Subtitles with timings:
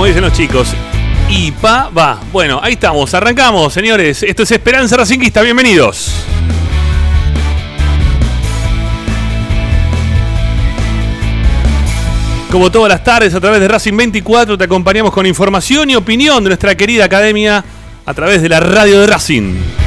[0.00, 0.72] como dicen los chicos.
[1.28, 2.18] Y pa, va.
[2.32, 4.22] Bueno, ahí estamos, arrancamos, señores.
[4.22, 6.24] Esto es Esperanza Racinguista, bienvenidos.
[12.50, 16.42] Como todas las tardes, a través de Racing 24, te acompañamos con información y opinión
[16.44, 17.62] de nuestra querida academia
[18.06, 19.79] a través de la radio de Racing.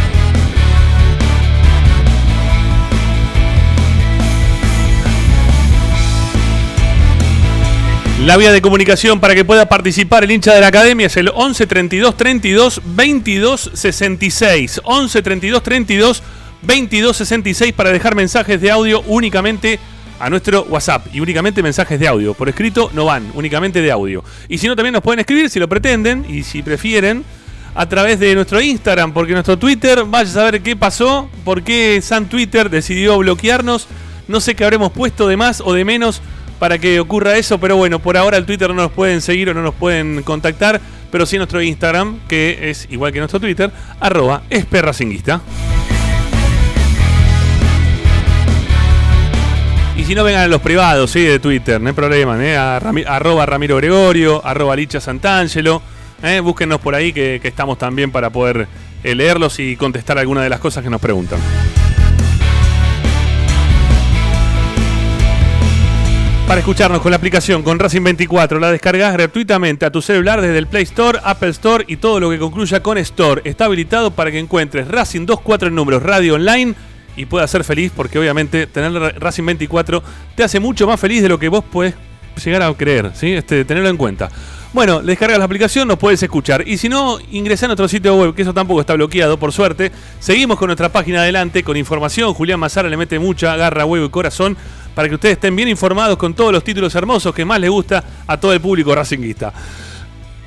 [8.26, 11.30] La vía de comunicación para que pueda participar el hincha de la academia es el
[11.36, 14.82] 11 32 32 22 66.
[14.82, 16.24] 11 32 32
[16.62, 19.78] 22 66 para dejar mensajes de audio únicamente
[20.22, 22.34] a nuestro WhatsApp y únicamente mensajes de audio.
[22.34, 24.24] Por escrito no van, únicamente de audio.
[24.48, 27.26] Y si no, también nos pueden escribir si lo pretenden y si prefieren
[27.76, 32.00] a través de nuestro Instagram, porque nuestro Twitter, vaya a saber qué pasó, por qué
[32.02, 33.90] San Twitter decidió bloquearnos.
[34.30, 36.22] No sé qué habremos puesto de más o de menos
[36.60, 39.54] para que ocurra eso, pero bueno, por ahora el Twitter no nos pueden seguir o
[39.54, 40.80] no nos pueden contactar,
[41.12, 45.42] pero sí nuestro Instagram, que es igual que nuestro Twitter, arroba esperracinguista.
[49.96, 51.22] Y si no, vengan a los privados ¿sí?
[51.22, 52.58] de Twitter, no hay problema, ¿eh?
[52.58, 55.82] arroba Ramiro Gregorio, arroba Licha Santangelo,
[56.24, 56.40] ¿eh?
[56.40, 58.68] búsquenos por ahí que, estamos también para poder
[59.04, 61.40] eh, leerlos y contestar algunas de las cosas que nos preguntan.
[66.48, 70.58] Para escucharnos con la aplicación con Racing 24, la descargas gratuitamente a tu celular desde
[70.58, 73.42] el Play Store, Apple Store y todo lo que concluya con Store.
[73.46, 76.76] Está habilitado para que encuentres Racing 24 en números radio online
[77.16, 80.04] y puedas ser feliz porque obviamente tener Racing 24
[80.36, 81.96] te hace mucho más feliz de lo que vos puedes
[82.44, 83.32] llegar a creer, ¿sí?
[83.32, 84.30] Este, tenerlo en cuenta.
[84.74, 86.68] Bueno, descargas la aplicación, nos puedes escuchar.
[86.68, 89.92] Y si no, ingresa a nuestro sitio web, que eso tampoco está bloqueado, por suerte.
[90.20, 92.34] Seguimos con nuestra página adelante, con información.
[92.34, 94.58] Julián Mazara le mete mucha garra, huevo y corazón
[94.94, 98.04] para que ustedes estén bien informados con todos los títulos hermosos que más les gusta
[98.28, 99.54] a todo el público racinguista.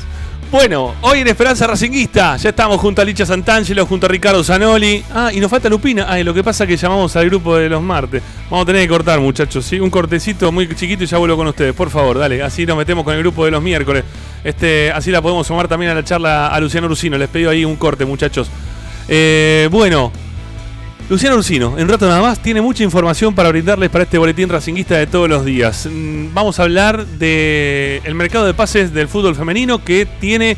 [0.52, 5.02] Bueno, hoy en Esperanza Racinguista ya estamos junto a Licha Santangelo, junto a Ricardo Zanoli.
[5.10, 6.04] Ah, y nos falta Lupina.
[6.06, 8.22] Ah, lo que pasa es que llamamos al grupo de los martes.
[8.50, 9.80] Vamos a tener que cortar, muchachos, ¿sí?
[9.80, 11.72] Un cortecito muy chiquito y ya vuelvo con ustedes.
[11.72, 12.42] Por favor, dale.
[12.42, 14.04] Así nos metemos con el grupo de los miércoles.
[14.44, 17.16] Este, así la podemos sumar también a la charla a Luciano Rusino.
[17.16, 18.50] Les pido ahí un corte, muchachos.
[19.08, 20.12] Eh, bueno,
[21.12, 24.96] Luciano Ursino, en rato nada más, tiene mucha información para brindarles para este boletín racinguista
[24.96, 25.86] de todos los días.
[25.86, 30.56] Mm, vamos a hablar del mercado de pases del fútbol femenino que tiene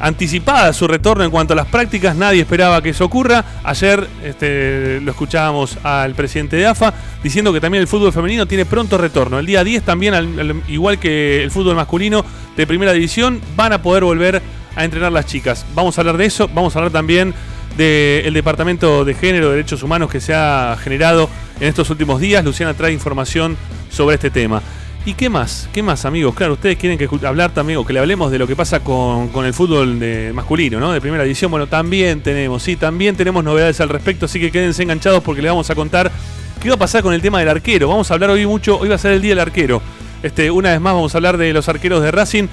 [0.00, 2.16] anticipada su retorno en cuanto a las prácticas.
[2.16, 3.44] Nadie esperaba que eso ocurra.
[3.62, 8.64] Ayer este, lo escuchábamos al presidente de AFA diciendo que también el fútbol femenino tiene
[8.64, 9.38] pronto retorno.
[9.38, 12.24] El día 10 también, igual que el fútbol masculino
[12.56, 14.42] de primera división, van a poder volver
[14.74, 15.64] a entrenar las chicas.
[15.76, 16.48] Vamos a hablar de eso.
[16.52, 17.34] Vamos a hablar también
[17.76, 21.28] del Departamento de Género, de Derechos Humanos que se ha generado
[21.60, 22.44] en estos últimos días.
[22.44, 23.56] Luciana trae información
[23.90, 24.62] sobre este tema.
[25.04, 25.68] ¿Y qué más?
[25.72, 26.34] ¿Qué más, amigos?
[26.34, 29.30] Claro, ustedes quieren que hablar también o que le hablemos de lo que pasa con,
[29.44, 29.98] el fútbol
[30.32, 30.92] masculino, ¿no?
[30.92, 31.50] De primera edición.
[31.50, 35.50] Bueno, también tenemos, sí, también tenemos novedades al respecto, así que quédense enganchados porque les
[35.50, 36.12] vamos a contar
[36.60, 37.88] qué va a pasar con el tema del arquero.
[37.88, 39.82] Vamos a hablar hoy mucho, hoy va a ser el día del arquero.
[40.22, 42.46] Este, una vez más vamos a hablar de los arqueros de Racing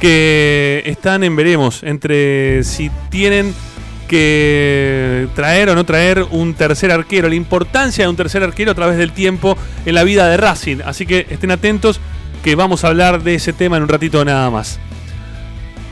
[0.00, 3.52] que están en veremos entre si tienen
[4.06, 8.74] que traer o no traer un tercer arquero, la importancia de un tercer arquero a
[8.74, 10.78] través del tiempo en la vida de Racing.
[10.84, 12.00] Así que estén atentos
[12.42, 14.78] que vamos a hablar de ese tema en un ratito nada más.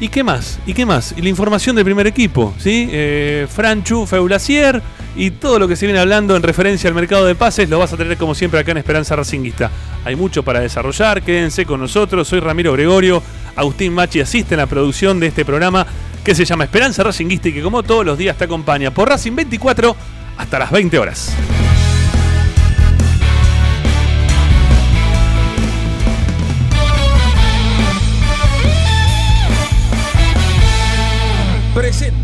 [0.00, 0.58] ¿Y qué más?
[0.66, 1.14] ¿Y qué más?
[1.16, 2.88] Y la información del primer equipo, ¿sí?
[2.90, 4.06] Eh, Franchu,
[5.16, 7.92] y todo lo que se viene hablando en referencia al mercado de pases lo vas
[7.92, 9.70] a tener como siempre acá en Esperanza Racinguista.
[10.04, 12.26] Hay mucho para desarrollar, quédense con nosotros.
[12.26, 13.22] Soy Ramiro Gregorio,
[13.54, 15.86] Agustín Machi asiste en la producción de este programa
[16.24, 19.36] que se llama Esperanza Racinguista y que como todos los días te acompaña por Racing
[19.36, 19.94] 24
[20.38, 21.36] hasta las 20 horas.
[31.74, 32.23] Presenta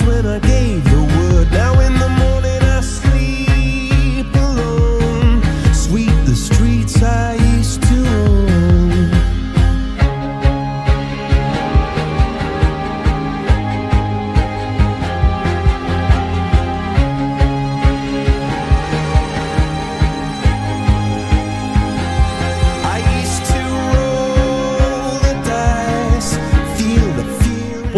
[0.00, 0.51] when I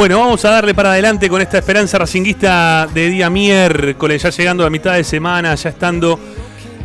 [0.04, 4.66] Bueno, vamos a darle para adelante con esta esperanza racinguista de día miércoles, ya llegando
[4.66, 6.20] a mitad de semana, ya estando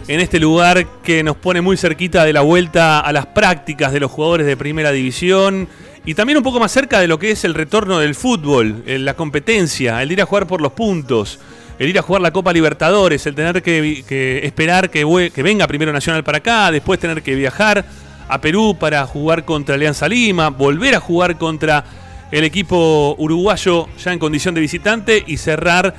[0.08, 4.00] en este lugar que nos pone muy cerquita de la vuelta a las prácticas de
[4.00, 5.68] los jugadores de primera división
[6.06, 9.16] y también un poco más cerca de lo que es el retorno del fútbol, la
[9.16, 11.40] competencia, el ir a jugar por los puntos,
[11.78, 15.04] el ir a jugar la Copa Libertadores, el tener que, esperar que,
[15.44, 17.84] venga primero Nacional para acá, después tener que viajar
[18.30, 21.84] a Perú para jugar contra Alianza Lima, volver a jugar contra
[22.32, 25.96] el equipo uruguayo ya en condición de visitante y cerrar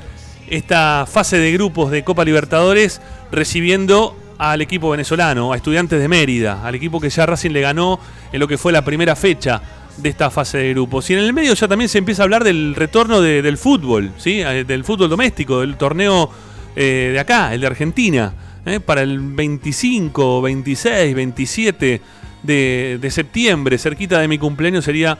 [0.48, 3.00] esta fase de grupos de Copa Libertadores
[3.30, 8.00] recibiendo al equipo venezolano, a Estudiantes de Mérida, al equipo que ya Racing le ganó
[8.32, 9.60] en lo que fue la primera fecha
[9.98, 11.10] de esta fase de grupos.
[11.10, 14.40] Y en el medio ya también se empieza a hablar del retorno del fútbol, ¿sí?
[14.40, 16.30] Eh, del fútbol doméstico, del torneo
[16.74, 18.32] eh, de acá, el de Argentina,
[18.64, 18.80] ¿eh?
[18.80, 22.00] para el 25, 26, 27
[22.42, 25.18] de, de septiembre, cerquita de mi cumpleaños, sería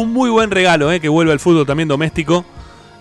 [0.00, 2.44] un muy buen regalo, eh, que vuelva el fútbol también doméstico.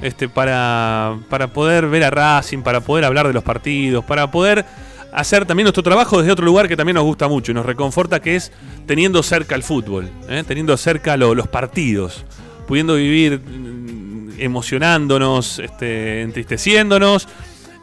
[0.01, 4.65] Este, para, para poder ver a Racing, para poder hablar de los partidos, para poder
[5.13, 8.21] hacer también nuestro trabajo desde otro lugar que también nos gusta mucho y nos reconforta,
[8.21, 8.51] que es
[8.85, 12.25] teniendo cerca el fútbol, eh, teniendo cerca los partidos,
[12.67, 17.29] pudiendo vivir mm, emocionándonos, este, entristeciéndonos,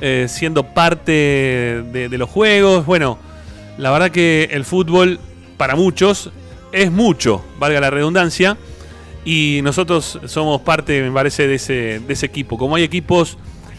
[0.00, 2.84] eh, siendo parte de, de los juegos.
[2.84, 3.18] Bueno,
[3.78, 5.18] la verdad que el fútbol
[5.56, 6.30] para muchos
[6.72, 8.58] es mucho, valga la redundancia
[9.24, 12.58] y nosotros somos parte, me parece, de ese, de ese equipo.
[12.58, 13.38] Como hay equipos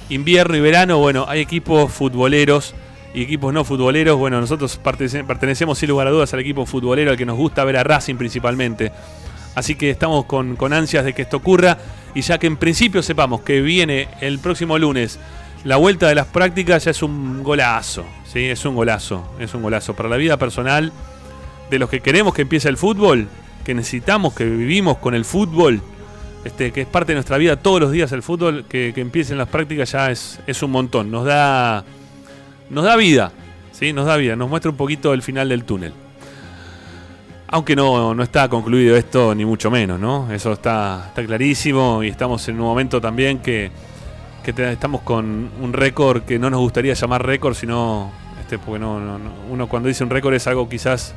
[0.09, 2.73] invierno y verano, bueno, hay equipos futboleros
[3.13, 4.17] y equipos no futboleros.
[4.17, 7.77] Bueno, nosotros pertenecemos sin lugar a dudas al equipo futbolero, al que nos gusta ver
[7.77, 8.91] a Racing principalmente.
[9.55, 11.77] Así que estamos con, con ansias de que esto ocurra
[12.15, 15.19] y ya que en principio sepamos que viene el próximo lunes
[15.63, 18.05] la vuelta de las prácticas, ya es un golazo.
[18.25, 18.45] ¿sí?
[18.45, 19.95] Es un golazo, es un golazo.
[19.95, 20.91] Para la vida personal
[21.69, 23.27] de los que queremos que empiece el fútbol,
[23.63, 25.81] que necesitamos, que vivimos con el fútbol,
[26.43, 29.47] este, que es parte de nuestra vida todos los días el fútbol, que, empiecen las
[29.47, 31.09] prácticas ya es, es un montón.
[31.09, 31.83] Nos da,
[32.69, 33.31] nos da vida,
[33.71, 33.93] ¿sí?
[33.93, 35.93] nos da vida, nos muestra un poquito el final del túnel.
[37.47, 40.31] Aunque no, no está concluido esto, ni mucho menos, ¿no?
[40.31, 43.69] Eso está, está clarísimo y estamos en un momento también que,
[44.43, 49.19] que estamos con un récord que no nos gustaría llamar récord, sino, este, porque no,
[49.49, 51.13] uno cuando dice un récord es algo quizás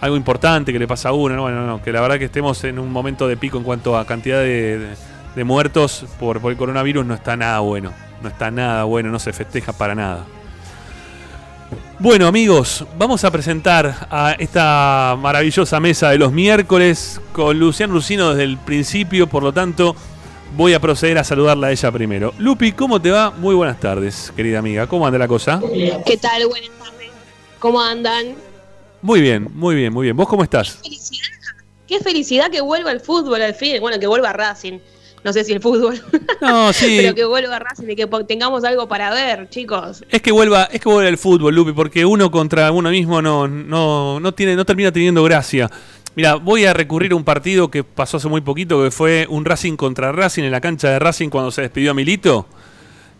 [0.00, 2.78] algo importante que le pasa a uno, Bueno, no, que la verdad que estemos en
[2.78, 4.96] un momento de pico en cuanto a cantidad de,
[5.44, 7.92] muertos por, el coronavirus no está nada bueno.
[8.22, 10.24] No está nada bueno, no se festeja para nada.
[11.98, 18.30] Bueno amigos, vamos a presentar a esta maravillosa mesa de los miércoles con Luciano Lucino
[18.30, 19.94] desde el principio, por lo tanto
[20.56, 22.34] voy a proceder a saludarla a ella primero.
[22.38, 23.30] Lupi, ¿cómo te va?
[23.30, 24.86] Muy buenas tardes, querida amiga.
[24.86, 25.60] ¿Cómo anda la cosa?
[26.06, 26.46] ¿Qué tal?
[26.48, 27.10] Buenas tardes.
[27.58, 28.49] ¿Cómo andan?
[29.02, 30.16] Muy bien, muy bien, muy bien.
[30.16, 30.74] ¿Vos cómo estás?
[30.74, 31.28] Qué felicidad,
[31.86, 33.80] Qué felicidad que vuelva el fútbol al fin.
[33.80, 34.78] Bueno, que vuelva Racing.
[35.24, 36.00] No sé si el fútbol.
[36.40, 36.96] No, sí.
[37.00, 40.04] Pero que vuelva Racing y que tengamos algo para ver, chicos.
[40.08, 43.48] Es que vuelva, es que vuelva el fútbol, Lupi, porque uno contra uno mismo no,
[43.48, 45.70] no, no tiene, no termina teniendo gracia.
[46.14, 49.44] Mira, voy a recurrir a un partido que pasó hace muy poquito, que fue un
[49.44, 52.46] Racing contra Racing en la cancha de Racing cuando se despidió a Milito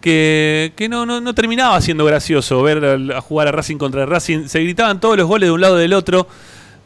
[0.01, 4.47] que, no, no, terminaba siendo gracioso ver a, jugar a Racing contra Racing.
[4.47, 6.27] Se gritaban todos los goles de un lado del otro.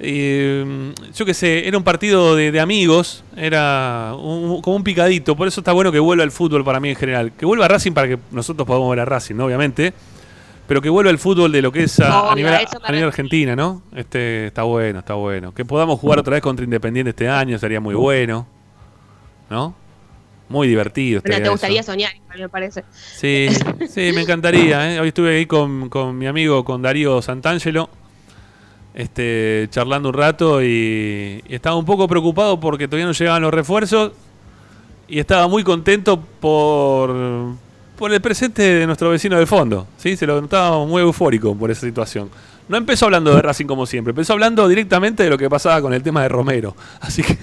[0.00, 5.36] Mm, yo qué sé, era un partido de, amigos, era como un picadito.
[5.36, 7.32] Por eso está bueno que vuelva el fútbol para mí en general.
[7.32, 9.94] Que vuelva a Racing para que nosotros podamos ver a Racing, obviamente.
[10.66, 13.82] Pero que vuelva el fútbol de lo que es a, nivel, a nivel Argentina, ¿no?
[13.94, 15.52] Este está bueno, está bueno.
[15.52, 18.46] Que podamos jugar otra vez contra Independiente este año sería muy bueno.
[19.50, 19.83] ¿No?
[20.54, 21.20] Muy divertido.
[21.20, 22.84] te gustaría soñar, me parece.
[22.92, 23.48] Sí,
[23.88, 24.94] sí, me encantaría.
[24.94, 25.00] ¿eh?
[25.00, 27.90] Hoy estuve ahí con, mi amigo, con Darío Santangelo,
[28.94, 34.12] este, charlando un rato y, estaba un poco preocupado porque todavía no llegaban los refuerzos
[35.08, 37.56] y estaba muy contento por,
[37.98, 39.88] por el presente de nuestro vecino del fondo.
[39.96, 40.16] ¿sí?
[40.16, 42.30] Se lo notaba muy eufórico por esa situación.
[42.68, 45.92] No empezó hablando de Racing como siempre, empezó hablando directamente de lo que pasaba con
[45.92, 46.76] el tema de Romero.
[47.00, 47.36] Así que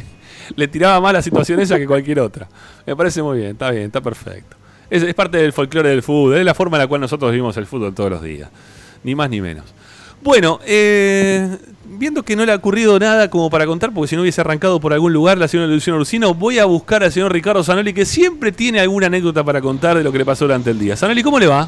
[0.55, 2.48] le tiraba más la situación esa que cualquier otra.
[2.86, 4.58] Me parece muy bien, está bien, está perfecto.
[4.89, 7.65] Es, parte del folclore del fútbol, es la forma en la cual nosotros vivimos el
[7.65, 8.50] fútbol todos los días.
[9.03, 9.65] Ni más ni menos.
[10.22, 14.22] Bueno, eh, viendo que no le ha ocurrido nada como para contar, porque si no
[14.22, 17.63] hubiese arrancado por algún lugar la señora Luciano Ursino, voy a buscar al señor Ricardo
[17.63, 20.77] Zanoli, que siempre tiene alguna anécdota para contar de lo que le pasó durante el
[20.77, 20.96] día.
[20.96, 21.67] Zanoli, ¿cómo le va?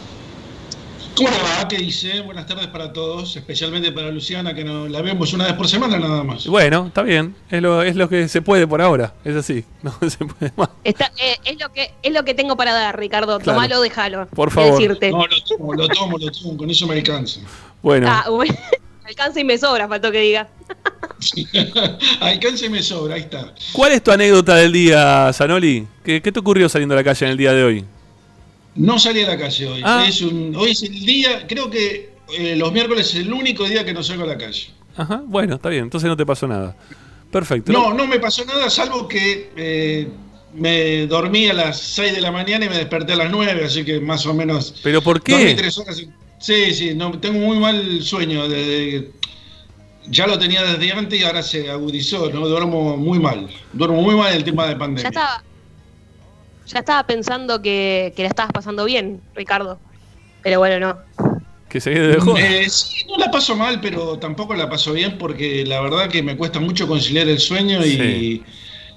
[1.16, 1.68] ¿Cómo va?
[1.68, 2.22] ¿Qué dice?
[2.22, 6.00] Buenas tardes para todos, especialmente para Luciana, que no, la vemos una vez por semana
[6.00, 6.48] nada más.
[6.48, 9.94] Bueno, está bien, es lo, es lo que se puede por ahora, es así, no
[10.10, 10.70] se puede más.
[10.84, 14.28] Está, eh, es, lo que, es lo que tengo para dar, Ricardo, tomalo, déjalo.
[14.30, 14.82] Por favor.
[14.82, 17.42] No, lo tomo, lo tomo, lo tomo, con eso me alcanza.
[17.84, 18.08] Bueno.
[18.10, 18.56] Ah, bueno,
[19.06, 20.50] alcanza y me sobra, faltó que diga.
[22.22, 23.54] Alcance me sobra, ahí está.
[23.72, 25.88] ¿Cuál es tu anécdota del día, Zanoli?
[26.04, 27.86] ¿Qué, te ocurrió saliendo a la calle en el día de hoy?
[28.76, 29.82] No salí a la calle hoy.
[29.84, 30.06] Ah.
[30.56, 34.04] hoy es el día, creo que eh, los miércoles es el único día que no
[34.04, 34.70] salgo a la calle.
[34.96, 36.76] Ajá, bueno, está bien, entonces no te pasó nada.
[37.32, 37.72] Perfecto.
[37.72, 40.08] No, no me pasó nada, salvo que eh,
[40.54, 43.84] me dormí a las 6 de la mañana y me desperté a las 9, así
[43.84, 44.76] que más o menos.
[44.84, 45.56] ¿Pero por qué?
[45.78, 46.06] horas.
[46.40, 48.48] Sí, sí, no, tengo muy mal sueño.
[48.48, 49.12] Desde,
[50.08, 52.48] ya lo tenía desde antes y ahora se agudizó, ¿no?
[52.48, 53.48] Duermo muy mal.
[53.72, 55.04] Duermo muy mal el tema de pandemia.
[55.04, 55.44] Ya estaba,
[56.66, 59.80] ya estaba pensando que, que la estabas pasando bien, Ricardo.
[60.42, 60.98] Pero bueno, no.
[61.70, 62.38] Que se dejó.
[62.38, 66.22] Eh, sí, no la paso mal, pero tampoco la paso bien porque la verdad que
[66.22, 68.44] me cuesta mucho conciliar el sueño y,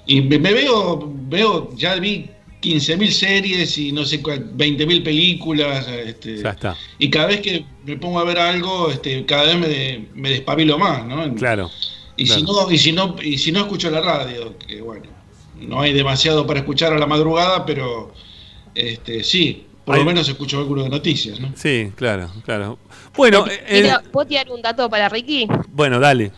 [0.05, 2.29] y me, veo, veo, ya vi
[2.61, 5.87] 15.000 series y no sé, 20.000 películas.
[5.87, 6.77] Este, ya está.
[6.99, 10.77] Y cada vez que me pongo a ver algo, este, cada vez me, me despabilo
[10.77, 11.33] más, ¿no?
[11.35, 11.71] Claro.
[12.15, 15.05] Y, Si no, y, si no, y si no escucho la radio, que bueno,
[15.61, 18.13] no hay demasiado para escuchar a la madrugada, pero
[18.75, 21.51] este, sí, por lo menos escucho algo de noticias, ¿no?
[21.55, 22.77] Sí, claro, claro.
[23.15, 25.47] Bueno, eh, ¿puedo tirar un dato para Ricky?
[25.69, 26.31] Bueno, dale.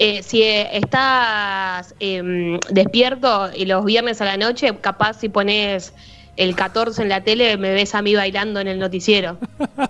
[0.00, 5.92] Eh, si eh, estás em, despierto y los viernes a la noche, capaz si pones
[6.36, 9.38] el 14 en la tele, me ves a mí bailando en el noticiero.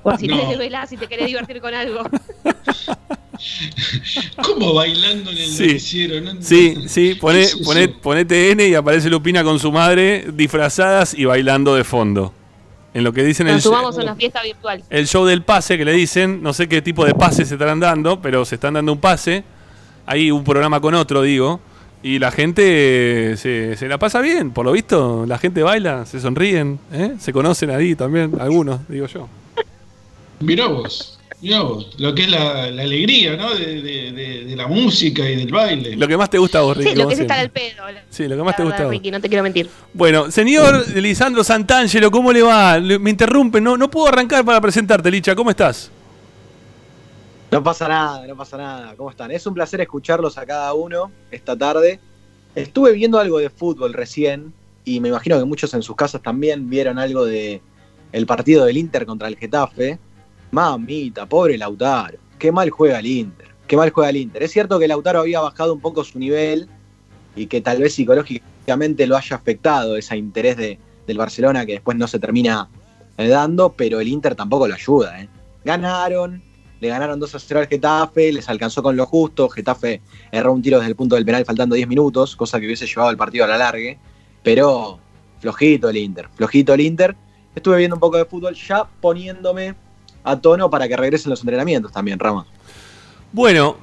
[0.02, 2.04] Por si te desvelás y te querés divertir con algo.
[4.42, 6.32] ¿Cómo bailando en el noticiero?
[6.40, 7.46] Sí, sí, pone,
[8.02, 12.34] pone, TN y aparece Lupina con su madre disfrazadas y bailando de fondo.
[12.94, 14.82] En lo que dicen Nos el sumamos a una fiesta virtual.
[14.90, 17.80] El show del pase que le dicen, no sé qué tipo de pase se estarán
[17.80, 19.44] dando, pero se están dando un pase
[20.08, 21.60] hay un programa con otro, digo,
[22.02, 26.78] y la gente se, la pasa bien, por lo visto, la gente baila, se sonríen,
[26.90, 27.16] ¿eh?
[27.18, 29.28] se conocen ahí también, algunos, digo yo.
[30.40, 33.54] Mirá vos, mirá vos, lo que es la, alegría, ¿no?
[33.54, 35.96] De, la música y del baile.
[35.96, 36.90] Lo que más te gusta a vos, Ricky.
[36.90, 37.84] Sí, lo que es estar al pedo.
[38.10, 38.88] Sí, lo que más te gusta.
[38.88, 39.68] Ricky, no te quiero mentir.
[39.94, 42.80] Bueno, señor Lisandro Santangelo, ¿cómo le va?
[42.80, 45.90] Me interrumpe, no, no puedo arrancar para presentarte, Licha, ¿cómo estás?
[47.50, 48.94] No pasa nada, no pasa nada.
[48.96, 49.30] ¿Cómo están?
[49.30, 51.98] Es un placer escucharlos a cada uno esta tarde.
[52.54, 54.52] Estuve viendo algo de fútbol recién
[54.84, 57.62] y me imagino que muchos en sus casas también vieron algo de
[58.12, 59.98] el partido del Inter contra el Getafe.
[60.50, 62.18] Mamita, pobre Lautaro.
[62.38, 63.48] Qué mal juega el Inter.
[63.66, 64.42] Qué mal juega el Inter.
[64.42, 66.68] Es cierto que Lautaro había bajado un poco su nivel
[67.36, 71.96] y que tal vez psicológicamente lo haya afectado ese interés de, del Barcelona que después
[71.96, 72.68] no se termina
[73.16, 75.20] dando, pero el Inter tampoco lo ayuda.
[75.20, 75.28] ¿eh?
[75.64, 76.42] Ganaron,
[76.80, 80.00] le ganaron 2 a 0 al Getafe, les alcanzó con lo justo, Getafe
[80.30, 83.10] erró un tiro desde el punto del penal faltando 10 minutos, cosa que hubiese llevado
[83.10, 83.98] el partido a la largue,
[84.42, 85.00] pero
[85.40, 87.16] flojito el Inter, flojito el Inter.
[87.54, 89.74] Estuve viendo un poco de fútbol ya poniéndome
[90.30, 92.46] a tono para que regresen los entrenamientos también, Rama.
[93.32, 93.76] Bueno,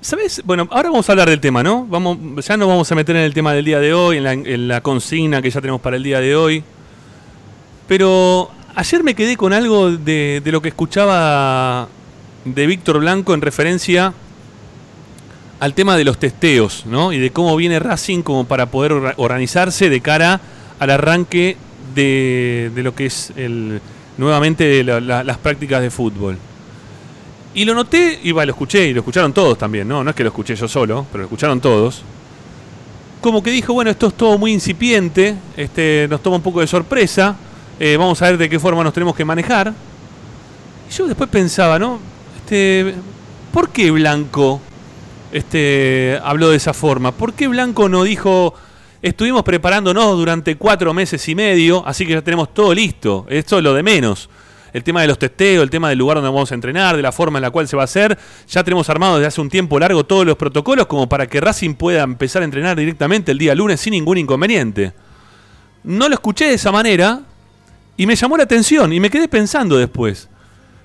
[0.00, 0.42] ¿Sabes?
[0.44, 1.86] Bueno, ahora vamos a hablar del tema, ¿no?
[1.86, 4.82] Vamos, ya nos vamos a meter en el tema del día de hoy, en la,
[4.82, 6.62] consigna que ya tenemos para el día de hoy.
[7.88, 11.86] Pero Ayer me quedé con algo de, lo que escuchaba
[12.44, 14.12] de Víctor Blanco en referencia
[15.60, 17.12] al tema de los testeos, ¿no?
[17.12, 20.40] Y de cómo viene Racing como para poder organizarse de cara
[20.80, 21.56] al arranque
[21.94, 23.80] de, lo que es el,
[24.16, 26.38] nuevamente las prácticas de fútbol.
[27.54, 30.02] Y lo noté, y lo escuché, y lo escucharon todos también, ¿no?
[30.02, 32.02] No es que lo escuché yo solo, pero lo escucharon todos.
[33.20, 36.66] Como que dijo, bueno, esto es todo muy incipiente, este, nos toma un poco de
[36.66, 37.36] sorpresa.
[37.78, 39.72] Eh, vamos a ver de qué forma nos tenemos que manejar.
[40.90, 42.00] Y yo después pensaba, ¿no?
[42.36, 42.94] Este,
[43.52, 44.60] ¿Por qué Blanco
[45.30, 47.12] este, habló de esa forma?
[47.12, 48.52] ¿Por qué Blanco no dijo,
[49.08, 53.26] estuvimos preparándonos durante cuatro meses y medio, así que ya tenemos todo listo?
[53.28, 54.30] Esto es lo de menos.
[54.72, 57.12] El tema de los testeos, el tema del lugar donde vamos a entrenar, de la
[57.12, 58.18] forma en la cual se va a hacer.
[58.48, 61.74] Ya tenemos armado desde hace un tiempo largo todos los protocolos como para que Racing
[61.74, 64.94] pueda empezar a entrenar directamente el día lunes sin ningún inconveniente.
[65.84, 67.20] No lo escuché de esa manera,
[67.96, 70.28] y me llamó la atención y me quedé pensando después.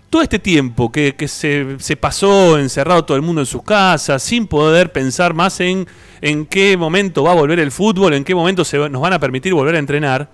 [0.10, 4.92] Todo este tiempo que, se, pasó encerrado todo el mundo en sus casas, sin poder
[4.92, 5.88] pensar más en,
[6.22, 9.20] en qué momento va a volver el fútbol, en qué momento se, nos van a
[9.20, 10.30] permitir volver a entrenar,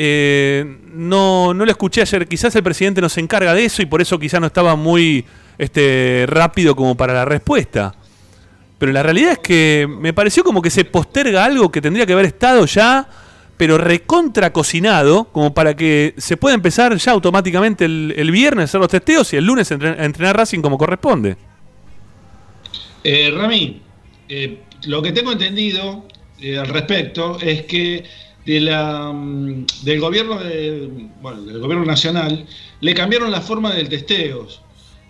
[0.00, 2.28] eh, no, no lo escuché ayer.
[2.28, 5.24] Quizás el presidente nos encarga de eso y por eso quizás no estaba muy
[5.58, 7.94] este, rápido como para la respuesta.
[8.78, 12.12] Pero la realidad es que me pareció como que se posterga algo que tendría que
[12.12, 13.08] haber estado ya
[13.58, 18.80] pero recontra cocinado, como para que se pueda empezar ya automáticamente el, viernes a hacer
[18.80, 21.36] los testeos y el lunes a entrenar, Racing como corresponde.
[23.02, 23.82] Eh, Rami,
[24.28, 26.06] eh, lo que tengo entendido
[26.40, 28.04] eh, al respecto es que
[28.46, 32.46] de la, mm, del gobierno del gobierno nacional
[32.80, 34.62] le cambiaron la forma del testeos.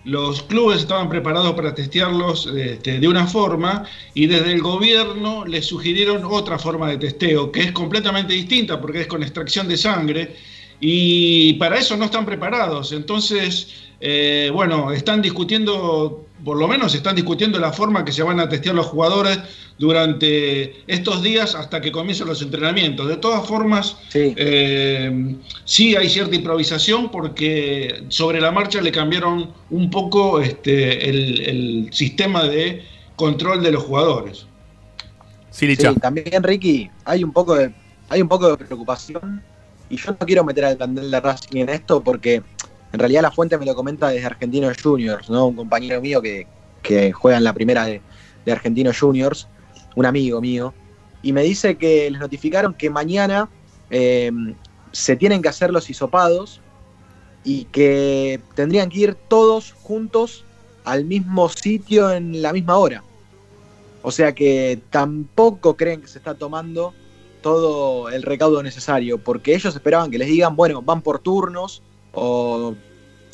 [0.05, 5.65] Los clubes estaban preparados para testearlos este, de una forma y desde el gobierno les
[5.65, 10.35] sugirieron otra forma de testeo, que es completamente distinta porque es con extracción de sangre
[10.79, 12.91] y para eso no están preparados.
[12.93, 13.67] Entonces,
[13.99, 18.47] eh, bueno, están discutiendo, por lo menos están discutiendo la forma que se van a
[18.47, 19.39] testear los jugadores
[19.77, 23.07] durante estos días hasta que comiencen los entrenamientos.
[23.07, 24.33] De todas formas, sí.
[24.35, 31.89] Eh, sí hay cierta improvisación porque sobre la marcha le cambiaron un poco este, el,
[31.91, 32.83] sistema de
[33.15, 34.45] control de los jugadores.
[35.51, 37.73] Sí, también Ricky, hay un poco de,
[38.09, 39.41] hay un poco de preocupación
[39.89, 42.43] y yo no quiero meter al candel de Racing en esto porque
[42.91, 45.47] en realidad la fuente me lo comenta desde Argentinos Juniors, ¿no?
[45.47, 46.47] Un compañero mío que,
[47.13, 48.01] juega en la primera de,
[48.51, 49.47] Argentinos Juniors,
[49.95, 50.73] un amigo mío,
[51.21, 53.47] y me dice que les notificaron que mañana
[53.91, 54.31] eh,
[54.91, 56.59] se tienen que hacer los hisopados
[57.43, 60.45] y que tendrían que ir todos juntos
[60.83, 63.03] al mismo sitio en la misma hora.
[64.01, 66.93] O sea que tampoco creen que se está tomando
[67.41, 72.75] todo el recaudo necesario, porque ellos esperaban que les digan, bueno, van por turnos, o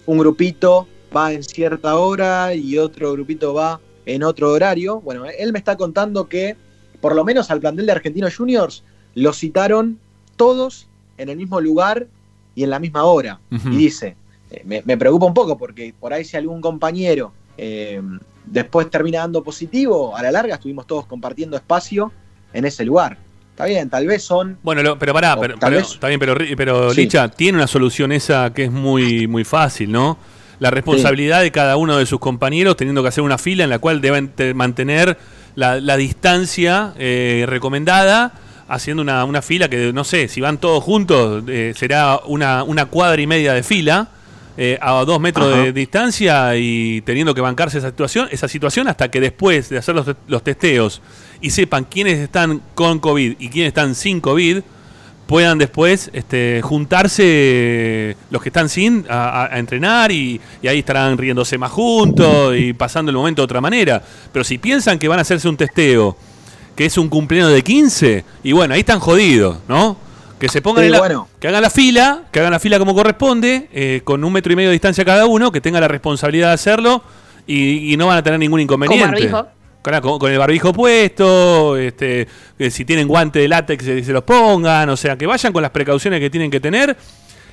[0.06, 5.02] un grupito va en cierta hora y otro grupito va en otro horario.
[5.02, 6.56] Bueno, él me está contando que
[7.02, 8.84] por lo menos al plantel de Argentinos Juniors
[9.14, 10.00] lo citaron
[10.36, 12.08] todos en el mismo lugar
[12.56, 13.40] y en la misma hora.
[13.50, 14.16] Y dice,
[14.52, 18.02] eh, me, preocupa un poco porque por ahí si algún compañero eh,
[18.46, 22.12] después termina dando positivo, a la larga estuvimos todos compartiendo espacio
[22.54, 23.18] en ese lugar.
[23.56, 24.58] Está bien, tal vez son.
[24.64, 28.72] Bueno, pero pará, pero, está bien, pero, pero Licha, tiene una solución esa que es
[28.72, 30.18] muy, muy fácil, ¿no?
[30.60, 33.80] La responsabilidad de cada uno de sus compañeros teniendo que hacer una fila en la
[33.80, 35.18] cual deben mantener
[35.56, 38.34] la, distancia eh, recomendada,
[38.68, 42.88] haciendo una, una, fila que, no sé, si van todos juntos, eh, será una, una
[42.88, 44.10] cuadra y media de fila.
[44.58, 49.12] Eh, a dos metros de distancia y teniendo que bancarse esa situación, esa situación hasta
[49.12, 51.02] que después de hacer los, los testeos
[51.42, 54.62] y sepan quiénes están con COVID y quiénes están sin COVID,
[55.26, 61.72] puedan después este, juntarse los que están sin a, entrenar y, ahí estarán riéndose más
[61.72, 64.02] juntos y pasando el momento de otra manera.
[64.32, 66.16] Pero si piensan que van a hacerse un testeo,
[66.76, 69.98] que es un cumpleaños de 15, y bueno, ahí están jodidos, ¿no?
[70.40, 73.70] Que se pongan en la, que hagan la fila, que hagan la fila como corresponde,
[73.72, 76.54] eh, con un metro y medio de distancia cada uno, que tengan la responsabilidad de
[76.54, 77.04] hacerlo
[77.48, 79.32] y, no van a tener ningún inconveniente.
[80.02, 82.28] Con, el barbijo puesto, este,
[82.72, 86.20] si tienen guante de látex se los pongan, o sea, que vayan con las precauciones
[86.20, 86.98] que tienen que tener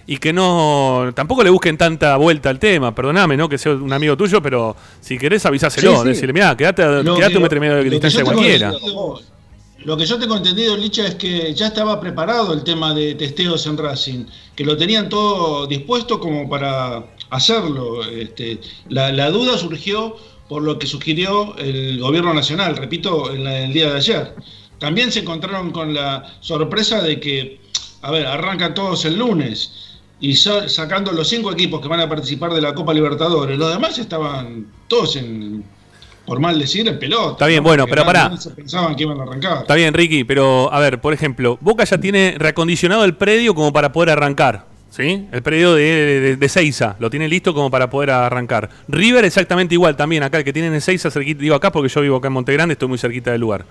[0.07, 3.49] y que no tampoco le busquen tanta vuelta al tema, perdóname, ¿no?
[3.51, 7.59] Que sea un amigo tuyo, pero si querés avisáselo, decirle, mira, quédate, quédate un metro
[7.59, 8.73] y medio de distancia cualquiera.
[9.85, 13.67] Lo que yo tengo entendido, Licha, es que ya estaba preparado el tema de testeos
[13.67, 18.05] en Racing, que lo tenían todo dispuesto como para hacerlo.
[18.05, 20.17] Este, la, la duda surgió
[20.49, 24.35] por lo que sugirió el gobierno nacional, repito, en el día de ayer.
[24.79, 27.61] También se encontraron con la sorpresa de que,
[28.03, 32.55] a ver, arrancan todos el lunes y sacando los cinco equipos que van a participar
[32.55, 35.65] de la Copa Libertadores, los demás estaban todos en,
[36.33, 37.33] por mal decir, en pelota.
[37.33, 38.33] Está bien, bueno, pero pará.
[38.57, 39.59] pensaban que iban a arrancar.
[39.59, 43.71] Está bien, Ricky, pero a ver, por ejemplo, Boca ya tiene reacondicionado el predio como
[43.71, 44.65] para poder arrancar.
[44.89, 45.29] ¿Sí?
[45.31, 48.71] El predio de, de, Seiza lo tiene listo como para poder arrancar.
[48.89, 52.01] River exactamente igual también, acá el que tienen en Seiza, cerquita, digo acá porque yo
[52.01, 53.67] vivo acá en Montegrande, estoy muy cerquita del lugar.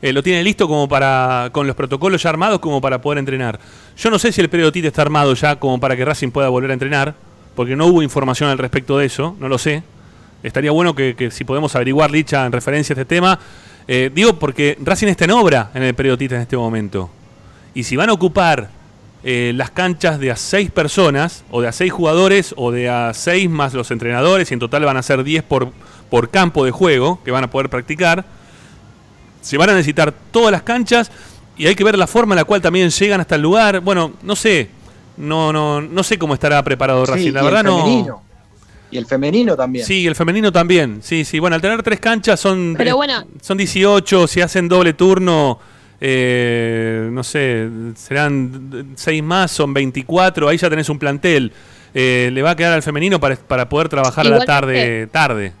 [0.00, 3.60] Eh, lo tiene listo como para, con los protocolos ya armados como para poder entrenar.
[3.98, 6.48] Yo no sé si el predio Tite está armado ya como para que Racing pueda
[6.48, 7.14] volver a entrenar,
[7.54, 9.82] porque no hubo información al respecto de eso, no lo sé.
[10.42, 13.38] Estaría bueno que, si podemos averiguar, Licha, en referencia a este tema.
[13.86, 17.10] Eh, digo porque Racing está en obra en el predio Tite en este momento.
[17.74, 18.70] Y si van a ocupar
[19.24, 23.12] eh, las canchas de a seis personas, o de a seis jugadores, o de a
[23.14, 25.72] seis más los entrenadores, y en total van a ser 10 por,
[26.10, 28.24] por campo de juego que van a poder practicar.
[29.40, 31.10] Se van a necesitar todas las canchas
[31.56, 33.80] y hay que ver la forma en la cual también llegan hasta el lugar.
[33.80, 34.70] Bueno, no sé,
[35.16, 38.27] no, no, no sé cómo estará preparado Racing, la verdad no.
[38.90, 39.84] Y el femenino también.
[39.84, 41.00] Sí, el femenino también.
[41.02, 41.38] Sí, sí.
[41.38, 43.26] Bueno, al tener tres canchas son, Pero bueno.
[43.42, 45.58] son 18, si hacen doble turno
[46.00, 51.52] eh, no sé, serán seis más, son 24, ahí ya tenés un plantel.
[51.94, 55.52] Eh, le va a quedar al femenino para, para poder trabajar a la tarde, tarde.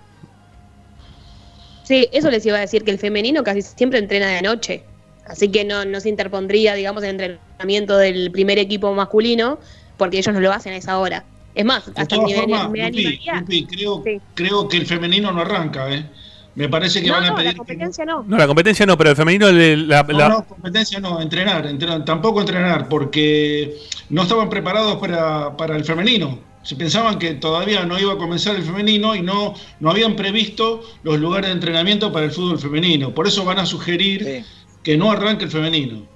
[1.82, 4.84] Sí, eso les iba a decir, que el femenino casi siempre entrena de noche.
[5.26, 9.58] Así que no, no se interpondría, digamos, el entrenamiento del primer equipo masculino,
[9.96, 11.24] porque ellos no lo hacen a esa hora.
[11.58, 16.08] Es más, hasta me, creo, creo que el femenino no arranca, ¿eh?
[16.54, 17.50] Me parece que van a pedir.
[17.50, 18.22] La competencia no.
[18.22, 19.50] No, la competencia no, pero el femenino.
[19.50, 23.76] La, no, no, competencia no, entrenar, entrenar, tampoco entrenar, porque
[24.08, 26.38] no estaban preparados para, para el femenino.
[26.62, 30.84] Se pensaban que todavía no iba a comenzar el femenino y no, no habían previsto
[31.02, 33.12] los lugares de entrenamiento para el fútbol femenino.
[33.12, 34.44] Por eso van a sugerir
[34.84, 36.06] que no arranque el femenino.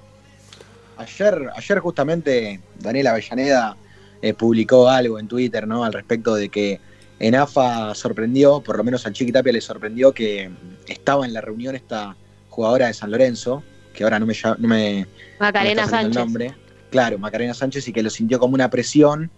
[0.98, 3.76] Ayer, ayer justamente Daniela Avellaneda
[4.22, 5.84] eh, publicó algo en Twitter ¿no?
[5.84, 6.80] al respecto de que
[7.18, 10.50] en AFA sorprendió, por lo menos a Chiqui Tapia le sorprendió que
[10.88, 12.16] estaba en la reunión esta
[12.48, 15.06] jugadora de San Lorenzo, que ahora no me, no me
[15.38, 16.16] Macarena Sánchez.
[16.16, 16.54] nombre.
[16.90, 19.30] Claro, Macarena Sánchez, y que lo sintió como una presión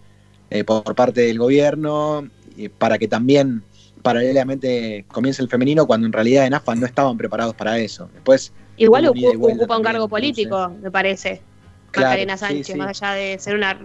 [0.49, 2.29] eh, por parte del gobierno
[2.77, 3.63] para que también
[4.01, 8.09] paralelamente comience el femenino, cuando en realidad en AFA no estaban preparados para eso.
[8.13, 11.41] Después Igual ocupa un cargo político, me parece.
[11.95, 13.79] Macarena Sánchez, más allá de ser una,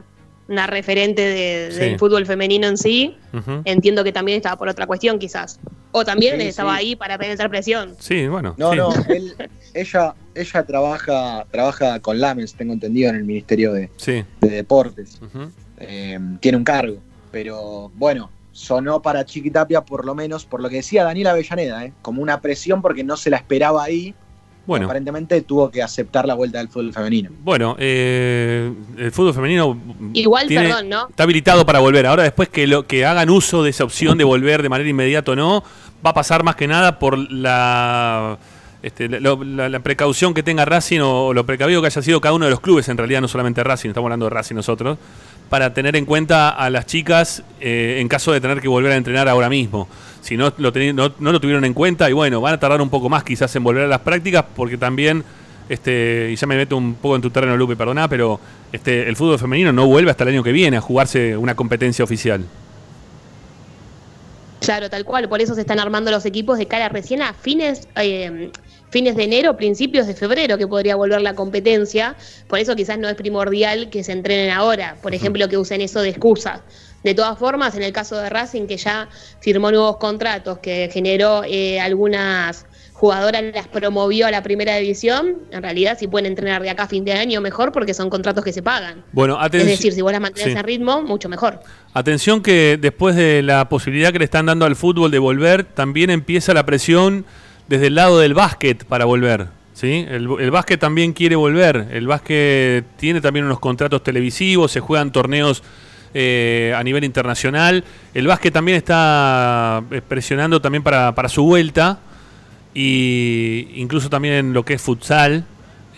[0.51, 3.17] una referente del fútbol femenino en sí,
[3.65, 5.61] entiendo que también estaba por otra cuestión quizás.
[5.93, 7.95] O también estaba ahí para penetrar presión.
[7.99, 8.55] Sí, bueno.
[8.59, 8.93] No, no,
[9.75, 13.91] ella, ella trabaja, trabaja con Lamens, tengo entendido, en el Ministerio de,
[14.41, 15.21] Deportes.
[15.79, 16.99] Eh, tiene un cargo,
[17.31, 21.93] pero bueno, sonó para Chiquitapia por lo menos, por lo que decía Daniela Avellaneda, ¿eh?
[22.03, 24.15] como una presión porque no se la esperaba ahí
[24.67, 24.87] bueno.
[24.87, 27.31] Aparentemente tuvo que aceptar la vuelta del fútbol femenino.
[27.43, 29.79] Bueno, eh, el fútbol femenino.
[30.13, 31.09] Igual, perdón, ¿no?
[31.09, 32.07] Está habilitado para volver.
[32.07, 35.33] Ahora, después que, lo, que hagan uso de esa opción de volver de manera inmediata
[35.33, 35.65] o no,
[36.05, 38.39] va a pasar más que nada por la.
[38.83, 42.51] Este, la, precaución que tenga Racing o, lo precavido que haya sido cada uno de
[42.51, 44.97] los clubes, en realidad no solamente Racing, estamos hablando de Racing nosotros,
[45.51, 48.97] para tener en cuenta a las chicas eh, en caso de tener que volver a
[48.97, 49.87] entrenar ahora mismo
[50.21, 53.09] si no lo, no, lo tuvieron en cuenta y bueno, van a tardar un poco
[53.09, 55.25] más quizás en volver a las prácticas porque también,
[55.69, 58.41] este, y ya me meto un poco en tu terreno, Lupe, perdona, pero
[58.73, 62.05] este, el fútbol femenino no vuelve hasta el año que viene a jugarse una competencia
[62.05, 62.45] oficial.
[64.61, 67.89] Claro, tal cual, por eso se están armando los equipos de cara recién a fines,
[67.97, 68.51] eh,
[68.91, 72.17] fines de enero, principios de febrero, que podría volver la competencia,
[72.49, 76.03] por eso quizás no es primordial que se entrenen ahora, por ejemplo, que usen eso
[76.03, 76.63] de excusa.
[77.03, 79.09] De todas formas, en el caso de Racing, que ya
[79.41, 85.63] firmó nuevos contratos, que generó eh, algunas jugadoras, las promovió a la primera división, en
[85.63, 88.53] realidad si pueden entrenar de acá a fin de año, mejor, porque son contratos que
[88.53, 89.03] se pagan.
[89.13, 91.61] Bueno, es decir, si vos las mantenés a ritmo, mucho mejor.
[91.95, 96.11] Atención que después de la posibilidad que le están dando al fútbol de volver, también
[96.11, 97.25] empieza la presión
[97.71, 99.47] desde el lado del básquet para volver.
[99.75, 100.05] ¿sí?
[100.09, 101.87] El, el básquet también quiere volver.
[101.93, 105.63] El básquet tiene también unos contratos televisivos, se juegan torneos
[106.13, 107.85] eh, a nivel internacional.
[108.13, 112.01] El básquet también está eh, presionando también para, su vuelta.
[112.75, 115.45] Y incluso también en lo que es futsal.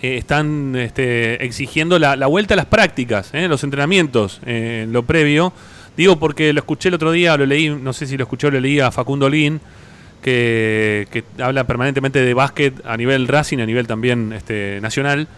[0.03, 5.55] Eh, están este, exigiendo la, vuelta a las prácticas, los entrenamientos, en lo previo.
[5.97, 8.61] Digo porque lo escuché el otro día, lo leí, no sé si lo escuchó, lo
[8.61, 9.59] leí a Facundo Lin,
[10.23, 15.29] que, que habla permanentemente de básquet a nivel Racing, a nivel también este, nacional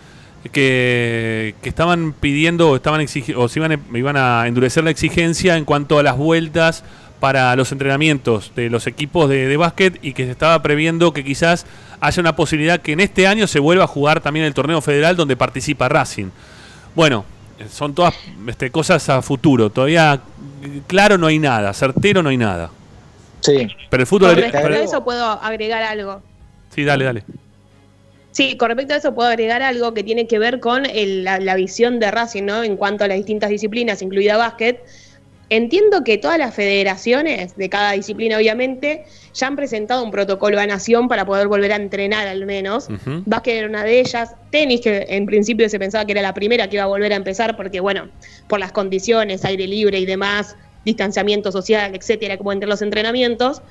[0.53, 3.05] que, estaban pidiendo estaban
[3.37, 6.85] o se iban, iban a endurecer la exigencia en cuanto a las vueltas
[7.21, 11.25] para los entrenamientos de los equipos de, de básquet y que se estaba previendo que
[11.25, 11.65] quizás
[12.01, 15.17] haya una posibilidad que en este año se vuelva a jugar también el torneo federal
[15.17, 16.27] donde participa Racing.
[16.95, 17.25] Bueno,
[17.71, 18.15] son todas
[18.47, 19.71] este, cosas a futuro.
[19.71, 20.21] Todavía
[20.87, 22.71] claro no hay nada, certero no hay nada.
[23.45, 23.69] Sí.
[23.91, 24.31] Pero el fútbol...
[24.31, 26.23] Con respecto a eso puedo agregar algo.
[26.75, 27.25] Sí, dale, dale.
[28.31, 32.01] Sí, con respecto a eso puedo agregar algo que tiene que ver con la, visión
[32.01, 32.65] de Racing, ¿no?
[32.65, 34.83] En cuanto a las distintas disciplinas, incluida básquet.
[35.51, 39.05] Entiendo que todas las federaciones de cada disciplina, obviamente,
[39.35, 42.89] ya han presentado un protocolo a nación para poder volver a entrenar al menos.
[43.27, 44.35] Básquet era una de ellas.
[44.51, 47.17] Tenis, que en principio se pensaba que era la primera que iba a volver a
[47.17, 48.09] empezar, porque, bueno,
[48.49, 53.63] por las condiciones, aire libre y demás, distanciamiento social, etcétera, como entre los entrenamientos.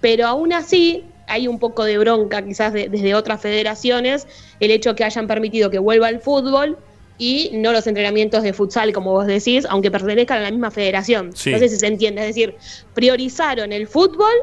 [0.00, 4.26] Pero aún así, hay un poco de bronca quizás desde otras federaciones
[4.60, 6.78] el hecho que hayan permitido que vuelva el fútbol
[7.16, 11.28] y no los entrenamientos de futsal, como vos decís, aunque pertenezcan a la misma federación.
[11.28, 12.56] No sé si se entiende, es decir,
[12.92, 14.34] priorizaron el fútbol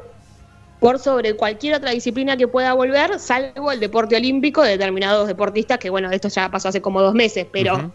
[0.80, 5.78] por sobre cualquier otra disciplina que pueda volver, salvo el deporte olímpico de determinados deportistas,
[5.78, 7.92] que bueno, esto ya pasó hace como dos meses, pero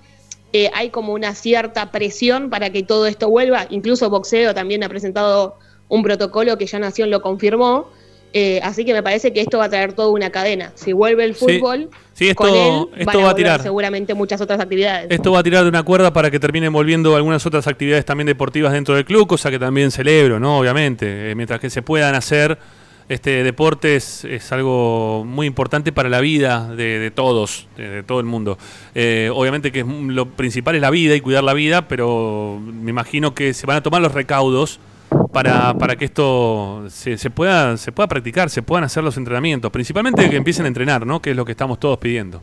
[0.52, 4.88] eh, hay como una cierta presión para que todo esto vuelva, incluso boxeo también ha
[4.88, 5.56] presentado
[5.88, 7.88] un protocolo que ya Nación lo confirmó,
[8.32, 10.72] eh, así que me parece que esto va a traer toda una cadena.
[10.74, 15.06] Si vuelve el fútbol, esto, con él, esto va a, tirar seguramente muchas otras actividades.
[15.10, 18.26] Esto va a tirar de una cuerda para que terminen volviendo algunas otras actividades también
[18.26, 20.58] deportivas dentro del club, cosa que también celebro, ¿no?
[20.58, 22.58] Obviamente, eh, mientras que se puedan hacer
[23.08, 28.58] este deportes es algo muy importante para la vida de, todos, de, todo el mundo.
[28.94, 33.34] Eh, obviamente que lo principal es la vida y cuidar la vida, pero me imagino
[33.34, 34.80] que se van a tomar los recaudos
[35.32, 39.70] para, para que esto se, se, pueda, se pueda practicar, se puedan hacer los entrenamientos,
[39.70, 41.22] principalmente que empiecen a entrenar, ¿no?
[41.22, 42.42] que es lo que estamos todos pidiendo.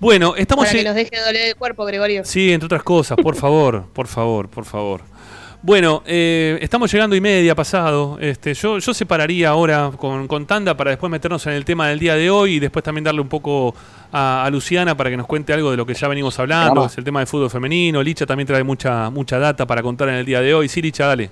[0.00, 0.66] Bueno, estamos...
[0.66, 2.24] Para que nos deje doler el cuerpo, Gregorio.
[2.24, 5.13] Sí, entre otras cosas, por favor, por favor, por favor.
[5.66, 8.18] Bueno, eh, estamos llegando y media pasado.
[8.20, 11.98] Este, yo, yo separaría ahora con, con, Tanda para después meternos en el tema del
[11.98, 13.74] día de hoy y después también darle un poco
[14.12, 16.84] a, a Luciana para que nos cuente algo de lo que ya venimos hablando.
[16.84, 18.02] Es el tema del fútbol femenino.
[18.02, 20.68] Licha también trae mucha, mucha data para contar en el día de hoy.
[20.68, 21.30] Sí, Licha, dale.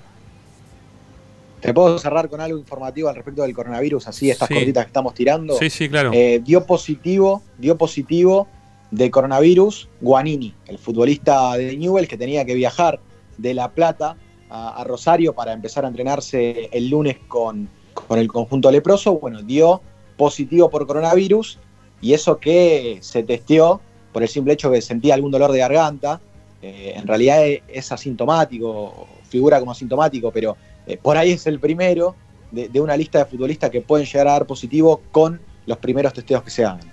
[1.61, 4.55] Te puedo cerrar con algo informativo al respecto del coronavirus, así estas Sí.
[4.55, 5.55] cortitas que estamos tirando.
[5.59, 6.09] Sí, sí, claro.
[6.11, 8.47] Eh, dio positivo, dio positivo
[8.89, 12.99] de coronavirus Guanini, el futbolista de Newell que tenía que viajar
[13.37, 14.17] de La Plata
[14.53, 17.67] a, Rosario para empezar a entrenarse el lunes con,
[18.07, 19.15] con el conjunto leproso.
[19.19, 19.81] Bueno, dio
[20.15, 21.59] positivo por coronavirus
[22.01, 26.21] y eso que se testeó por el simple hecho que sentía algún dolor de garganta.
[26.61, 31.59] Eh, en realidad es, es asintomático, figura como asintomático, pero eh, por ahí es el
[31.59, 32.15] primero
[32.51, 36.43] de una lista de futbolistas que pueden llegar a dar positivo con los primeros testeos
[36.43, 36.92] que se hagan.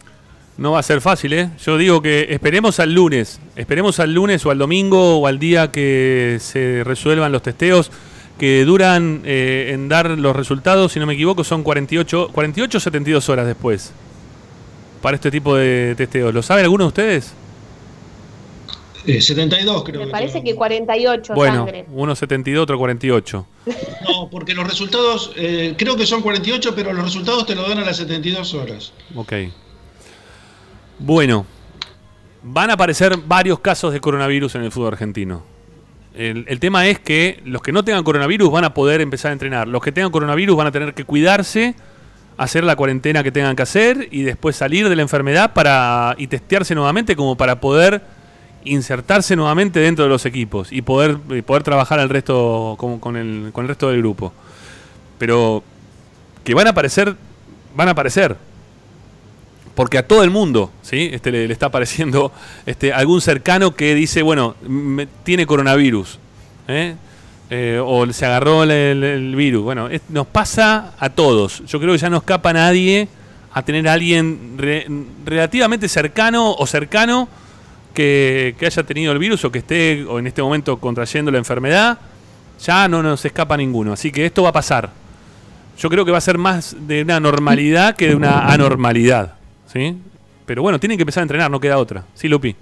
[0.60, 1.48] No va a ser fácil, ¿eh?
[1.64, 3.40] Yo digo que esperemos al lunes.
[3.56, 7.90] Esperemos al lunes o al domingo o al día que se resuelvan los testeos
[8.38, 12.80] que duran eh, en dar los resultados, si no me equivoco, son 48, 48 o
[12.80, 13.92] 72 horas después
[15.00, 16.32] para este tipo de testeos.
[16.34, 17.32] ¿Lo saben alguno de ustedes?
[19.06, 21.86] Eh, 72 creo Me que parece que 48 bueno, sangre.
[21.90, 23.46] uno 72, otro 48.
[24.10, 27.78] No, porque los resultados, eh, creo que son 48, pero los resultados te lo dan
[27.78, 28.92] a las 72 horas.
[29.14, 29.32] Ok.
[31.02, 31.46] Bueno,
[32.42, 35.42] van a aparecer varios casos de coronavirus en el fútbol argentino.
[36.14, 39.66] El, tema es que los que no tengan coronavirus van a poder empezar a entrenar.
[39.66, 41.74] Los que tengan coronavirus van a tener que cuidarse,
[42.36, 46.26] hacer la cuarentena que tengan que hacer y después salir de la enfermedad para y
[46.26, 48.02] testearse nuevamente como para poder
[48.64, 53.16] insertarse nuevamente dentro de los equipos y poder, y poder trabajar al resto con, con
[53.16, 54.34] el, con el resto del grupo.
[55.16, 55.64] Pero
[56.44, 57.16] que van a aparecer,
[57.74, 58.49] van a aparecer
[59.74, 61.10] porque a todo el mundo, ¿sí?
[61.12, 62.32] Este le, está apareciendo
[62.66, 66.18] este, algún cercano que dice, bueno, me- tiene coronavirus,
[66.68, 66.94] ¿eh?
[67.52, 69.64] Eh, o se agarró el, virus.
[69.64, 71.64] Bueno, nos pasa a todos.
[71.66, 73.08] Yo creo que ya no escapa nadie
[73.52, 74.86] a tener a alguien re-
[75.24, 77.28] relativamente cercano o cercano
[77.92, 81.38] que, que haya tenido el virus o que esté o en este momento contrayendo la
[81.38, 81.98] enfermedad.
[82.64, 83.94] Ya no nos escapa ninguno.
[83.94, 84.90] Así que esto va a pasar.
[85.76, 89.34] Yo creo que va a ser más de una normalidad que de una anormalidad.
[89.72, 89.96] ¿Sí?
[90.46, 92.04] Pero bueno, tienen que empezar a entrenar, no queda otra.
[92.14, 92.56] Sí, Lupi.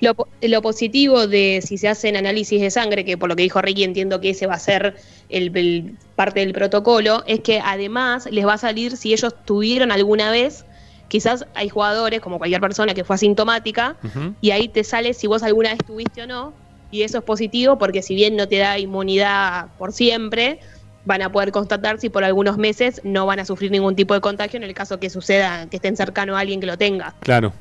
[0.00, 3.60] Lo, lo positivo de si se hacen análisis de sangre, que por lo que dijo
[3.60, 4.94] Ricky entiendo que ese va a ser
[5.28, 9.90] el, el- parte del protocolo, es que además les va a salir si ellos tuvieron
[9.90, 10.64] alguna vez,
[11.08, 13.96] quizás hay jugadores, como cualquier persona que fue asintomática,
[14.40, 16.54] y ahí te sale si vos alguna vez tuviste o no,
[16.90, 20.60] y eso es positivo porque si bien no te da inmunidad por siempre,
[21.04, 24.20] van a poder constatar si por algunos meses no van a sufrir ningún tipo de
[24.20, 27.14] contagio en el caso que suceda que estén cercano a alguien que lo tenga.
[27.20, 27.52] Claro.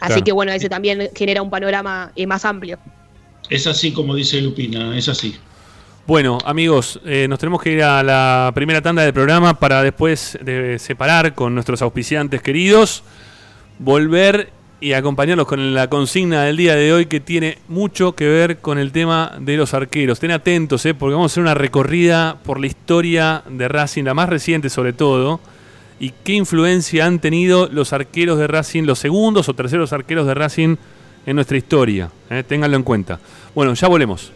[0.00, 0.24] Así Claro.
[0.24, 2.78] que bueno, ese también genera un panorama eh, más amplio.
[3.50, 5.36] Es así como dice Lupina, es así.
[6.06, 10.38] Bueno, amigos, eh, nos tenemos que ir a la primera tanda del programa para después
[10.42, 13.02] de separar con nuestros auspiciantes queridos,
[13.78, 18.58] volver y acompañarlos con la consigna del día de hoy que tiene mucho que ver
[18.58, 20.16] con el tema de los arqueros.
[20.16, 24.14] Estén atentos, eh, porque vamos a hacer una recorrida por la historia de Racing, la
[24.14, 25.40] más reciente sobre todo,
[25.98, 30.34] y qué influencia han tenido los arqueros de Racing, los segundos o terceros arqueros de
[30.34, 30.76] Racing
[31.26, 32.10] en nuestra historia.
[32.30, 33.18] eh, ténganlo en cuenta.
[33.54, 34.32] Bueno, ya volvemos.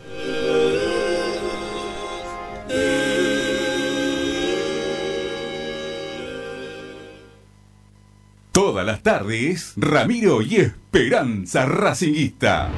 [8.83, 12.69] Todas las tardes, Ramiro y Esperanza Racingista.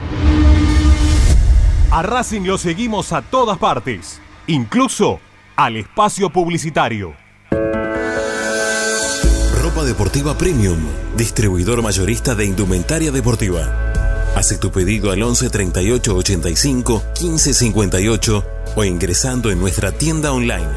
[1.90, 5.18] A Racing lo seguimos a todas partes, incluso
[5.56, 7.14] al espacio publicitario.
[9.62, 10.76] Ropa Deportiva Premium,
[11.16, 13.74] distribuidor mayorista de indumentaria deportiva.
[14.36, 18.44] Hace tu pedido al 11 38 85 15 58
[18.76, 20.68] o ingresando en nuestra tienda online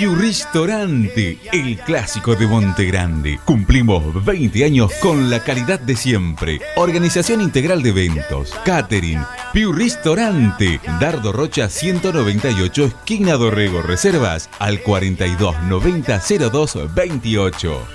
[0.00, 3.38] Piu Ristorante, el clásico de Monte Grande.
[3.44, 6.58] Cumplimos 20 años con la calidad de siempre.
[6.76, 9.20] Organización integral de eventos, catering.
[9.52, 13.82] Piu Ristorante, Dardo Rocha 198, esquina Dorrego.
[13.82, 17.86] Reservas al 42 90 02 28.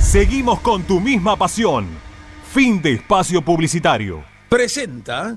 [0.00, 1.86] Seguimos con tu misma pasión.
[2.50, 4.24] Fin de espacio publicitario.
[4.48, 5.36] Presenta.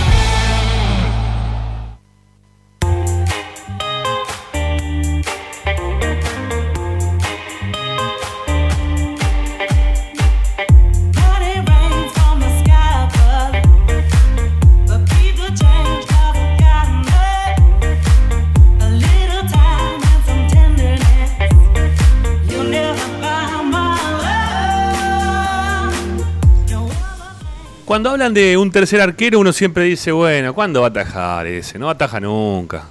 [27.91, 31.77] Cuando hablan de un tercer arquero, uno siempre dice, bueno, ¿cuándo va a atajar ese?
[31.77, 32.85] No ataja nunca.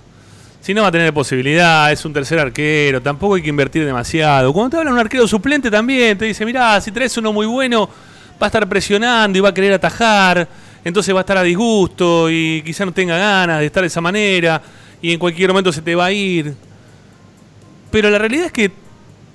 [0.61, 4.53] Si no va a tener posibilidad, es un tercer arquero, tampoco hay que invertir demasiado.
[4.53, 7.47] Cuando te hablan de un arquero suplente también, te dice, mirá, si traes uno muy
[7.47, 10.47] bueno, va a estar presionando y va a querer atajar,
[10.85, 14.03] entonces va a estar a disgusto y quizá no tenga ganas de estar de esa
[14.03, 14.61] manera
[15.01, 16.55] y en cualquier momento se te va a ir.
[17.91, 18.71] Pero la realidad es que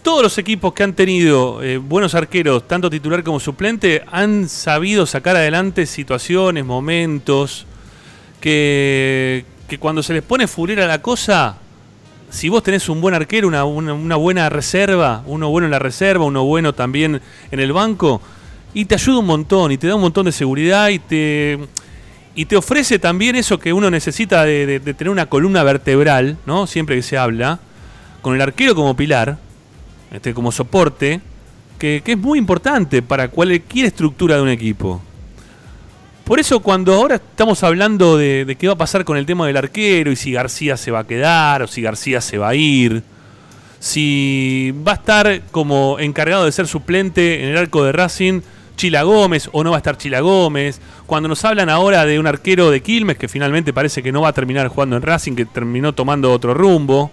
[0.05, 5.07] todos los equipos que han tenido eh, buenos arqueros, tanto titular como suplente, han sabido
[5.07, 7.65] sacar adelante situaciones, momentos,
[8.39, 9.45] que,
[9.79, 11.57] cuando se les pone furera la cosa,
[12.29, 16.43] si vos tenés un buen arquero, una buena reserva, uno bueno en la reserva, uno
[16.45, 18.21] bueno también en el banco,
[18.75, 21.57] y te ayuda un montón, y te da un montón de seguridad, y te,
[22.35, 26.37] y te ofrece también eso que uno necesita de, de- de tener una columna vertebral,
[26.45, 26.67] ¿no?
[26.67, 27.57] Siempre que se habla,
[28.21, 29.39] con el arquero como pilar,
[30.11, 31.21] este, como soporte,
[31.79, 35.01] que, que es muy importante para cualquier estructura de un equipo.
[36.23, 39.45] Por eso cuando ahora estamos hablando de, de qué va a pasar con el tema
[39.45, 42.55] del arquero y si García se va a quedar o si García se va a
[42.55, 43.03] ir,
[43.79, 48.41] si va a estar como encargado de ser suplente en el arco de Racing
[48.75, 52.27] Chila Gómez o no va a estar Chila Gómez, cuando nos hablan ahora de un
[52.27, 55.45] arquero de Quilmes que finalmente parece que no va a terminar jugando en Racing, que
[55.45, 57.11] terminó tomando otro rumbo,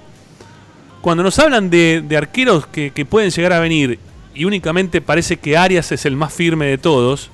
[1.02, 3.98] cuando nos hablan de, arqueros que, pueden llegar a venir
[4.34, 7.28] y únicamente parece que Arias es el más firme de todos,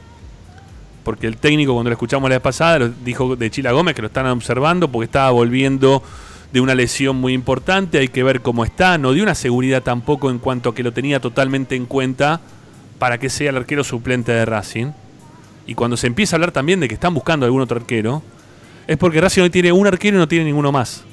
[1.05, 4.09] porque el técnico cuando lo escuchamos la vez pasada dijo de Chila Gómez que lo
[4.09, 6.03] están observando porque estaba volviendo
[6.51, 10.31] de una lesión muy importante, hay que ver cómo está, no dio una seguridad tampoco
[10.31, 12.41] en cuanto a que lo tenía totalmente en cuenta
[12.99, 14.93] para que sea el arquero suplente de Racing.
[15.67, 18.23] Y cuando se empieza a hablar también de que están buscando algún otro arquero,
[18.87, 21.05] es porque Racing hoy tiene un arquero y no tiene ninguno más.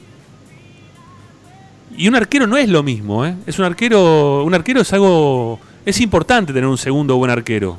[1.97, 3.35] Y un arquero no es lo mismo, ¿eh?
[3.45, 4.43] Es un arquero.
[4.43, 5.59] Un arquero es algo.
[5.85, 7.77] Es importante tener un segundo buen arquero.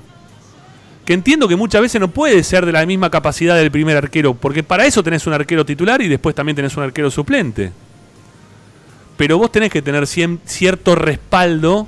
[1.06, 4.34] que entiendo que muchas veces no puede ser de la misma capacidad del primer arquero,
[4.34, 7.70] porque para eso tenés un arquero titular y después también tenés un arquero suplente.
[9.16, 11.86] Pero vos tenés que tener cierto respaldo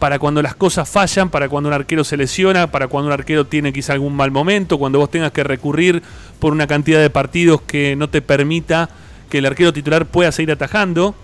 [0.00, 3.46] para cuando las cosas fallan, para cuando un arquero se lesiona, para cuando un arquero
[3.46, 6.02] tiene quizá algún mal momento, cuando vos tengas que recurrir
[6.40, 8.90] por una cantidad de partidos que no te permita
[9.30, 11.14] que el arquero titular pueda seguir atajando.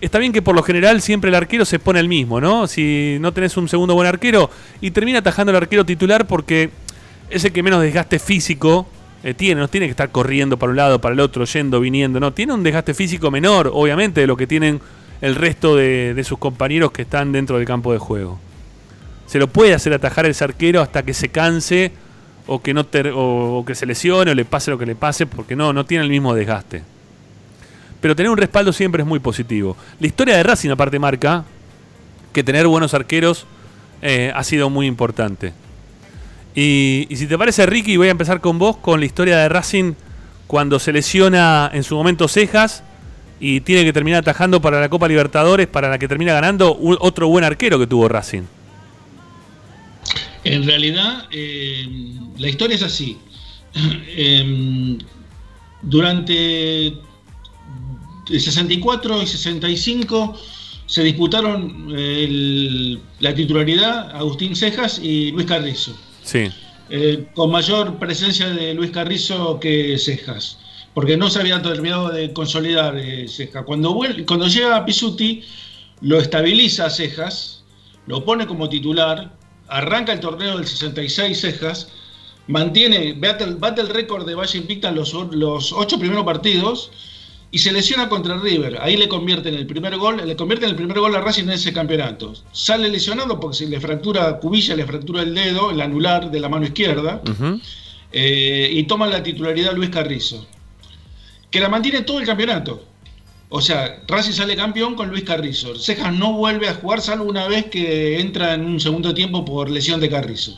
[0.00, 2.66] Está bien que por lo general siempre el arquero se pone el mismo, ¿no?
[2.66, 6.70] Si no tenés un segundo buen arquero y termina atajando el arquero titular porque
[7.28, 8.86] es el que menos desgaste físico
[9.22, 12.18] eh, tiene, no tiene que estar corriendo para un lado, para el otro, yendo, viniendo,
[12.18, 14.80] no, tiene un desgaste físico menor, obviamente, de lo que tienen
[15.20, 18.38] el resto de, sus compañeros que están dentro del campo de juego.
[19.26, 21.92] Se lo puede hacer atajar el arquero hasta que se canse
[22.46, 25.54] o que, no o que se lesione o le pase lo que le pase, porque
[25.54, 26.82] no, no tiene el mismo desgaste
[28.00, 29.76] pero tener un respaldo siempre es muy positivo.
[29.98, 31.44] La historia de Racing aparte marca
[32.32, 33.46] que tener buenos arqueros
[34.02, 35.52] eh, ha sido muy importante.
[36.54, 39.94] Y, si te parece, Ricky, voy a empezar con vos con la historia de Racing
[40.46, 42.82] cuando se lesiona en su momento Cejas
[43.38, 47.28] y tiene que terminar atajando para la Copa Libertadores, para la que termina ganando otro
[47.28, 48.42] buen arquero que tuvo Racing.
[50.42, 51.86] En realidad, eh,
[52.38, 53.18] la historia es así.
[54.16, 54.98] Em,
[55.82, 56.92] durante
[58.30, 60.38] el 64 y 65
[60.86, 61.86] se disputaron
[63.20, 65.96] la titularidad Agustín Cejas y Luis Carrizo.
[66.22, 66.50] Sí.
[66.88, 70.58] Eh, con mayor presencia de Luis Carrizo que Cejas,
[70.92, 73.64] porque no se había terminado de consolidar eh, Cejas.
[73.64, 75.44] Cuando, cuando llega Pisuti,
[76.00, 77.62] lo estabiliza Cejas,
[78.06, 79.32] lo pone como titular,
[79.68, 81.88] arranca el torneo del 66 Cejas,
[82.48, 86.90] mantiene, bate el, récord de Valle Invicta los, los ocho primeros partidos
[87.52, 88.78] y se lesiona contra River.
[88.80, 91.72] Ahí le convierten el primer gol, le convierten el primer gol a Racing en ese
[91.72, 92.34] campeonato.
[92.52, 96.48] Sale lesionado porque se le fractura cubilla, le fractura el dedo, el anular de la
[96.48, 97.22] mano izquierda,
[98.12, 100.46] eh, y toma la titularidad Luis Carrizo,
[101.50, 102.84] que la mantiene todo el campeonato.
[103.52, 105.74] O sea, Racing sale campeón con Luis Carrizo.
[105.74, 109.68] Cejas no vuelve a jugar salvo una vez que entra en un segundo tiempo por
[109.68, 110.56] lesión de Carrizo.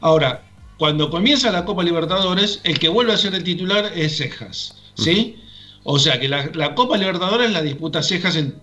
[0.00, 0.42] Ahora,
[0.76, 4.76] cuando comienza la Copa Libertadores, el que vuelve a ser el titular es Cejas.
[4.96, 5.36] ¿Sí?
[5.82, 8.54] O sea que la, Copa Libertadores la disputa Cejas en,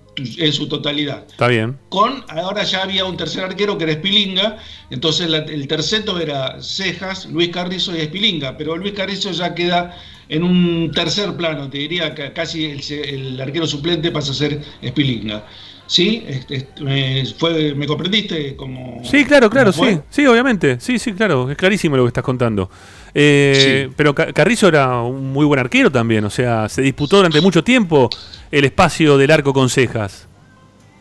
[0.51, 1.25] su totalidad.
[1.29, 1.77] Está bien.
[1.89, 4.57] Con, ahora ya había un tercer arquero que era Espilinga,
[4.89, 9.95] entonces el terceto era Cejas, Luis Carrizo y Espilinga, pero Luis Carrizo ya queda
[10.29, 15.45] en un tercer plano, te diría que casi el, arquero suplente pasa a ser Espilinga.
[15.87, 16.23] ¿Sí?
[16.27, 18.55] Este, me, fue, ¿Me comprendiste?
[18.55, 19.99] Como, sí, claro, claro, sí.
[20.09, 20.79] Sí, obviamente.
[20.79, 21.49] Sí, sí, claro.
[21.49, 22.69] Es clarísimo lo que estás contando.
[23.13, 27.63] Eh, pero Carrizo era un muy buen arquero también, o sea, se disputó durante mucho
[27.63, 28.09] tiempo
[28.51, 30.27] el espacio del arco con cejas.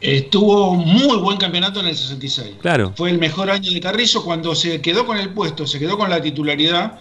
[0.00, 2.56] Estuvo muy buen campeonato en el 66.
[2.60, 2.92] Claro.
[2.96, 6.08] Fue el mejor año de Carrizo cuando se quedó con el puesto, se quedó con
[6.08, 7.00] la titularidad,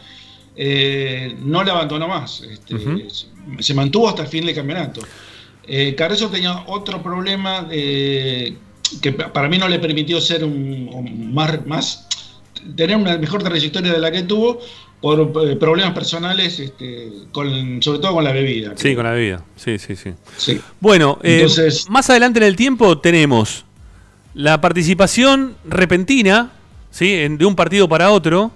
[0.55, 2.41] eh, no la abandonó más.
[2.41, 2.75] Este,
[3.59, 5.01] se mantuvo hasta el fin del campeonato.
[5.67, 5.95] Eh,
[6.31, 12.07] tenía otro problema que para mí no le permitió ser un, más, más
[12.75, 14.59] tener una mejor trayectoria de la que tuvo,
[15.01, 18.73] por eh, problemas personales, este, con, sobre todo con la bebida.
[18.75, 19.43] Sí, con la bebida.
[19.55, 20.59] Sí, sí, sí.
[20.79, 21.47] Bueno, eh,
[21.89, 23.65] más adelante en el tiempo tenemos
[24.33, 26.51] la participación repentina,
[26.91, 27.27] ¿sí?
[27.27, 28.51] de un partido para otro,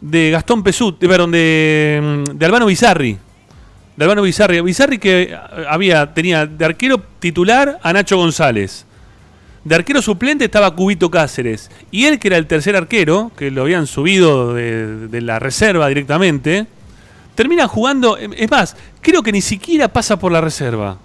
[0.00, 3.18] de Gastón Pesut, de, perdón, de, de Albano Bizarri.
[3.96, 4.60] De Albano Bizarri.
[4.60, 5.36] Bizarri que
[5.68, 8.84] había, tenía de arquero titular a Nacho González.
[9.64, 11.70] De arquero suplente estaba Cubito Cáceres.
[11.90, 16.66] Y él, que era el tercer arquero, que lo habían subido de, la reserva directamente,
[17.34, 18.16] termina jugando.
[18.16, 20.98] Es más, creo que ni siquiera pasa por la reserva.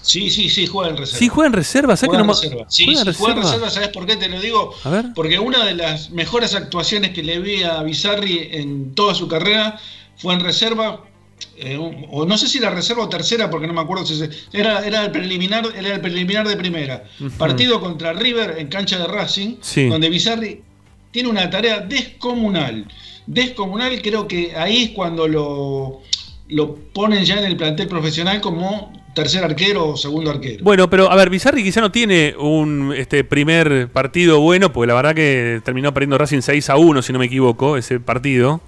[0.00, 1.18] Sí, sí, sí, juega en reserva.
[1.18, 2.64] Sí, juega en reserva, ¿sabes que no reserva.
[2.68, 3.34] Sí, juega, en, reserva?
[3.34, 4.72] reserva, ¿sabes por qué te lo digo?
[4.84, 5.06] A ver.
[5.14, 9.78] Porque una de las mejores actuaciones que le vi a Bizarri en toda su carrera
[10.16, 11.04] fue en reserva
[11.58, 14.22] eh, o no sé si la reserva o tercera, porque no me acuerdo si
[14.52, 17.04] era, era el preliminar, era el preliminar de primera.
[17.38, 19.56] Partido contra River en cancha de Racing,
[19.88, 20.62] donde Bizarri
[21.10, 22.86] tiene una tarea descomunal.
[23.26, 26.02] Descomunal, creo que ahí es cuando lo,
[26.48, 30.62] lo ponen ya en el plantel profesional como tercer arquero o segundo arquero.
[30.62, 34.94] Bueno, pero a ver, Bizarri quizá no tiene un este primer partido bueno, porque la
[34.94, 38.60] verdad que terminó perdiendo Racing 6 a 1, si no me equivoco, ese partido.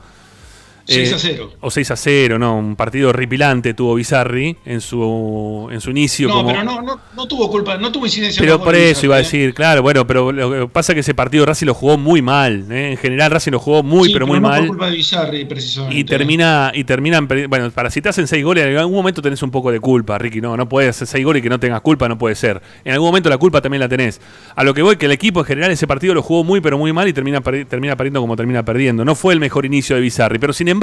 [0.89, 1.53] 6 a 0.
[1.61, 2.57] O 6 a 0, ¿no?
[2.57, 6.29] Un partido ripilante tuvo Bizarri en su, en su inicio.
[6.29, 8.41] No, pero no, no, no, tuvo culpa, no tuvo incidencia.
[8.41, 9.23] Pero por eso iba a ¿eh?
[9.23, 12.23] decir, claro, bueno, pero lo que pasa es que ese partido Racing lo jugó muy
[12.23, 12.65] mal.
[12.71, 12.93] ¿eh?
[12.93, 14.67] En general Racing lo jugó muy, pero, muy mal.
[14.67, 15.99] culpa de Bizarri, precisamente.
[15.99, 19.43] Y termina, y terminan, bueno, para si te hacen 6 goles, en algún momento tenés
[19.43, 20.41] un poco de culpa, Ricky.
[20.41, 22.63] No, no puedes hacer 6 goles y que no tengas culpa, no puede ser.
[22.85, 24.23] En algún momento la culpa también la tenés.
[24.57, 26.79] A lo que voy, que el equipo en general ese partido lo jugó muy, pero
[26.79, 29.05] muy mal y termina, termina perdiendo como termina perdiendo.
[29.05, 30.78] No fue el mejor inicio de Bizarri, pero sin embargo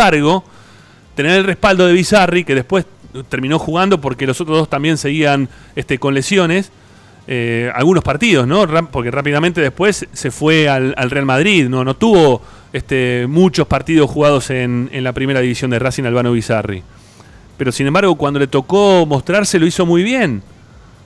[1.16, 2.86] tener el respaldo de Bizarri, que después
[3.30, 6.72] terminó jugando porque los otros dos también seguían este, con lesiones.
[7.28, 8.68] Eh, algunos partidos, ¿no?
[8.92, 11.96] Porque rápidamente después se fue al, Real Madrid, ¿no?
[11.96, 12.42] Tuvo
[12.72, 16.84] este, muchos partidos jugados en, la primera división de Racing Albano Bizarri.
[17.58, 20.44] Pero sin embargo, cuando le tocó mostrarse, lo hizo muy bien.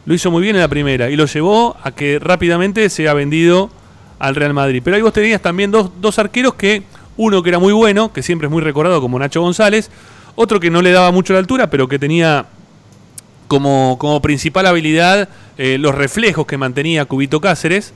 [0.05, 3.13] Lo hizo muy bien en la primera y lo llevó a que rápidamente se ha
[3.13, 3.69] vendido
[4.17, 4.81] al Real Madrid.
[4.83, 6.83] Pero ahí vos tenías también dos, dos arqueros que
[7.19, 9.91] uno que era muy bueno, que siempre es muy recordado como Nacho González.
[10.35, 12.45] Otro que no le daba mucho la altura, pero que tenía
[13.49, 17.93] como, como principal habilidad eh, los reflejos que mantenía Cubito Cáceres.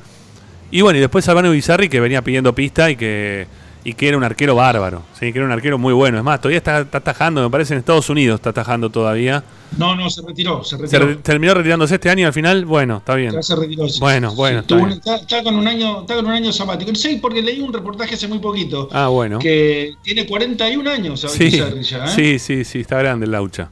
[0.71, 3.47] Y bueno, y después Albano Bizarri que venía pidiendo pista y que
[3.85, 5.31] y que era un arquero bárbaro, ¿sí?
[5.33, 6.17] que era un arquero muy bueno.
[6.17, 9.43] Es más, todavía está, atajando, me parece en Estados Unidos está atajando todavía.
[9.77, 11.17] No, no, se retiró, se retiró.
[11.19, 13.33] terminó retirándose este año al final, bueno, está bien.
[13.33, 13.85] Ya se retiró.
[13.99, 14.59] Bueno, bueno.
[14.59, 16.93] está, con un año, está con un año sabático.
[16.95, 18.87] Sí, porque leí un reportaje hace muy poquito.
[18.91, 19.39] Ah, bueno.
[19.39, 22.07] Que tiene 41 años, sí, ya, ¿eh?
[22.07, 23.69] sí, sí, sí, está grande el Laucha.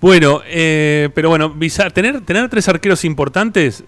[0.00, 1.56] Bueno, eh, pero bueno,
[1.94, 3.84] tener, tener tres arqueros importantes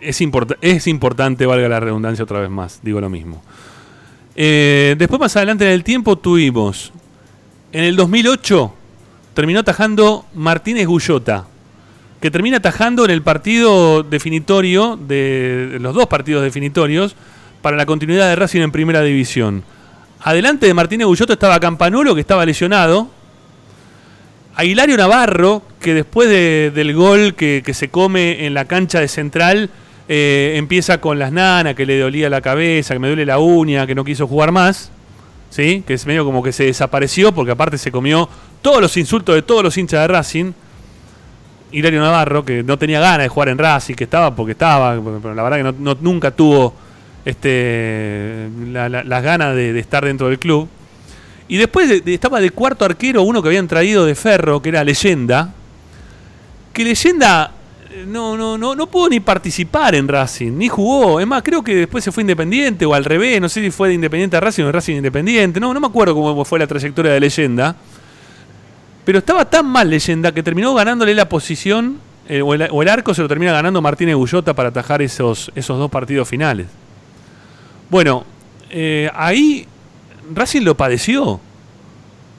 [0.00, 0.20] es,
[0.62, 3.42] es importante, valga la redundancia otra vez más, digo lo mismo.
[4.34, 6.92] Eh, después más adelante en el tiempo tuvimos,
[7.72, 8.74] en el 2008
[9.34, 11.46] terminó atajando Martínez Gullota,
[12.20, 17.16] que termina atajando en el partido definitorio, de los dos partidos definitorios,
[17.60, 19.64] para la continuidad de Racing en primera división.
[20.20, 23.10] Adelante de Martínez Gullota estaba Campanolo, que estaba lesionado.
[24.54, 29.08] A Hilario Navarro, que después del gol que, que se come en la cancha de
[29.08, 29.70] Central,
[30.08, 33.86] eh, empieza con las nanas, que le dolía la cabeza, que me duele la uña,
[33.86, 34.90] que no quiso jugar más.
[35.50, 35.84] ¿Sí?
[35.86, 38.28] Que es medio como que se desapareció, porque aparte se comió
[38.62, 40.52] todos los insultos de todos los hinchas de Racing.
[41.72, 45.34] Hilario Navarro, que no tenía ganas de jugar en Racing, que estaba porque estaba, pero
[45.34, 46.74] la verdad que no, nunca tuvo
[47.24, 50.68] este, las ganas de, estar dentro del club.
[51.48, 55.52] Y después estaba de cuarto arquero uno que habían traído de Ferro, que era Leyenda.
[56.72, 57.52] Que Leyenda
[58.06, 61.20] no, no, no, no pudo ni participar en Racing, ni jugó.
[61.20, 63.88] Es más, creo que después se fue Independiente o al revés, no sé si fue
[63.88, 65.60] de Independiente a Racing o de Racing Independiente.
[65.60, 67.76] No, no me acuerdo cómo fue la trayectoria de leyenda.
[69.04, 73.22] Pero estaba tan mal leyenda que terminó ganándole la posición, eh, o, el, arco se
[73.22, 76.68] lo termina ganando Martínez Gullota para atajar esos, esos dos partidos finales.
[77.90, 78.24] Bueno,
[78.70, 79.66] eh, ahí
[80.32, 81.40] Racing lo padeció.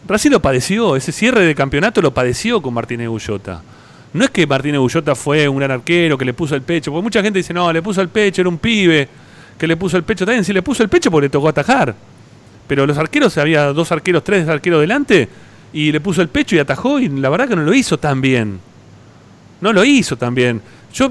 [0.08, 3.62] Racing lo padeció, ese cierre de campeonato lo padeció con Martínez Gullota.
[4.14, 7.04] No es que Martínez Bullota fue un gran arquero que le puso el pecho, porque
[7.04, 9.10] mucha gente dice, no, le puso el pecho, era un pibe
[9.58, 10.26] que le puso el pecho.
[10.26, 11.96] También sí le puso el pecho porque le tocó atajar.
[12.68, 15.28] Pero los arqueros, había dos arqueros, tres arqueros delante,
[15.74, 18.22] y le puso el pecho y atajó, y la verdad que no lo hizo tan
[18.22, 18.60] bien.
[19.62, 20.62] No lo hizo tan bien.
[20.94, 21.10] Yo,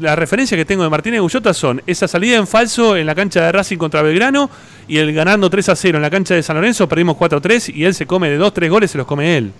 [0.00, 3.40] la referencia que tengo de Martínez Bullota son esa salida en falso en la cancha
[3.46, 4.50] de Racing contra Belgrano
[4.86, 7.40] y el ganando 3 a 0 en la cancha de San Lorenzo, perdimos 4 a
[7.40, 9.52] 3 y él se come de 2, 3 goles, se los come él.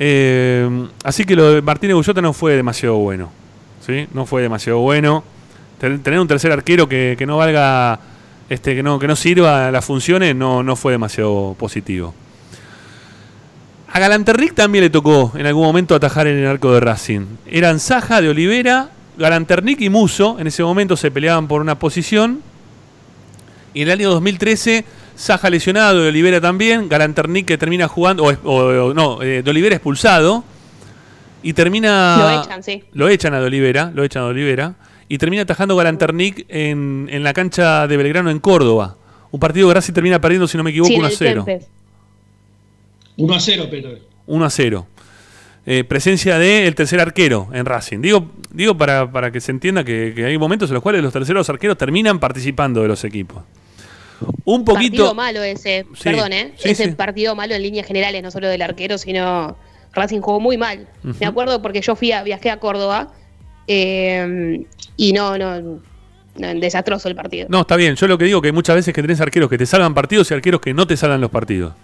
[0.00, 3.30] Eh, así que lo de Martínez Bullota no fue demasiado bueno.
[3.84, 4.06] ¿sí?
[4.14, 5.24] No fue demasiado bueno.
[5.80, 7.98] Tener un tercer arquero que, no valga,
[8.48, 12.14] este, que, no, que no sirva las funciones, no, no fue demasiado positivo.
[13.92, 17.22] A Galanterric también le tocó en algún momento atajar en el arco de Racing.
[17.46, 20.36] Eran Saja de Olivera, Galanternic y Muso.
[20.38, 22.40] En ese momento se peleaban por una posición.
[23.74, 24.84] Y en el año 2013
[25.18, 30.44] Saja lesionado, de Olivera también, Galanternic que termina jugando, o, no, eh, de Olivera expulsado,
[31.42, 32.16] y termina...
[32.18, 32.84] Lo echan, sí.
[32.92, 34.76] Lo echan a de Olivera, lo echan a de Olivera,
[35.08, 38.96] y termina atajando Galanternic en, en la cancha de Belgrano en Córdoba.
[39.32, 41.46] Un partido que Racing termina perdiendo, si no me equivoco, 1 a 0.
[43.16, 43.98] 1 a 0, pero...
[44.26, 44.86] 1 a 0.
[45.66, 48.00] Eh, presencia del tercer arquero en Racing.
[48.00, 51.12] Digo, digo para, para que se entienda que, que, hay momentos en los cuales los
[51.12, 53.42] terceros arqueros terminan participando de los equipos.
[54.44, 55.04] Un poquito.
[55.04, 56.52] Partido malo ese, perdón, ¿eh?
[56.62, 59.56] ese partido malo en líneas generales, no solo del arquero, sino
[59.92, 60.88] Racing jugó muy mal.
[61.20, 63.12] Me acuerdo porque yo fui a, viajé a Córdoba
[63.66, 64.64] eh,
[64.96, 65.80] y no, no,
[66.36, 67.46] desastroso el partido.
[67.50, 67.94] No, está bien.
[67.96, 70.34] Yo lo que digo que muchas veces que tenés arqueros que te salvan partidos y
[70.34, 71.74] arqueros que no te salvan los partidos.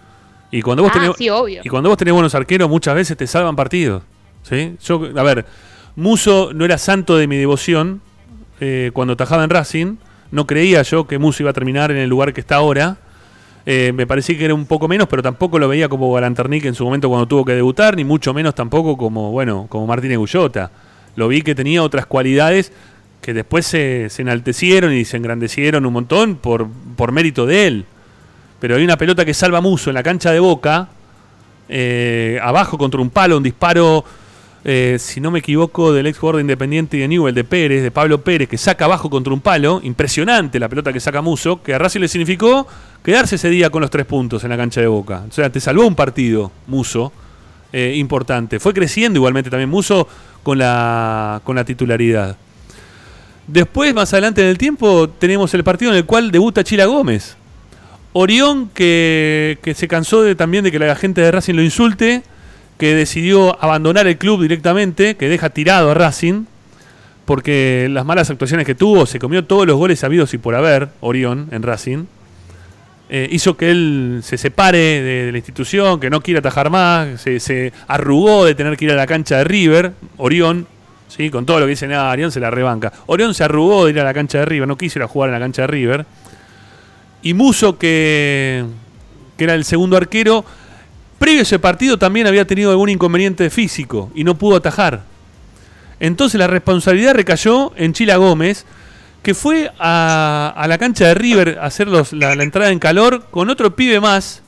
[0.51, 1.63] Y cuando vos ah, tenés, sí, obvio.
[1.65, 4.03] y cuando vos tenés buenos arqueros, muchas veces te salvan partidos.
[4.43, 4.77] ¿sí?
[4.85, 5.45] Yo, a ver,
[5.97, 8.01] Muso no era santo de mi devoción
[8.61, 9.97] eh, cuando tajaba en Racing
[10.35, 12.97] no creía yo que Muso iba a terminar en el lugar que está ahora.
[13.65, 16.75] Eh, me parecía que era un poco menos, pero tampoco lo veía como Galanternick en
[16.75, 20.71] su momento cuando tuvo que debutar, ni mucho menos tampoco como, bueno, como Martínez Gullota.
[21.17, 22.73] Lo vi que tenía otras cualidades
[23.23, 27.87] que después se, se enaltecieron y se engrandecieron un montón por, por mérito de él.
[28.61, 30.89] Pero hay una pelota que salva Muso en la cancha de Boca,
[31.69, 34.05] eh, abajo contra un palo, un disparo,
[34.67, 37.91] eh, si no me equivoco, del ex jugador de Independiente de Newell, de Pérez, de
[37.91, 41.75] Pablo Pérez, que saca abajo contra un palo, impresionante la pelota que saca Muso, que
[41.75, 42.67] a Racing le significó
[43.03, 45.25] quedarse ese día con los tres puntos en la cancha de Boca.
[45.29, 47.13] O sea, te salvó un partido, Muso,
[47.75, 48.59] eh, importante.
[48.59, 50.09] Fue creciendo igualmente también Muso
[50.43, 52.39] con la, con la titularidad.
[53.47, 57.37] Después, más adelante en el tiempo, tenemos el partido en el cual debuta Chila Gómez.
[58.15, 62.23] Orión, que, que se cansó de, también de que la gente de Racing lo insulte,
[62.79, 66.45] que decidió abandonar el club directamente, que deja tirado a Racing,
[67.25, 70.89] porque las malas actuaciones que tuvo, se comió todos los goles sabidos y por haber,
[71.01, 72.05] Orión, en Racing,
[73.09, 77.39] eh, hizo que él se separe de, la institución, que no quiera atajar más, se,
[77.39, 80.67] se arrugó de tener que ir a la cancha de River, Orión,
[81.09, 81.31] ¿sí?
[81.31, 82.93] con todo lo que dice, nada, Orión se la rebanca.
[83.07, 85.29] Orión se arrugó de ir a la cancha de River, no quiso ir a jugar
[85.29, 86.07] en la cancha de River.
[87.23, 88.65] Y Muso, que,
[89.37, 90.45] que era el segundo arquero,
[91.25, 95.05] previo a ese partido también había tenido algún inconveniente físico y no pudo atajar.
[95.99, 98.67] Entonces la responsabilidad recayó en Chila Gómez,
[99.23, 102.79] que fue a, a la cancha de River a hacer los- la, la entrada en
[102.79, 104.43] calor con otro pibe más,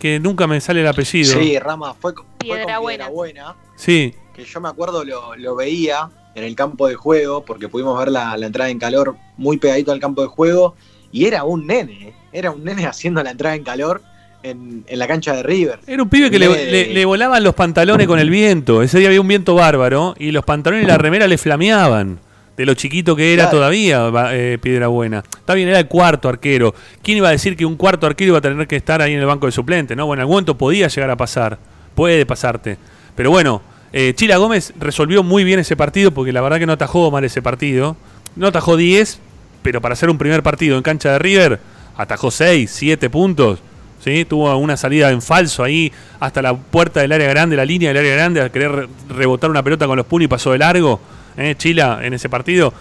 [0.00, 1.38] que nunca me sale el apellido.
[1.38, 2.96] Sí, Rama, fue, con- fue Piedra con Buena.
[3.04, 7.44] Piedra Buena, Sí, que yo me acuerdo lo, lo veía en el campo de juego,
[7.44, 10.74] porque pudimos ver la, la entrada en calor muy pegadito al campo de juego,
[11.12, 14.02] y era un nene, era un nene haciendo la entrada en calor
[14.42, 15.78] en, en la cancha de River.
[15.86, 18.82] Era un pibe que le, volaban los pantalones con el viento.
[18.82, 22.18] Ese día había un viento bárbaro y los pantalones y la remera le flameaban.
[22.56, 23.56] De lo chiquito que era Claro.
[23.58, 25.18] todavía eh, Piedra Buena.
[25.38, 26.74] Está bien, era el cuarto arquero.
[27.02, 29.20] ¿Quién iba a decir que un cuarto arquero iba a tener que estar ahí en
[29.20, 29.96] el banco de suplente?
[29.96, 30.04] ¿no?
[30.04, 31.58] Bueno, en algún momento podía llegar a pasar.
[31.94, 32.76] Puede pasarte.
[33.16, 33.62] Pero bueno,
[33.94, 37.24] eh, Chila Gómez resolvió muy bien ese partido porque la verdad que no atajó mal
[37.24, 37.96] ese partido.
[38.36, 39.18] No atajó 10,
[39.62, 41.58] pero para hacer un primer partido en cancha de River,
[41.96, 43.60] atajó 6, 7 puntos.
[44.02, 44.24] ¿Sí?
[44.24, 47.98] Tuvo una salida en falso ahí hasta la puerta del área grande, la línea del
[47.98, 51.00] área grande, a querer re- rebotar una pelota con los puños y pasó de largo.
[51.36, 51.54] ¿eh?
[51.56, 52.72] Chila en ese partido.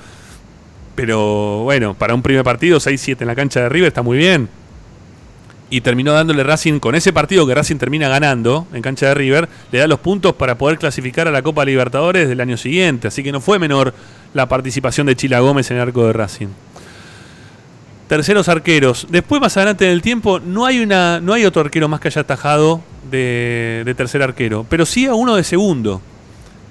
[0.96, 4.50] Pero bueno, para un primer partido, 6-7 en la cancha de River está muy bien.
[5.70, 9.48] Y terminó dándole Racing, con ese partido que Racing termina ganando en cancha de River,
[9.72, 13.08] le da los puntos para poder clasificar a la Copa Libertadores del año siguiente.
[13.08, 13.94] Así que no fue menor
[14.34, 16.48] la participación de Chila Gómez en el arco de Racing.
[18.12, 19.08] Terceros arqueros.
[19.10, 22.10] Después, más adelante en el tiempo, no hay, una, no hay otro arquero más que
[22.10, 24.66] haya atajado de, de tercer arquero.
[24.68, 26.02] Pero sí a uno de segundo,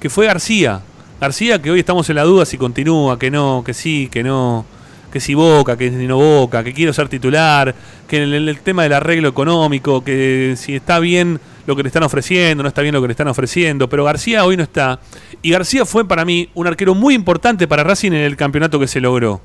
[0.01, 0.83] que fue García.
[1.19, 4.67] García, que hoy estamos en la duda si continúa, que no, que sí, que no,
[5.11, 7.75] que si Boca, que no Boca, que quiero ser titular,
[8.07, 12.03] que el, el tema del arreglo económico, que si está bien lo que le están
[12.03, 15.01] ofreciendo, no está bien lo que le están ofreciendo, pero García hoy no está.
[15.41, 18.87] Y García fue para mí un arquero muy importante para Racing en el campeonato que
[18.87, 19.41] se logró.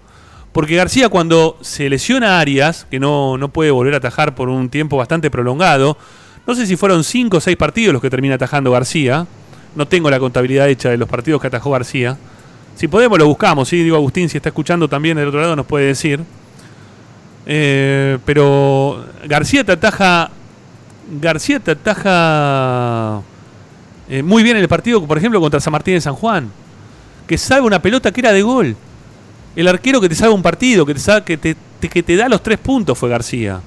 [0.55, 4.47] Porque García cuando se lesiona a Arias, que no, no puede volver a atajar por
[4.47, 5.97] un tiempo bastante prolongado,
[6.47, 9.27] no sé si fueron 5 o 6 partidos los que termina atajando García,
[9.75, 12.17] no tengo la contabilidad hecha de los partidos que atajó García.
[12.77, 13.83] Si podemos lo buscamos, ¿sí?
[13.83, 16.21] Digo, Agustín, si está escuchando también del otro lado nos puede decir.
[17.45, 20.31] Eh, pero García te ataja.
[21.19, 23.21] García te ataja
[24.07, 26.49] eh, muy bien en el partido, por ejemplo, contra San Martín de San Juan.
[27.27, 28.77] Que salva una pelota que era de gol.
[29.55, 32.27] El arquero que te salva un partido, que te, sa- que te, que te da
[32.27, 33.61] los tres puntos fue García.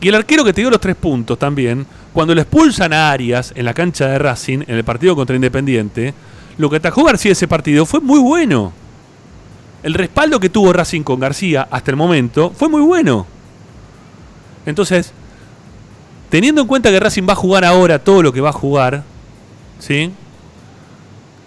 [0.00, 3.52] Y el arquero que te dio los tres puntos también, cuando le expulsan a Arias
[3.54, 6.14] en la cancha de Racing, en el partido contra Independiente,
[6.56, 8.72] lo que atajó García ese partido fue muy bueno.
[9.82, 13.26] El respaldo que tuvo Racing con García hasta el momento fue muy bueno.
[14.66, 15.12] Entonces,
[16.30, 19.02] teniendo en cuenta que Racing va a jugar ahora todo lo que va a jugar,
[19.78, 20.10] ¿sí?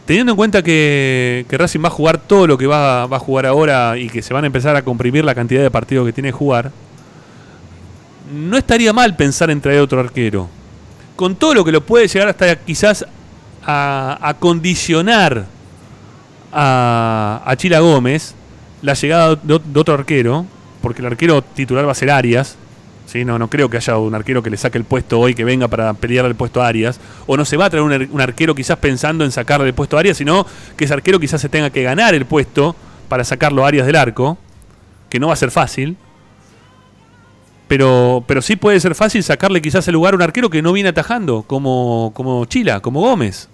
[0.05, 3.97] Teniendo en cuenta que, Racing va a jugar todo lo que va, a jugar ahora
[3.97, 6.33] y que se van a empezar a comprimir la cantidad de partidos que tiene que
[6.33, 6.71] jugar,
[8.33, 10.49] no estaría mal pensar en traer otro arquero.
[11.15, 13.05] Con todo lo que lo puede llegar hasta quizás
[13.65, 15.45] a, condicionar
[16.51, 18.35] a, a Chila Gómez
[18.81, 20.45] la llegada de, de otro arquero,
[20.81, 22.57] porque el arquero titular va a ser Arias.
[23.05, 23.25] ¿Sí?
[23.25, 25.67] No, no creo que haya un arquero que le saque el puesto hoy que venga
[25.67, 26.99] para pelear el puesto a Arias.
[27.27, 29.73] O no se va a traer un, ar- un arquero quizás pensando en sacarle el
[29.73, 30.45] puesto a Arias, sino
[30.77, 32.75] que ese arquero quizás se tenga que ganar el puesto
[33.09, 34.37] para sacarlo a Arias del arco,
[35.09, 35.97] que no va a ser fácil.
[37.67, 40.73] Pero, pero sí puede ser fácil sacarle quizás el lugar a un arquero que no
[40.73, 43.49] viene atajando, como, como Chila, como Gómez.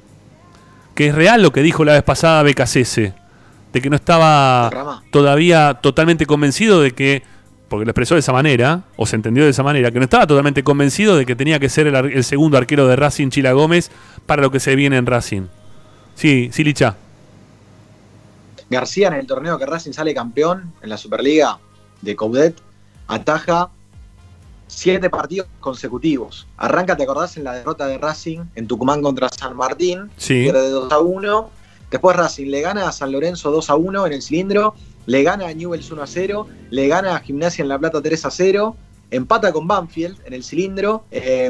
[0.95, 4.69] Que es real lo que dijo la vez pasada BKCS, de que no estaba
[5.11, 7.23] todavía totalmente convencido de que
[7.69, 10.27] porque lo expresó de esa manera, o se entendió de esa manera, que no estaba
[10.27, 13.91] totalmente convencido de que tenía que ser el, el segundo arquero de Racing, Chila Gómez,
[14.25, 15.43] para lo que se viene en Racing.
[16.15, 16.97] Sí, sí, Licha.
[18.69, 21.57] García en el torneo que Racing sale campeón en la Superliga
[22.01, 22.55] de Coudet
[23.07, 23.69] ataja
[24.67, 26.47] siete partidos consecutivos.
[26.57, 27.35] Arranca, ¿te acordás?
[27.37, 30.09] En la derrota de Racing en Tucumán contra San Martín.
[30.15, 30.43] Sí.
[30.43, 31.49] Pierde 2 a 1.
[31.89, 34.75] Después Racing le gana a San Lorenzo 2 a 1 en el cilindro.
[35.05, 36.47] Le gana a Newells 1 a 0.
[36.69, 38.75] Le gana a Gimnasia en La Plata 3 a 0.
[39.11, 41.05] Empata con Banfield en el cilindro.
[41.11, 41.49] Eh,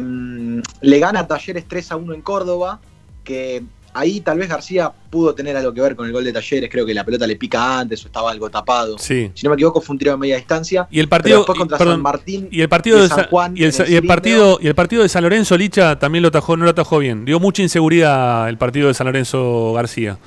[0.81, 2.79] le gana a Talleres 3 a 1 en Córdoba.
[3.23, 6.69] Que ahí tal vez García pudo tener algo que ver con el gol de Talleres.
[6.71, 8.97] Creo que la pelota le pica antes o estaba algo tapado.
[8.97, 9.29] Sí.
[9.33, 10.87] Si no me equivoco, fue un tiro de media distancia.
[10.89, 13.27] Y el partido, después contra y, perdón, San Martín y el partido de, San Sa-
[13.29, 16.55] Juan y el, y partido y el partido de San Lorenzo Licha también lo atajó,
[16.55, 17.25] no lo atajó bien.
[17.25, 20.17] Dio mucha inseguridad el partido de San Lorenzo García.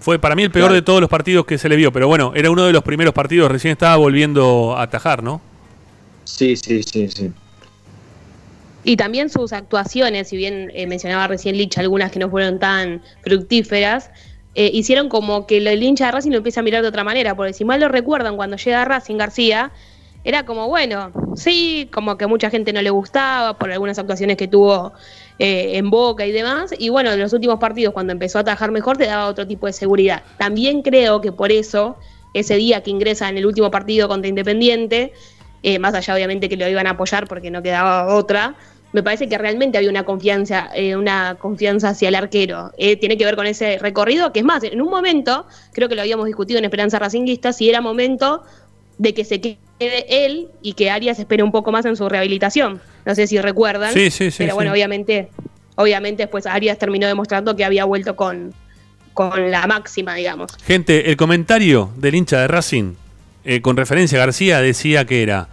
[0.00, 0.74] Fue para mí el peor Claro.
[0.74, 3.14] de todos los partidos que se le vio, pero bueno, era uno de los primeros
[3.14, 5.40] partidos, recién estaba volviendo a atajar, ¿no?
[6.24, 7.30] Sí, sí, sí, sí.
[8.82, 13.02] Y también sus actuaciones, si bien eh, mencionaba recién Lich algunas que no fueron tan
[13.22, 14.10] fructíferas,
[14.54, 17.34] eh, hicieron como que el hincha de Racing lo empieza a mirar de otra manera,
[17.34, 19.70] porque si mal lo recuerdan, cuando llega Racing García,
[20.24, 24.48] era como, bueno, sí, como que mucha gente no le gustaba por algunas actuaciones que
[24.48, 24.92] tuvo
[25.40, 28.70] eh, en Boca y demás, y bueno, en los últimos partidos, cuando empezó a atajar
[28.72, 30.22] mejor, te daba otro tipo de seguridad.
[30.36, 31.96] También creo que por eso,
[32.34, 35.14] ese día que ingresa en el último partido contra Independiente,
[35.62, 38.54] eh, más allá obviamente que lo iban a apoyar porque no quedaba otra,
[38.92, 42.72] me parece que realmente había una confianza, eh, una confianza hacia el arquero.
[42.76, 45.94] Eh, tiene que ver con ese recorrido, que es más, en un momento, creo que
[45.94, 48.42] lo habíamos discutido en Esperanza Racinguista, si era momento
[48.98, 52.80] de que se quede él y que Arias espere un poco más en su rehabilitación.
[53.04, 53.92] No sé si recuerdan.
[53.92, 54.74] Sí, sí, sí, Pero bueno, sí.
[54.74, 55.28] obviamente,
[55.76, 58.52] obviamente después Arias terminó demostrando que había vuelto con,
[59.14, 60.52] con la máxima, digamos.
[60.64, 62.94] Gente, el comentario del hincha de Racing
[63.44, 65.48] eh, con referencia a García decía que era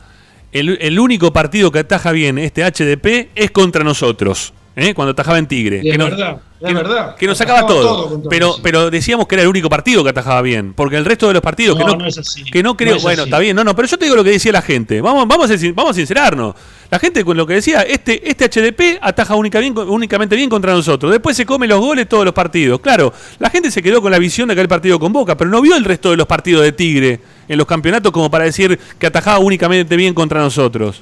[0.51, 4.93] el, el único partido que ataja bien este HDP es contra nosotros, ¿eh?
[4.93, 5.81] cuando atajaba en Tigre.
[5.83, 7.15] Y es que nos- verdad, es que, nos- verdad.
[7.17, 8.09] que nos sacaba todo.
[8.09, 10.73] contra pero, pero decíamos que era el único partido que atajaba bien.
[10.73, 12.43] Porque el resto de los partidos No, que no, no es así.
[12.45, 12.91] que no creo.
[12.91, 13.29] No es bueno, así.
[13.29, 15.01] está bien, no, no, pero yo te digo lo que decía la gente.
[15.01, 16.55] Vamos, vamos, a, vamos a sincerarnos.
[16.89, 20.71] La gente con lo que decía, este, este HDP ataja única bien- únicamente bien contra
[20.73, 21.11] nosotros.
[21.11, 22.79] Después se come los goles todos los partidos.
[22.79, 25.49] Claro, la gente se quedó con la visión de que el partido con Boca, pero
[25.49, 27.19] no vio el resto de los partidos de Tigre
[27.49, 31.01] en los campeonatos como para decir que atajaba únicamente bien contra nosotros.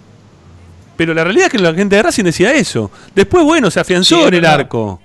[0.97, 2.89] Pero la realidad es que la gente de Racing decía eso.
[3.13, 4.53] Después, bueno, se afianzó Sí, en el verdad.
[4.61, 5.01] arco.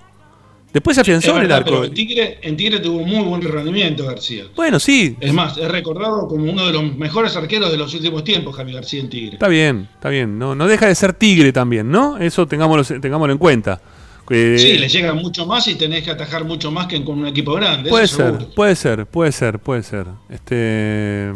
[0.72, 1.70] Después se afianzó en el arco.
[1.70, 4.44] pero en Tigre, en Tigre tuvo muy buen rendimiento García.
[4.54, 8.22] Bueno, sí, Es más, es recordado como uno de los mejores arqueros de los últimos
[8.22, 9.32] tiempos, Javi García en Tigre.
[9.32, 10.38] Está bien, está bien.
[10.38, 12.18] No, no deja de ser tigre también, ¿no?
[12.18, 13.80] Eso tengámoslo, tengámoslo en cuenta.
[14.28, 17.26] Que- Sí, le llega mucho más y tenés que atajar mucho más que con un
[17.26, 17.90] equipo grande.
[17.90, 18.48] puede ser, seguro.
[18.54, 20.06] puede ser, puede ser, puede ser.
[20.28, 21.32] Este,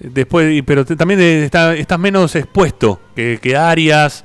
[0.00, 4.24] después, pero te- también eh, está, estás menos expuesto que, que Arias,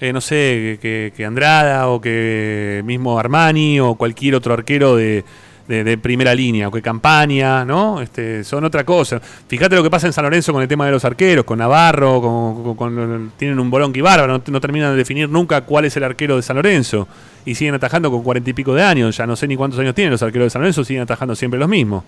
[0.00, 5.24] eh, no sé, que, que Andrada o que mismo Armani o cualquier otro arquero de,
[5.68, 8.02] de- de primera línea, o que Campaña, ¿no?
[8.02, 9.18] Este, son otra cosa.
[9.48, 12.20] Fíjate lo que pasa en San Lorenzo con el tema de los arqueros, con Navarro,
[12.20, 15.86] con, con- con- tienen un bolón que bárbaro, no, no terminan de definir nunca cuál
[15.86, 17.08] es el arquero de San Lorenzo.
[17.46, 19.94] Y siguen atajando con cuarenta y pico de años, ya no sé ni cuántos años
[19.94, 22.02] tienen los arqueros de San Lorenzo, siguen atajando siempre los mismos.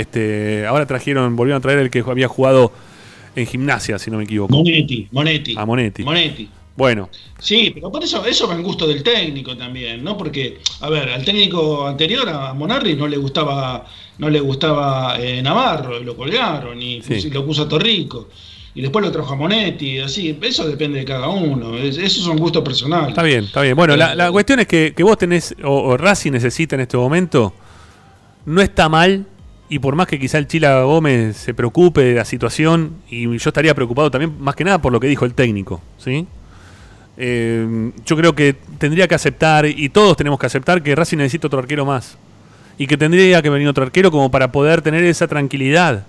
[0.00, 2.72] Este, ahora trajeron, volvieron a traer el que había jugado
[3.36, 4.54] en gimnasia, si no me equivoco.
[4.56, 5.54] Monetti, Monetti.
[5.56, 6.02] A Monetti.
[6.02, 6.48] Monetti.
[6.76, 10.16] Bueno, Sí, pero por eso, eso va en gusto del técnico también, ¿no?
[10.16, 13.84] Porque, a ver, al técnico anterior, a Monarri, no le gustaba,
[14.18, 17.30] no le gustaba eh, Navarro, lo colgaron, y Sí.
[17.30, 18.28] lo puso a Torrico.
[18.74, 22.36] Y después lo trajo a Monetti, así, eso depende de cada uno, es- esos son
[22.38, 23.08] gustos personales.
[23.10, 23.74] está bien, está bien.
[23.74, 26.96] Bueno, la, la cuestión es que, que vos tenés, o, o Racing necesita en este
[26.96, 27.52] momento,
[28.46, 29.26] no está mal,
[29.70, 33.48] y por más que quizá el Chila Gómez se preocupe de la situación, y yo
[33.48, 36.26] estaría preocupado también, más que nada por lo que dijo el técnico, ¿sí?
[37.16, 41.46] Eh, yo creo que tendría que aceptar, y todos tenemos que aceptar, que Racing necesita
[41.46, 42.18] otro arquero más.
[42.78, 46.04] Y que tendría que venir otro arquero como para poder tener esa tranquilidad.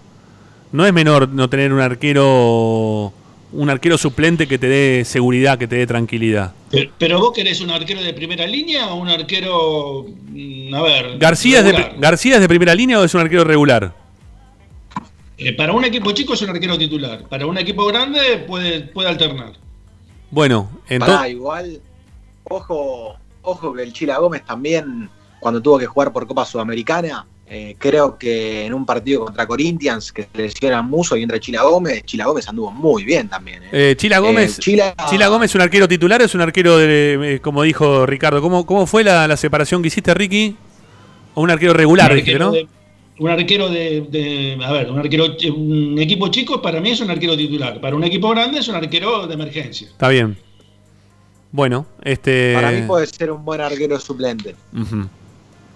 [0.72, 3.14] No es menor no tener un arquero
[3.54, 6.54] un arquero suplente que te dé seguridad, que te dé tranquilidad.
[6.70, 11.18] Pero, pero vos querés un arquero de primera línea o un arquero, mm, a ver...
[11.18, 11.92] García es, de?
[11.98, 13.94] ¿García es de primera línea o es un arquero regular?
[15.38, 19.10] Eh, para un equipo chico es un arquero titular, para un equipo grande puede, puede
[19.10, 19.54] alternar.
[20.30, 21.32] Bueno, Pará, entonces.
[21.32, 21.82] igual,
[22.44, 27.76] ojo, ojo que el Chila Gómez también, cuando tuvo que jugar por Copa Sudamericana, eh,
[27.78, 32.04] creo que en un partido contra Corinthians, que se lesiona Muso y entra Chila Gómez,
[32.06, 33.62] Chila Gómez anduvo muy bien también.
[33.64, 33.70] eh.
[33.92, 34.58] Eh, Chila Gómez.
[34.58, 37.64] Eh, Chila- Chila Gómez es un arquero titular o es un arquero de, eh, como
[37.64, 40.56] dijo Ricardo, ¿cómo, cómo fue la, la separación que hiciste, Ricky?
[41.34, 42.52] O un arquero regular, un, dijiste, arquero ¿no?
[42.54, 42.68] de,
[43.20, 47.36] un arquero de, a ver, un arquero, un equipo chico para mí es un arquero
[47.36, 49.88] titular, para un equipo grande es un arquero de emergencia.
[49.88, 50.38] Está bien.
[51.52, 52.54] Bueno, este.
[52.56, 54.56] Para mí puede ser un buen arquero suplente.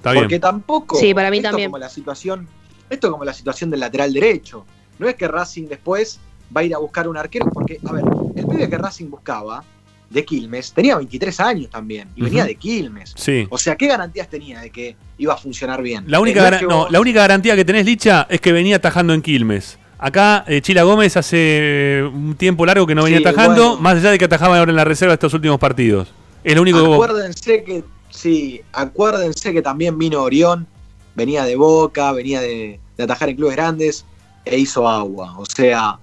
[0.05, 0.23] Está bien.
[0.25, 0.99] Porque tampoco.
[0.99, 1.71] Sí, para mí esto también.
[1.71, 2.47] Como la situación,
[2.91, 4.63] esto como la situación del lateral derecho.
[4.99, 6.19] No es que Racing después
[6.55, 8.03] va a ir a buscar un arquero, porque, a ver,
[8.35, 9.63] el pibe que Racing buscaba
[10.07, 13.13] de Quilmes tenía 23 años también y venía de Quilmes.
[13.17, 13.47] Sí.
[13.49, 16.03] O sea, ¿qué garantías tenía de que iba a funcionar bien?
[16.07, 19.79] La única, no, la única garantía que tenés, Licha, es que venía atajando en Quilmes.
[19.97, 23.81] Acá, eh, Chila Gómez hace eh, un tiempo largo que no venía Sí, atajando, bueno.
[23.81, 26.13] más allá de que atajaba ahora en la reserva estos últimos partidos.
[26.43, 27.03] Es lo único que vos.
[27.03, 27.83] Acuérdense que,
[28.15, 30.67] sí, acuérdense que también vino Orión,
[31.15, 34.05] venía de Boca, venía de, de atajar en clubes grandes
[34.45, 35.35] e hizo agua.
[35.37, 35.99] O sea,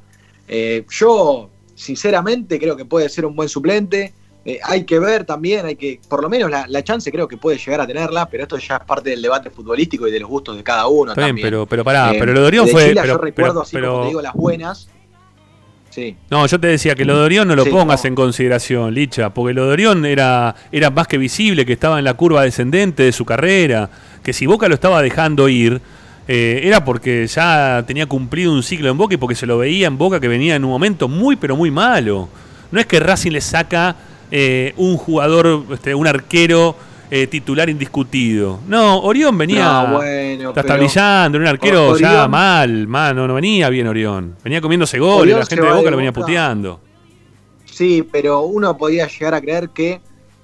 [0.48, 4.12] eh, yo sinceramente creo que puede ser un buen suplente.
[4.44, 7.36] Eh, hay que ver también, hay que, por lo menos la, la chance creo que
[7.36, 10.28] puede llegar a tenerla, pero esto ya es parte del debate futbolístico y de los
[10.28, 11.12] gustos de cada uno.
[11.12, 11.46] Está bien, también.
[11.46, 12.88] pero, pero pará, Eh, pero lo de Orión fue.
[12.88, 14.88] Chile pero, yo recuerdo pero- así pero- como te digo las buenas.
[15.94, 16.16] Sí.
[16.30, 18.08] No, yo te decía que lo de Orión no lo Sí, pongas no.
[18.08, 22.06] en consideración, Licha, porque lo de Orión era, era más que visible, que estaba en
[22.06, 23.90] la curva descendente de su carrera,
[24.22, 25.82] que si Boca lo estaba dejando ir,
[26.28, 29.86] eh, era porque ya tenía cumplido un ciclo en Boca y porque se lo veía
[29.86, 32.28] en Boca que venía en un momento muy, pero muy malo.
[32.70, 33.94] No es que Racing le saca
[34.30, 36.74] eh, un jugador, este, un arquero
[37.14, 38.60] eh, titular indiscutido.
[38.66, 39.64] No, Orión venía...
[39.82, 43.68] No, bueno, Está pero- estabilizando, era un arquero O- ya mal, mal, no, no venía
[43.68, 44.34] bien Orión.
[44.42, 46.20] Venía comiéndose goles, la gente de Boca de lo venía Boca.
[46.22, 46.80] puteando.
[47.66, 50.00] Sí, pero uno podía llegar a creer que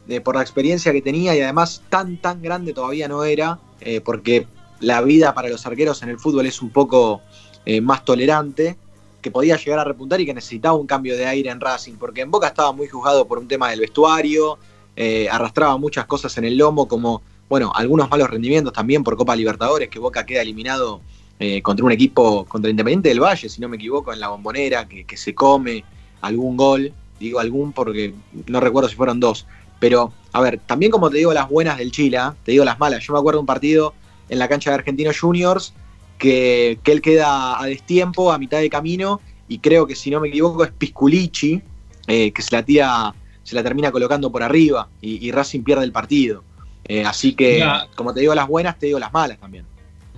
[0.09, 4.01] eh, por la experiencia que tenía y además tan tan grande todavía no era, eh,
[4.03, 4.47] porque
[4.81, 7.21] la vida para los arqueros en el fútbol es un poco
[7.67, 8.77] eh, más tolerante,
[9.21, 12.21] que podía llegar a repuntar y que necesitaba un cambio de aire en Racing, porque
[12.21, 14.59] en Boca estaba muy juzgado por un tema del vestuario,
[15.01, 19.37] eh, arrastraba muchas cosas en el lomo, como, bueno, algunos malos rendimientos también por Copa
[19.37, 21.01] Libertadores, que Boca queda eliminado
[21.39, 24.89] eh, contra un equipo, contra Independiente del Valle, si no me equivoco, en la bombonera,
[24.89, 25.85] que, que se come
[26.21, 28.13] algún gol, digo algún porque
[28.49, 29.47] no recuerdo si fueron dos,
[29.79, 33.07] pero a ver, también como te digo las buenas del Chile, te digo las malas,
[33.07, 33.95] yo me acuerdo un partido
[34.29, 35.75] en la cancha de Argentinos Juniors
[36.19, 40.19] que, que él queda a destiempo, a mitad de camino, y creo que si no
[40.19, 41.63] me equivoco es Pisculici,
[42.09, 43.15] eh, que se la tira,
[43.49, 46.45] se la termina colocando por arriba y, y Racing pierde el partido.
[46.85, 49.65] Eh, así que, como te digo las buenas, te digo las malas también.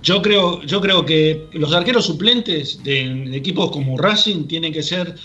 [0.03, 4.83] Yo creo, yo creo que los arqueros suplentes de, de equipos como Racing tienen que
[4.83, 5.15] ser,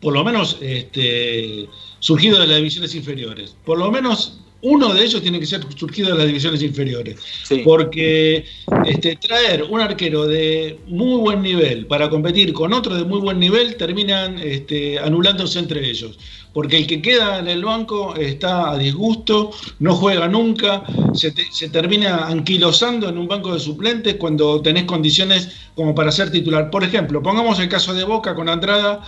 [0.00, 3.56] por lo menos, este, surgidos de las divisiones inferiores.
[3.64, 7.18] Por lo menos uno de ellos tiene que ser surgido de las divisiones inferiores.
[7.44, 7.62] Sí.
[7.64, 8.44] Porque
[8.86, 13.38] este, traer un arquero de muy buen nivel para competir con otro de muy buen
[13.38, 16.18] nivel terminan este, anulándose entre ellos.
[16.52, 20.82] Porque el que queda en el banco está a disgusto, no juega nunca,
[21.14, 26.10] se, te- se termina anquilosando en un banco de suplentes cuando tenés condiciones como para
[26.10, 26.68] ser titular.
[26.68, 29.00] Por ejemplo, pongamos el caso de Boca con Andrada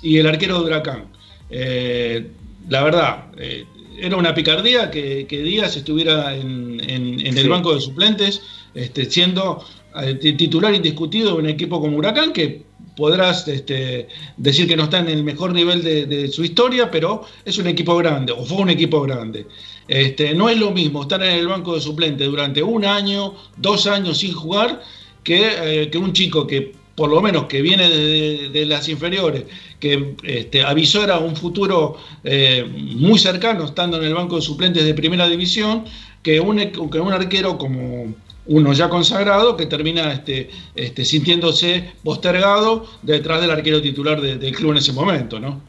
[0.00, 1.04] y el arquero de Huracán.
[1.50, 2.28] Eh,
[2.70, 3.66] la verdad, eh,
[4.00, 7.48] era una picardía que, que Díaz estuviera en, en- en el Sí.
[7.48, 8.42] banco de suplentes,
[8.74, 9.64] este, siendo
[10.02, 12.64] eh, ti- titular indiscutido de un equipo como Huracán, que
[12.96, 17.22] podrás este, decir que no está en el mejor nivel de, de su historia, pero
[17.44, 19.46] es un equipo grande, o fue un equipo grande.
[19.88, 23.86] Este, no es lo mismo estar en el banco de suplentes durante un año, dos
[23.86, 24.82] años sin jugar,
[25.22, 29.44] que, eh, que un chico que por lo menos que viene de, las inferiores,
[29.78, 34.94] que este, avisora un futuro eh, muy cercano estando en el banco de suplentes de
[34.94, 35.84] primera división,
[36.22, 36.58] que un,
[36.90, 38.14] que un arquero como
[38.46, 44.54] uno ya consagrado que termina este, este, sintiéndose postergado detrás del arquero titular de- del
[44.54, 45.60] club en ese momento, ¿no?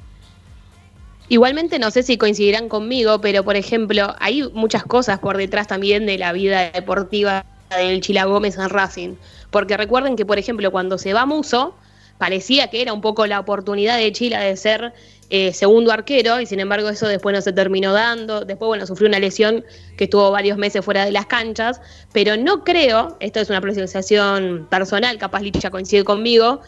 [1.30, 6.06] Igualmente no sé si coincidirán conmigo, pero por ejemplo, hay muchas cosas por detrás también
[6.06, 9.16] de la vida deportiva del Chila Gómez en Racing.
[9.52, 11.76] Porque recuerden que, por ejemplo, cuando se va Muso,
[12.18, 14.94] parecía que era un poco la oportunidad de Chila de ser
[15.30, 18.46] eh, segundo arquero, y sin embargo eso después no se terminó dando.
[18.46, 19.64] Después, bueno, sufrió una lesión
[19.98, 21.82] que estuvo varios meses fuera de las canchas,
[22.14, 26.62] pero no creo, esto es una apreciación personal, capaz Licha coincide conmigo,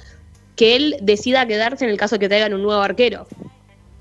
[0.56, 3.28] que él decida quedarse en el caso de que traigan un nuevo arquero.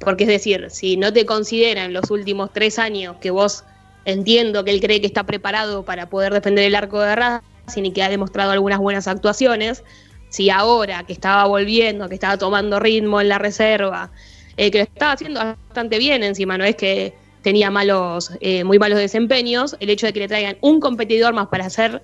[0.00, 3.64] Porque es decir, si no te considera en los últimos tres años que vos
[4.04, 7.92] entiendo que él cree que está preparado para poder defender el arco de Racing y
[7.92, 9.84] que ha demostrado algunas buenas actuaciones,
[10.30, 14.10] si ahora que estaba volviendo, que estaba tomando ritmo en la reserva,
[14.56, 18.78] eh, que lo estaba haciendo bastante bien encima, no es que tenía malos, eh, muy
[18.78, 22.02] malos desempeños, el hecho de que le traigan un competidor más para hacer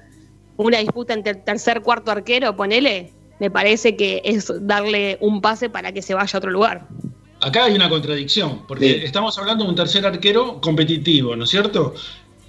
[0.56, 5.68] una disputa entre el tercer, cuarto arquero, ponele, me parece que es darle un pase
[5.68, 6.86] para que se vaya a otro lugar.
[7.40, 9.00] Acá hay una contradicción, porque Sí.
[9.04, 11.94] estamos hablando de un tercer arquero competitivo, ¿no es cierto?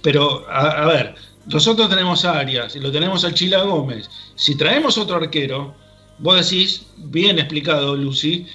[0.00, 1.16] Pero, a, ver,
[1.46, 4.10] nosotros tenemos a Arias y lo tenemos al Chila Gómez.
[4.34, 5.74] Si traemos otro arquero,
[6.18, 8.46] vos decís, bien explicado, Lucy,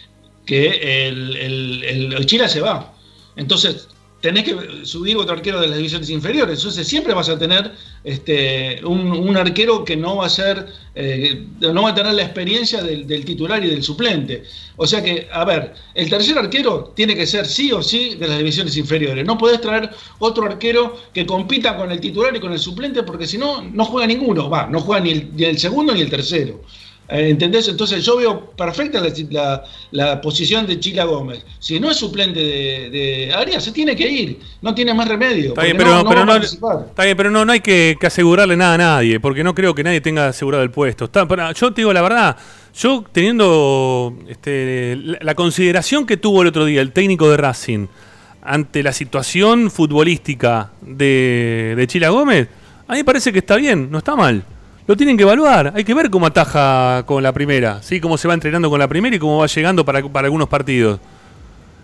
[0.45, 1.83] que el,
[2.13, 2.93] el Chila se va.
[3.35, 3.87] Entonces,
[4.21, 6.59] tenés que subir otro arquero de las divisiones inferiores.
[6.59, 7.71] Entonces siempre vas a tener
[8.03, 12.81] este, un, arquero que no va a ser, eh, no va a tener la experiencia
[12.81, 14.43] del, titular y del suplente.
[14.77, 18.27] O sea que, a ver, el tercer arquero tiene que ser sí o sí de
[18.27, 19.25] las divisiones inferiores.
[19.25, 23.27] No podés traer otro arquero que compita con el titular y con el suplente porque
[23.27, 24.49] si no, no juega ninguno.
[24.49, 26.61] Va, no juega ni el, ni el segundo ni el tercero.
[27.11, 27.67] Eh, ¿Entendés?
[27.67, 29.01] Entonces yo veo perfecta
[29.91, 31.45] la, posición de Chila Gómez.
[31.59, 34.39] Si no es suplente de, Arias, se tiene que ir.
[34.61, 35.49] No tiene más remedio.
[35.49, 39.19] Está bien, pero, no, está bien, pero no, no hay que, asegurarle nada a nadie,
[39.19, 41.09] porque no creo que nadie tenga asegurado el puesto.
[41.53, 42.37] yo te digo la verdad,
[42.73, 47.87] yo teniendo este, la, consideración que tuvo el otro día el técnico de Racing
[48.41, 52.47] ante la situación futbolística de, de Chila Gómez,
[52.87, 54.45] a mí me parece que está bien, no está mal.
[54.91, 55.71] Lo tienen que evaluar.
[55.73, 58.01] Hay que ver cómo ataja con la primera, ¿sí?
[58.01, 60.99] cómo se va entrenando con la primera y cómo va llegando para, algunos partidos.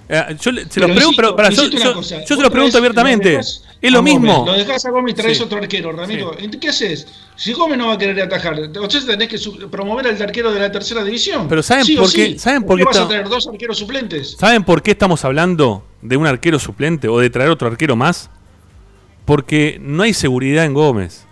[0.10, 3.39] Eh, yo se lo pregunto, pero, yo, se lo pregunto abiertamente.
[3.39, 4.43] es lo mismo.
[4.45, 6.36] Lo dejás a Gómez y traes otro arquero, Ramiro.
[6.60, 7.08] ¿Qué haces?
[7.38, 9.39] Si Gómez no va a querer atajar, entonces tenés que
[9.70, 11.47] promover al arquero de la tercera división.
[11.47, 12.38] Pero ¿saben por qué?
[12.38, 14.36] ¿Saben por qué, vas a tener dos arqueros suplentes?
[14.38, 18.30] ¿Saben por qué estamos hablando de un arquero suplente o de traer otro arquero más?
[19.24, 21.26] Porque no hay seguridad en Gómez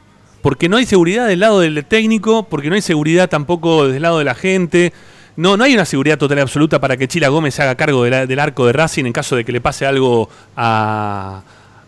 [0.45, 4.19] porque no hay seguridad del lado del técnico, porque no hay seguridad tampoco del lado
[4.19, 4.93] de la gente.
[5.37, 8.03] No, no hay una seguridad total y absoluta para que Chila Gómez se haga cargo
[8.03, 11.41] del arco de Racing en caso de que le pase algo al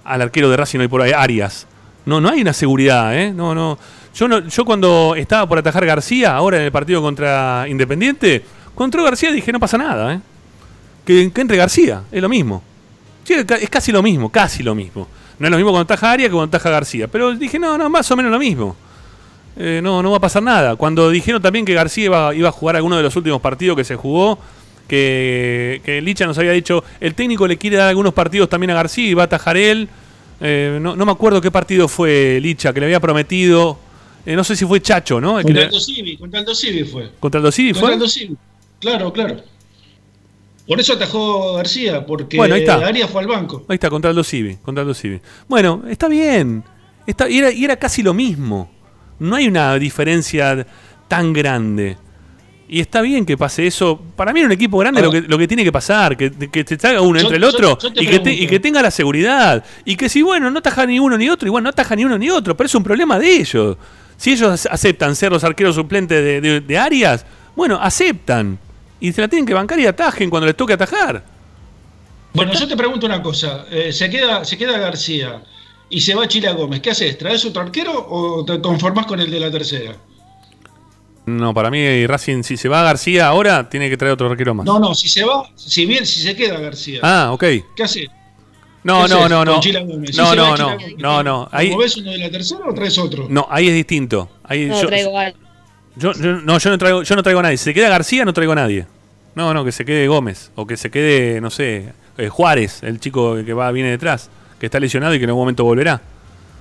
[0.07, 1.67] arquero de Racing hoy por ahí, Arias.
[2.07, 3.31] No, no hay una seguridad, ¿eh?
[3.31, 3.77] No, no.
[4.15, 8.43] Yo, cuando estaba por atajar García, ahora en el partido contra Independiente,
[8.73, 10.19] contra García dije, no pasa nada, ¿eh?
[11.05, 12.63] Que, entre García, es lo mismo.
[13.27, 15.07] Es casi lo mismo, casi lo mismo.
[15.39, 17.07] No es lo mismo cuando taja Aria que cuando taja García.
[17.07, 18.75] Pero dije, no, no, más o menos lo mismo.
[19.55, 20.75] Eh, no, no va a pasar nada.
[20.75, 23.83] Cuando dijeron también que García iba, iba, a jugar alguno de los últimos partidos que
[23.83, 24.37] se jugó,
[24.87, 28.75] que, que, Licha nos había dicho, el técnico le quiere dar algunos partidos también a
[28.75, 29.89] García y va a tajar él.
[30.39, 33.79] Eh, no, me acuerdo qué partido fue Licha, que le había prometido.
[34.25, 35.41] Eh, no sé si fue Chacho, ¿no?
[35.41, 37.11] Contra el Dosivi, contra el Dosivi fue.
[37.19, 37.81] ¿Contra el Dosivi fue?
[37.81, 38.37] Contra el Dosivi.
[38.79, 39.37] Claro, claro.
[40.67, 42.75] Por eso atajó García, porque bueno, ahí está.
[42.85, 43.63] Arias fue al banco.
[43.69, 45.21] Ahí está, contra el Civi, contra Civi.
[45.47, 46.63] Bueno, está bien.
[47.05, 48.69] Está, y, era, y era casi lo mismo.
[49.19, 50.67] No hay una diferencia
[51.07, 51.97] tan grande.
[52.67, 53.97] Y está bien que pase eso.
[54.17, 56.65] Para mí en un equipo grande lo, que, lo que tiene que pasar, que, que
[56.65, 59.63] te salga uno entre el otro y, que y que tenga la seguridad.
[59.85, 62.17] Y que si, bueno, no taja ni uno ni otro, igual no taja ni uno
[62.17, 63.77] ni otro, pero es un problema de ellos.
[64.17, 68.59] Si ellos aceptan ser los arqueros suplentes de, de, de Arias, bueno, aceptan
[68.99, 71.23] y se la tienen que bancar y atajen cuando les toque atajar.
[72.33, 73.65] Bueno, yo te pregunto una cosa.
[73.71, 75.41] Eh, se, queda, se queda García
[75.89, 76.81] y se va Chila Gómez.
[76.81, 77.17] ¿Qué haces?
[77.17, 79.95] ¿Traes otro arquero o te conformás con el de la tercera?
[81.25, 84.65] No, para mí Racing, si se va García ahora, tiene que traer otro arquero más.
[84.65, 86.99] No, no, si se va, si bien, si se queda García.
[87.03, 87.43] Ah, ok.
[87.75, 88.07] ¿Qué haces?
[88.83, 89.59] No, no, no, no.
[89.59, 91.49] no, no, no, no, no.
[91.51, 91.75] Ahí...
[91.75, 93.27] ves uno de la tercera o traes otro?
[93.29, 94.29] No, ahí es distinto.
[94.43, 95.37] Ahí no, traigo algo.
[95.97, 97.57] Yo, no, yo no traigo, yo no traigo a nadie.
[97.57, 98.85] Si se queda García, no traigo a nadie.
[99.35, 100.51] No, no, que se quede Gómez.
[100.55, 104.29] O que se quede, no sé, eh, Juárez, el chico que va, viene detrás,
[104.59, 106.01] que está lesionado y que en algún momento volverá.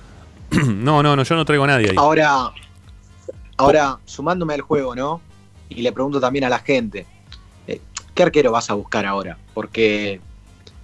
[0.51, 1.95] no, no, no, yo no traigo a nadie ahí.
[1.97, 2.51] Ahora,
[3.57, 5.21] ahora, sumándome al juego, ¿no?
[5.69, 7.05] Y le pregunto también a la gente,
[7.67, 7.81] eh,
[8.15, 9.37] ¿qué arquero vas a buscar ahora?
[9.53, 10.21] Porque,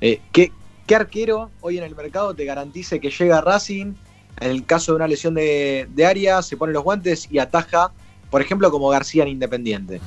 [0.02, 0.52] eh, ¿qué,
[0.86, 3.94] ¿qué arquero hoy en el mercado te garantice que llega Racing?
[4.40, 7.92] En el caso de una lesión de, de área, se pone los guantes y ataja
[8.34, 10.02] por ejemplo, como García en Independiente.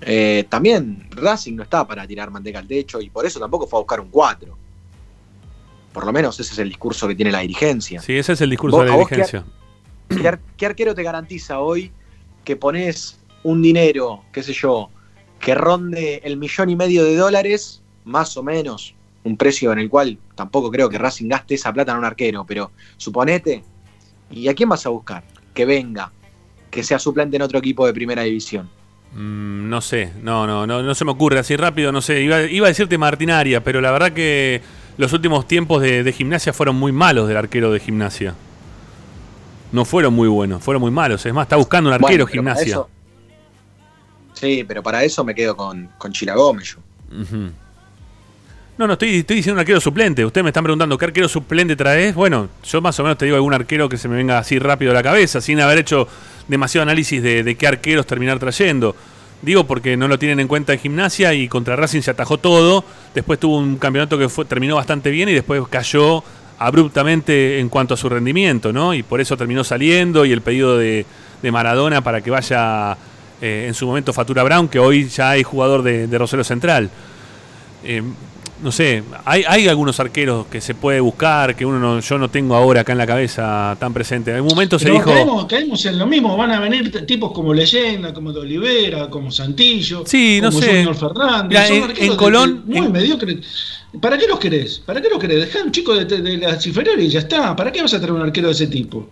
[0.00, 3.78] Eh, también Racing no está para tirar manteca al techo y por eso tampoco fue
[3.78, 4.56] a buscar un 4.
[5.92, 8.00] Por lo menos ese es el discurso que tiene la dirigencia.
[8.00, 9.44] Sí, ese es el discurso de la dirigencia.
[10.56, 11.90] Qué, arquero te garantiza hoy
[12.44, 14.88] que pones un dinero, qué sé yo,
[15.40, 18.94] que ronde el millón y medio de dólares, más o menos,
[19.24, 22.44] un precio en el cual tampoco creo que Racing gaste esa plata en un arquero,
[22.46, 23.64] pero suponete,
[24.30, 25.24] ¿y a quién vas a buscar?
[25.52, 26.12] Que venga,
[26.70, 28.68] que sea suplente en otro equipo de primera división?
[29.14, 32.20] Mm, no sé, no, no, no, no se me ocurre así rápido, no sé.
[32.22, 34.60] Iba, a decirte Martinaria, pero la verdad que
[34.98, 38.34] los últimos tiempos de, gimnasia fueron muy malos del arquero de gimnasia.
[39.72, 41.24] No fueron muy buenos, fueron muy malos.
[41.24, 42.82] Es más, está buscando un arquero gimnasia.
[44.34, 46.76] sí, pero para eso me quedo con, con Chila Gómez.
[48.78, 50.22] No, no, estoy, estoy diciendo un arquero suplente.
[50.22, 52.14] Ustedes me están preguntando qué arquero suplente traes.
[52.14, 54.90] Bueno, yo más o menos te digo algún arquero que se me venga así rápido
[54.90, 56.06] a la cabeza, sin haber hecho
[56.46, 58.94] demasiado análisis de, qué arqueros terminar trayendo.
[59.40, 62.84] Digo porque no lo tienen en cuenta en gimnasia y contra Racing se atajó todo.
[63.14, 66.22] Después tuvo un campeonato que terminó bastante bien y después cayó
[66.58, 68.92] abruptamente en cuanto a su rendimiento, ¿no?
[68.92, 71.06] Y por eso terminó saliendo y el pedido de,
[71.40, 72.94] de Maradona para que vaya
[73.40, 76.90] eh, en su momento Fatura Brown, que hoy ya es jugador de, de Rosario Central.
[77.84, 78.02] Eh,
[78.62, 82.30] no sé, hay, hay algunos arqueros que se puede buscar, que uno no- yo no
[82.30, 84.30] tengo ahora acá en la cabeza tan presente.
[84.30, 85.04] En algún momento se dijo...
[85.10, 89.30] caemos, caemos en lo mismo, van a venir tipos como Leyenda, como de Olivera, como
[89.30, 90.68] Santillo, Sí, no como sé.
[90.68, 91.48] Junior Fernández.
[91.48, 93.36] Mirá, son en- arqueros en Colón- de- muy en- mediocres.
[94.00, 94.82] ¿Para qué los querés?
[94.84, 95.40] ¿Para qué los querés?
[95.40, 97.54] Dejá un chico de, de las inferiores y ya está.
[97.56, 99.08] ¿Para qué vas a traer un arquero de ese tipo?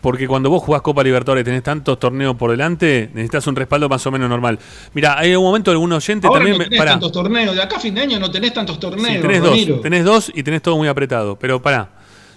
[0.00, 4.06] Porque cuando vos jugás Copa Libertadores, tenés tantos torneos por delante, necesitas un respaldo más
[4.06, 4.58] o menos normal.
[4.94, 6.54] Mira, hay un momento algún oyente Ahora también.
[6.54, 6.90] no me- tenés pará.
[6.92, 7.54] tantos torneos.
[7.54, 9.08] De acá a fin de año no tenés tantos torneos.
[9.16, 9.74] Sí, tenés Ramiro.
[9.74, 11.36] dos, tenés dos y tenés todo muy apretado.
[11.38, 11.90] Pero pará,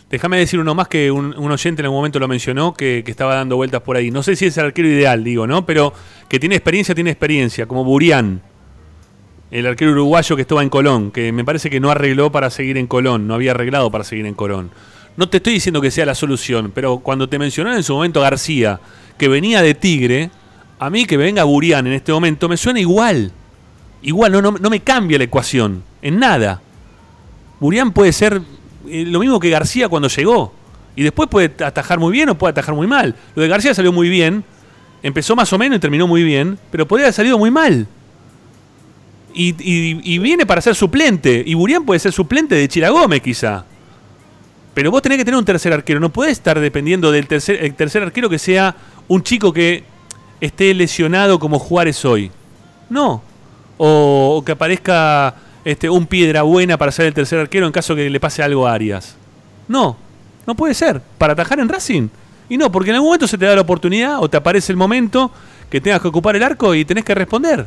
[0.09, 3.11] déjame decir uno más que un, un oyente en algún momento lo mencionó, que, que
[3.11, 4.11] estaba dando vueltas por ahí.
[4.11, 5.65] No sé si es el arquero ideal, digo, ¿no?
[5.65, 5.93] Pero
[6.27, 8.41] que tiene experiencia, tiene experiencia, como Burián,
[9.51, 12.77] el arquero uruguayo que estaba en Colón, que me parece que no arregló para seguir
[12.77, 14.71] en Colón, no había arreglado para seguir en Colón.
[15.15, 18.21] No te estoy diciendo que sea la solución, pero cuando te mencionaron en su momento
[18.21, 18.79] García,
[19.17, 20.31] que venía de Tigre,
[20.79, 23.31] a mí que venga Burián en este momento me suena igual.
[24.01, 26.61] Igual, no, no, no me cambia la ecuación, en nada.
[27.59, 28.41] Burián puede ser
[28.89, 30.53] eh, lo mismo que García cuando llegó.
[30.95, 33.15] Y después puede atajar muy bien o puede atajar muy mal.
[33.35, 34.43] Lo de García salió muy bien.
[35.01, 36.57] Empezó más o menos y terminó muy bien.
[36.71, 37.87] Pero podría haber salido muy mal.
[39.33, 41.43] Y, y- y viene para ser suplente.
[41.45, 43.65] Y Burián puede ser suplente de Chira Gómez quizá.
[44.73, 45.99] Pero vos tenés que tener un tercer arquero.
[45.99, 48.75] No podés estar dependiendo del tercer, el tercer arquero que sea
[49.07, 49.83] un chico que
[50.41, 52.31] esté lesionado como Juárez hoy.
[52.89, 53.21] No.
[53.77, 57.95] O, o que aparezca este, un piedra buena para ser el tercer arquero en caso
[57.95, 59.15] que le pase algo a Arias.
[59.67, 59.95] No,
[60.45, 61.01] no puede ser.
[61.17, 62.09] Para atajar en Racing.
[62.49, 64.77] Y no, porque en algún momento se te da la oportunidad o te aparece el
[64.77, 65.31] momento
[65.69, 67.65] que tengas que ocupar el arco y tenés que responder.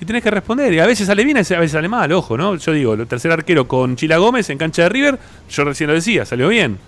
[0.00, 0.72] Y tenés que responder.
[0.72, 2.56] Y a veces sale bien, a veces sale mal, ojo, ¿no?
[2.56, 5.18] Yo digo, el tercer arquero con Chila Gómez en cancha de River,
[5.48, 6.78] yo recién lo decía, salió bien.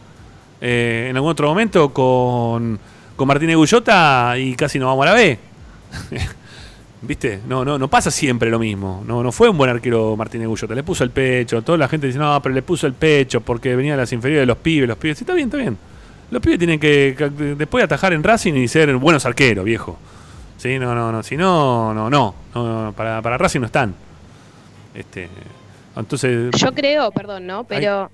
[0.61, 2.79] Eh, en algún otro momento con,
[3.17, 5.39] con Martínez Gullota y casi nos vamos a la B.
[7.01, 7.41] ¿Viste?
[7.47, 9.05] No, no, no pasa siempre lo mismo.
[9.07, 10.75] No, no fue un buen arquero Martínez Gullota.
[10.75, 11.63] Le puso el pecho.
[11.63, 14.43] Toda la gente dice, no, pero le puso el pecho porque venía de las inferiores
[14.43, 14.89] de los pibes.
[14.89, 15.17] Los pibes.
[15.17, 15.79] Sí, está bien, está bien.
[16.31, 19.97] Los pibes tienen que, que después atajar en Racing y ser buenos arqueros, viejo.
[20.59, 21.23] Sí, no, no, no.
[21.23, 22.35] Si no, no, no.
[22.55, 23.95] no, no, para, para Racing no están.
[24.95, 25.29] Este,
[25.97, 26.51] entonces.
[26.57, 27.65] Yo creo, perdón, ¿no?
[27.65, 28.11] Pero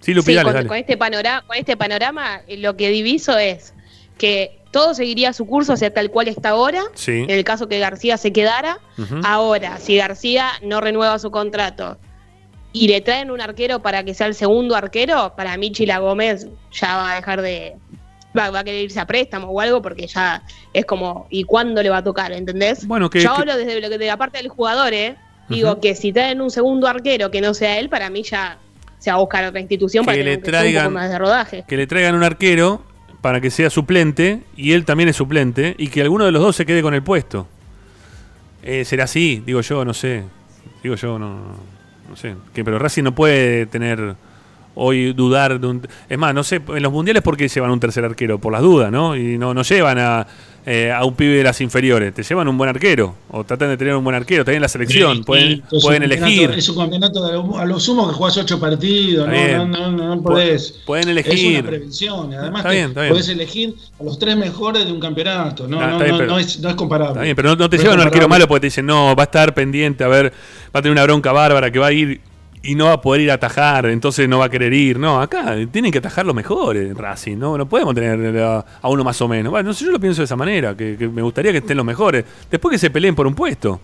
[0.00, 0.68] Sí, Lupi, sí, dale, con, dale.
[0.68, 3.72] con este panorama, con este panorama, lo que diviso es
[4.18, 7.12] que todo seguiría su curso hacia tal cual está ahora, Sí.
[7.22, 8.80] en el caso que García se quedara.
[9.24, 11.96] Ahora, si García no renueva su contrato
[12.72, 16.48] y le traen un arquero para que sea el segundo arquero, para mí Chila Gómez
[16.72, 17.76] ya va a dejar de...
[18.36, 20.42] Va, va a querer irse a préstamo o algo porque ya
[20.72, 22.32] es como, ¿y cuándo le va a tocar?
[22.32, 22.86] ¿Entendés?
[22.86, 25.16] Bueno, que- Yo que- hablo desde lo que de la parte del jugador, ¿eh?
[25.48, 28.58] Digo que si traen un segundo arquero que no sea él, para mí ya
[28.98, 30.94] se va a buscar otra institución Que para le tener aunque sea un traigan- poco
[30.94, 31.64] más de rodaje.
[31.68, 32.82] que le traigan un arquero
[33.20, 36.56] para que sea suplente y él también es suplente y que alguno de los dos
[36.56, 37.46] se quede con el puesto.
[38.62, 40.24] Eh, será así, digo yo, no sé.
[40.82, 41.56] Digo yo, no,
[42.08, 42.34] no sé.
[42.54, 44.16] Que, pero Racing no puede tener
[44.74, 45.86] hoy dudar de un...
[46.08, 48.62] Es más, no sé, en los mundiales por qué llevan un tercer arquero, por las
[48.62, 49.16] dudas, ¿no?
[49.16, 50.26] Y no, no llevan a,
[50.66, 53.76] eh, a un pibe de las inferiores, te llevan un buen arquero o tratan de
[53.76, 56.50] tener un buen arquero, también la selección, pueden, es pueden elegir.
[56.52, 60.22] Es un campeonato de a lo sumo que jugás ocho partidos, no, no, no, no
[60.22, 60.80] podés.
[60.86, 61.60] Pueden Es elegir.
[61.60, 63.12] una prevención, además Está que bien, está bien.
[63.12, 66.38] podés elegir a los tres mejores de un campeonato, no, no, bien, no, pero- no
[66.38, 67.12] es, no es comparable.
[67.12, 69.22] Está bien, pero no, te es llevan un arquero malo porque te dicen, no, va
[69.22, 70.32] a estar pendiente, a ver,
[70.74, 72.20] va a tener una bronca bárbara que va a ir
[72.64, 74.98] y no va a poder ir a atajar, entonces no va a querer ir.
[74.98, 77.58] No, acá tienen que atajar los mejores, Racing, ¿no?
[77.58, 79.50] No podemos tener a, uno más o menos.
[79.50, 81.84] Bueno, no sé, yo lo pienso de esa manera, que, me gustaría que estén los
[81.84, 82.24] mejores.
[82.50, 83.80] Después que se peleen por un puesto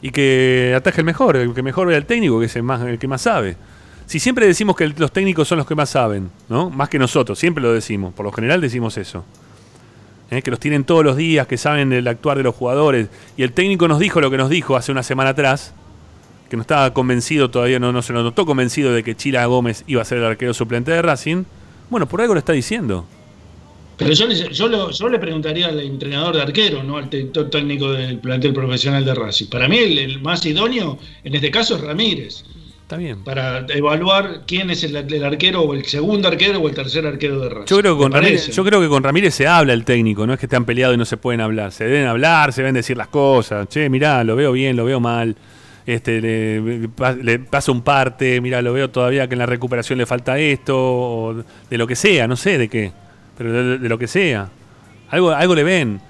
[0.00, 2.80] y que ataje el mejor, el que mejor vea el técnico, que es el, más,
[2.82, 3.56] el que más sabe.
[4.06, 6.70] Si siempre decimos que el- los técnicos son los que más saben, ¿no?
[6.70, 9.24] Más que nosotros, siempre lo decimos, por lo general decimos eso.
[10.30, 10.42] ¿eh?
[10.42, 13.08] que los tienen todos los días, que saben del actuar de los jugadores.
[13.36, 15.74] Y el técnico nos dijo lo que nos dijo hace una semana atrás,
[16.50, 19.84] que no estaba convencido todavía, no, no se lo notó convencido de que Chila Gómez
[19.86, 21.44] iba a ser el arquero suplente de Racing.
[21.88, 23.06] Bueno, por algo lo está diciendo.
[23.96, 28.18] Pero yo, yo, lo- yo le preguntaría al entrenador de arquero, no al técnico del
[28.18, 29.46] plantel profesional de Racing.
[29.46, 32.44] Para mí el, el más idóneo en este caso es Ramírez.
[32.82, 33.22] Está bien.
[33.22, 37.38] Para evaluar quién es el, el arquero o el segundo arquero o el tercer arquero
[37.40, 37.66] de Racing.
[37.66, 40.32] Yo creo, que con Ramírez, yo creo que con Ramírez se habla el técnico, no
[40.32, 41.70] es que estén peleados y no se pueden hablar.
[41.70, 43.68] Se deben hablar, se deben decir las cosas.
[43.68, 45.36] Che, mirá, lo veo bien, lo veo mal.
[45.86, 49.98] Este, le, pa- le pasa un parte, mirá, lo veo todavía que en la recuperación
[49.98, 51.34] le falta esto, o
[51.68, 52.92] de lo que sea, no sé de qué,
[53.36, 54.48] pero de, de lo que sea.
[55.10, 56.00] Algo, algo le ven.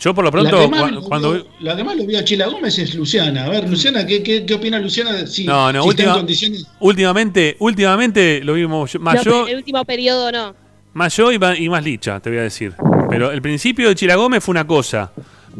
[0.00, 2.24] Yo por lo pronto, la que más, cuando, lo, la que más lo vio a
[2.24, 3.44] Chila Gómez es Luciana.
[3.46, 5.26] A ver, Luciana, ¿qué, qué, qué opina Luciana?
[5.26, 6.66] Si, No, no, si está en última- condiciones.
[6.80, 10.54] últimamente, últimamente lo vimos yo- más No, yo, el último periodo no.
[10.92, 12.74] más yo y más, y más Licha, te voy a decir.
[13.08, 15.10] Pero el principio de Chila Gómez fue una cosa,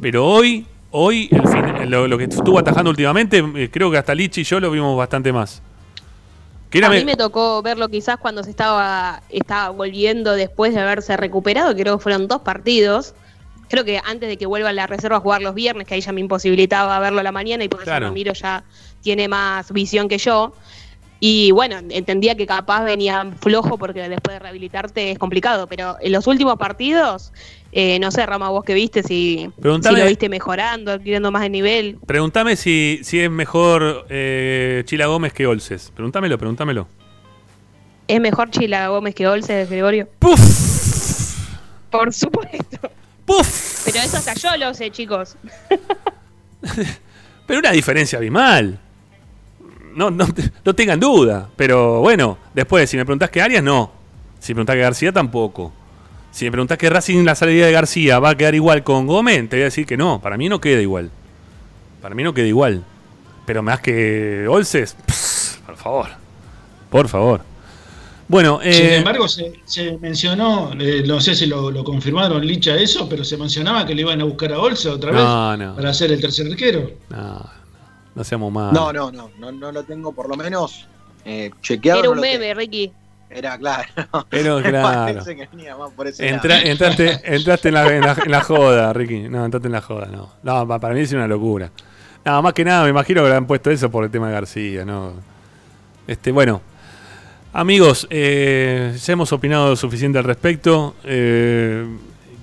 [0.00, 4.14] pero hoy, hoy el fin- lo, lo que estuvo atajando últimamente, eh, creo que hasta
[4.14, 5.60] Licha y yo lo vimos bastante más.
[6.82, 11.74] A mí me- tocó verlo quizás cuando se estaba, estaba volviendo después de haberse recuperado,
[11.74, 13.14] creo que fueron dos partidos.
[13.68, 16.00] Creo que antes de que vuelva a la reserva a jugar los viernes, que ahí
[16.00, 18.06] ya me imposibilitaba verlo a la mañana y por eso Claro.
[18.06, 18.64] Ramiro ya
[19.02, 20.54] tiene más visión que yo.
[21.24, 26.10] Y bueno, entendía que capaz venía flojo porque después de rehabilitarte es complicado, pero en
[26.10, 27.32] los últimos partidos,
[27.70, 31.98] eh, no sé, Rama, vos que viste, si, lo viste mejorando, adquiriendo más de nivel.
[32.06, 35.92] Preguntame si, si es mejor eh, Chila Gómez que Olces.
[35.94, 36.88] Pregúntamelo, pregúntamelo.
[38.08, 40.08] ¿Es mejor Chila Gómez que Olce, Gregorio?
[40.18, 42.80] Por supuesto.
[43.84, 45.36] Pero eso hasta yo lo sé, chicos.
[47.46, 48.80] Pero una diferencia abismal.
[49.94, 50.26] No, no,
[50.64, 51.48] no tengan duda.
[51.56, 53.90] Pero bueno, después, si me preguntás que Arias, no.
[54.38, 55.72] Si me preguntás que García, tampoco.
[56.30, 59.48] Si me preguntás que Racing, la salida de García va a quedar igual con Gómez,
[59.50, 60.20] te voy a decir que no.
[60.22, 61.10] Para mí no queda igual.
[62.00, 62.82] Para mí no queda igual.
[63.44, 64.96] Pero más que Olces,
[65.66, 66.06] por favor.
[66.90, 67.42] Por favor.
[68.28, 72.76] Bueno, eh, Sin embargo, se, se mencionó, eh, no sé si lo, lo confirmaron Licha
[72.76, 75.76] eso, pero se mencionaba que le iban a buscar a Olsa otra vez No, no.
[75.76, 76.92] para ser el tercer arquero.
[77.10, 77.44] no,
[78.14, 78.72] no seamos más.
[78.72, 80.86] No, no, no, no, no lo tengo por lo menos
[81.24, 82.00] eh, chequeado.
[82.00, 82.54] Era no un lo meme.
[82.54, 82.92] Ricky.
[83.30, 83.88] Era claro.
[84.28, 84.82] Pero Me claro.
[85.14, 86.66] parece que venía más por ese Entra- lado.
[86.68, 89.20] entraste, entraste en, la, en la- en la joda, Ricky.
[89.28, 90.30] No, entraste en la joda, no.
[90.42, 91.70] No, pa- para mí es una locura.
[92.24, 94.34] Nada, más que nada, me imagino que le han puesto eso por el tema de
[94.34, 95.14] García, ¿no?
[96.06, 96.60] Este, bueno.
[97.54, 100.94] Amigos, eh, ya hemos opinado suficiente al respecto.
[101.04, 101.86] Eh,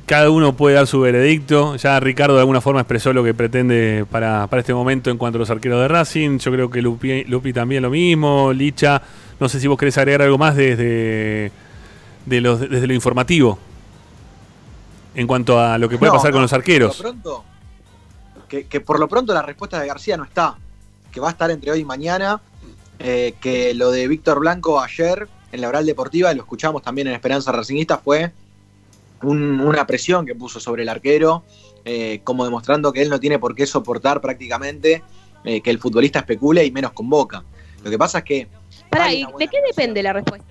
[0.10, 1.76] cada uno puede dar su veredicto.
[1.76, 5.38] Ya Ricardo de alguna forma expresó lo que pretende para, para este momento en cuanto
[5.38, 6.40] a los arqueros de Racing.
[6.40, 8.52] Yo creo que Lupi, Lupi también lo mismo.
[8.52, 9.04] Licha,
[9.40, 11.52] no sé si vos querés agregar algo más desde,
[12.26, 13.60] de los, desde lo informativo.
[15.14, 16.98] En cuanto a lo que puede No, pasar con los arqueros.
[16.98, 17.46] Por lo pronto,
[18.48, 20.58] que, que por lo pronto la respuesta de García no está.
[21.12, 22.42] Que va a estar entre hoy y mañana.
[22.98, 27.14] eh, que lo de Víctor Blanco ayer en la oral deportiva, lo escuchamos también en
[27.14, 28.32] Esperanza Racingista, fue
[29.24, 31.44] un- una presión que puso sobre el arquero,
[31.86, 35.04] eh, como demostrando que él no tiene por qué soportar prácticamente
[35.46, 37.44] eh, que el futbolista especule y menos convoca.
[37.84, 38.48] Lo que pasa es que
[38.90, 40.46] Pará, ¿y ¿de qué depende la respuesta?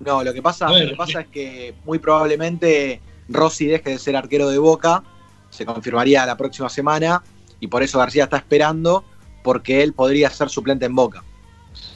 [0.00, 3.98] No, lo que pasa, ver, lo que pasa es que muy probablemente Rossi deje de
[3.98, 5.02] ser arquero de Boca,
[5.50, 7.22] se confirmaría la próxima semana,
[7.60, 9.04] y por eso García está esperando,
[9.42, 11.24] porque él podría ser suplente en Boca.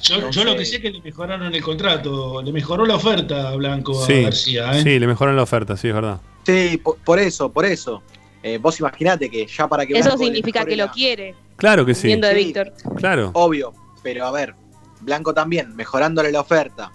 [0.03, 3.57] Yo, lo que sé es que le mejoraron el contrato, le mejoró la oferta a
[3.57, 4.79] Blanco Sí, a García.
[4.79, 4.83] ¿eh?
[4.83, 6.21] sí, le mejoran la oferta, sí, es verdad.
[6.47, 8.03] Sí, po- por, eso, por eso.
[8.43, 11.95] Eh, vos imaginate que ya para que Eso Blanco significa que lo quiere, Claro que
[11.95, 12.07] sí.
[12.07, 12.45] viendo de Sí.
[12.45, 12.73] Víctor.
[12.97, 13.31] Claro.
[13.35, 14.55] Obvio, pero a ver,
[15.03, 16.91] Blanco también, mejorándole la oferta,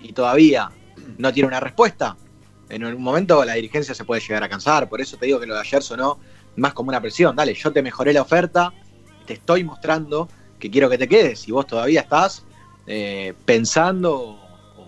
[0.00, 0.70] y todavía
[1.18, 2.16] no tiene una respuesta,
[2.68, 5.46] en un momento la dirigencia se puede llegar a cansar, por eso te digo que
[5.46, 6.18] lo de ayer sonó
[6.56, 8.72] más como una presión, dale, yo te mejoré la oferta,
[9.26, 10.28] te estoy mostrando
[10.64, 12.42] que quiero que te quedes, y vos todavía estás
[12.86, 14.38] eh, pensando o,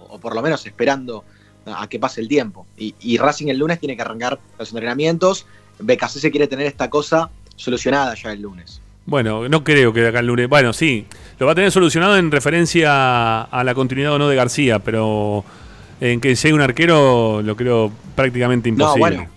[0.09, 1.23] o por lo menos esperando
[1.66, 2.66] a, a que pase el tiempo.
[2.78, 5.44] Y, y Racing el lunes tiene que arrancar los entrenamientos,
[5.78, 8.81] BKC se quiere tener esta cosa solucionada ya el lunes.
[9.05, 10.48] Bueno, no creo que de acá al lunes.
[10.48, 11.05] Bueno, sí,
[11.39, 15.44] lo va a tener solucionado en referencia a la continuidad o no de García, pero
[16.01, 19.11] en que llegue un arquero lo creo prácticamente imposible.
[19.11, 19.31] No, bueno,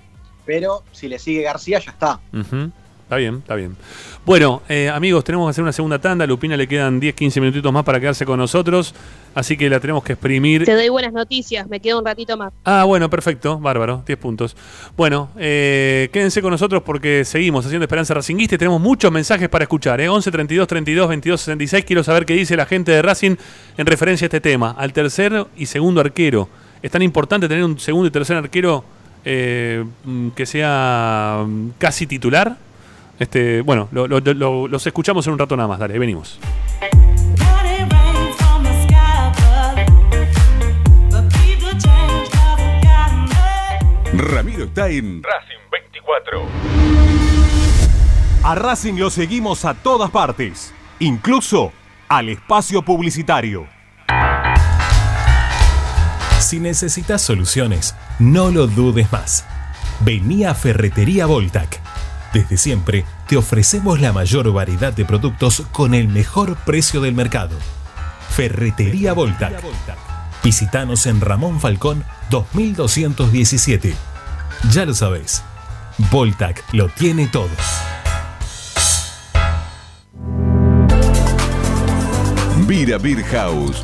[0.46, 2.22] pero si le sigue García ya está.
[2.32, 2.72] Ujú.
[3.10, 3.76] Está bien, está bien.
[4.24, 6.26] Bueno, eh, amigos, tenemos que hacer una segunda tanda.
[6.26, 8.94] A Lupina le quedan 10, 15 minutitos más para quedarse con nosotros.
[9.34, 10.64] Así que la tenemos que exprimir.
[10.64, 12.54] Te doy buenas noticias, me quedo un ratito más.
[12.66, 14.56] Ah, bueno, perfecto, bárbaro, 10 puntos.
[14.96, 19.64] Bueno, eh, quédense con nosotros porque seguimos haciendo Esperanza Racinguista y tenemos muchos mensajes para
[19.64, 20.00] escuchar.
[20.02, 20.08] ¿eh?
[20.08, 21.86] 11 32 32 22 66.
[21.86, 23.38] Quiero saber qué dice la gente de Racing
[23.76, 24.76] en referencia a este tema.
[24.78, 26.48] Al tercer y segundo arquero.
[26.84, 28.84] ¿Es tan importante tener un segundo y tercer arquero
[29.26, 32.69] eh, mm, que sea mm, casi titular?
[33.20, 35.80] Este, bueno, lo- lo- lo- los escuchamos en un rato nada más.
[35.80, 36.40] Dale, venimos.
[44.14, 46.42] Ramiro está en Racing 24.
[48.44, 51.72] A Racing lo seguimos a todas partes, incluso
[52.08, 53.68] al espacio publicitario.
[56.40, 59.46] Si necesitas soluciones, no lo dudes más.
[60.00, 61.80] Vení a Ferretería Voltac.
[62.34, 67.56] Desde siempre te ofrecemos la mayor variedad de productos con el mejor precio del mercado.
[68.30, 69.62] Ferretería Voltac.
[70.44, 73.96] Visítanos en Ramón Falcón 2217.
[74.72, 75.44] Ya lo sabés,
[76.12, 77.50] Voltac lo tiene todo.
[82.68, 83.84] Vira Beer House.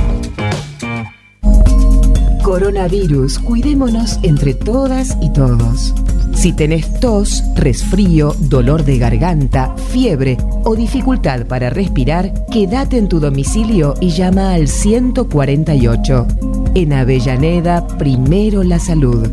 [2.43, 5.93] Coronavirus, cuidémonos entre todas y todos.
[6.37, 13.19] Si tenés tos, resfrío, dolor de garganta, fiebre o dificultad para respirar, quédate en tu
[13.19, 16.27] domicilio y llama al 148.
[16.75, 19.27] En Avellaneda, primero la salud.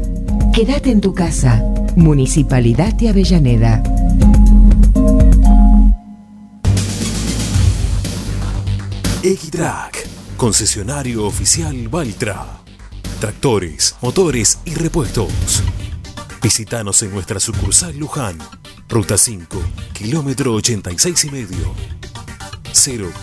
[0.55, 1.63] Quédate en tu casa.
[1.95, 3.83] Municipalidad de Avellaneda.
[9.23, 10.07] Equitrack,
[10.39, 12.47] concesionario oficial Valtra.
[13.21, 15.63] Tractores, motores y repuestos.
[16.45, 18.39] Visítanos en nuestra sucursal Luján,
[18.87, 19.59] Ruta 5,
[19.95, 21.75] kilómetro 86 y medio.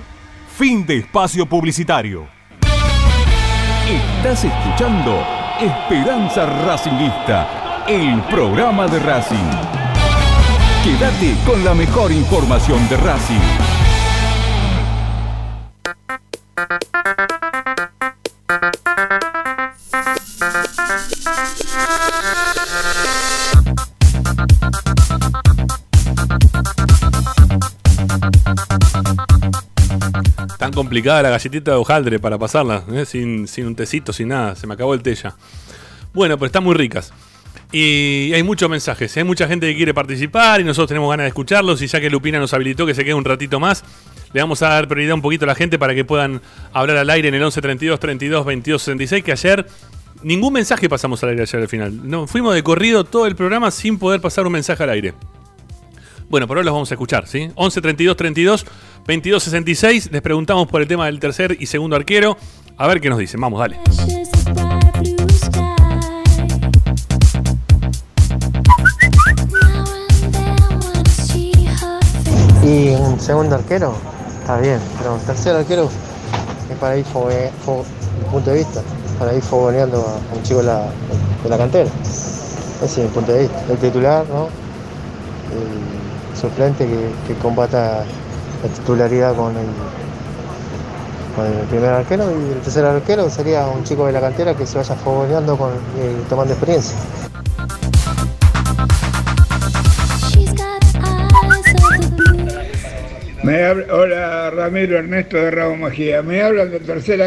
[0.57, 2.29] Fin de espacio publicitario.
[3.89, 5.27] Estás escuchando
[5.61, 9.37] Esperanza Racingista, el programa de Racing.
[10.83, 13.35] Quédate con la mejor información de Racing.
[30.59, 33.05] Tan complicada la galletita de hojaldre para pasarla, ¿eh?
[33.05, 34.57] sin, sin un tecito, sin nada.
[34.57, 35.37] Se me acabó el té ya.
[36.13, 37.13] Bueno, pero están muy ricas.
[37.73, 41.29] Y hay muchos mensajes, hay mucha gente que quiere participar y nosotros tenemos ganas de
[41.29, 41.83] escucharlos.
[41.83, 43.85] Y ya que Lupina nos habilitó que se quede un ratito más,
[44.33, 46.41] le vamos a dar prioridad un poquito a la gente para que puedan
[46.73, 49.25] hablar al aire en el 11 32 32 22 66.
[49.25, 49.67] Que ayer
[50.23, 52.09] ningún mensaje pasamos al aire ayer al final.
[52.09, 55.15] No, fuimos de corrido todo el programa sin poder pasar un mensaje al aire.
[56.29, 57.51] Bueno, por ahora los vamos a escuchar, ¿sí?
[57.55, 58.67] 11 32 32
[59.07, 60.11] 22 66.
[60.13, 62.37] Les preguntamos por el tema del tercer y segundo arquero.
[62.77, 63.41] A ver qué nos dicen.
[63.41, 64.36] Vamos, dale.
[72.67, 73.95] Y un segundo arquero,
[74.41, 75.89] está bien, pero un tercer arquero
[76.69, 78.83] es para ir, mi punto de vista,
[79.21, 80.81] para ir fogoneando a un chico de la,
[81.45, 81.89] de la cantera.
[82.83, 83.63] Ese es mi punto de vista.
[83.71, 84.49] El titular, ¿no?
[85.55, 88.05] El suplente que, que combata
[88.65, 89.67] la titularidad con el,
[91.69, 94.97] primer arquero y el tercer arquero sería un chico de la cantera que se vaya
[94.97, 96.97] fogoneando con, y tomando experiencia.
[103.47, 106.21] Me habla- hola Ramiro Ernesto de Rabo Mejía.
[106.21, 107.23] Me hablan del tercer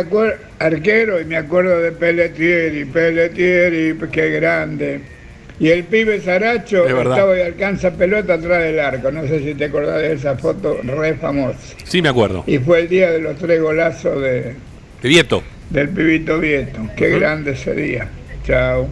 [0.59, 2.83] arquero y me acuerdo de Pelletieri.
[2.83, 4.99] Pelletieri, qué grande.
[5.61, 9.09] Y el pibe Saracho Es estaba y alcanza pelota atrás del arco.
[9.13, 11.57] No sé si te acordás de esa foto re famosa.
[11.85, 12.43] Sí, me acuerdo.
[12.47, 14.55] Y fue el día de los tres golazos de,
[15.01, 15.41] De Vieto.
[15.69, 16.79] del pibito Vieto.
[16.97, 18.09] Qué grande sería.
[18.45, 18.89] Chao.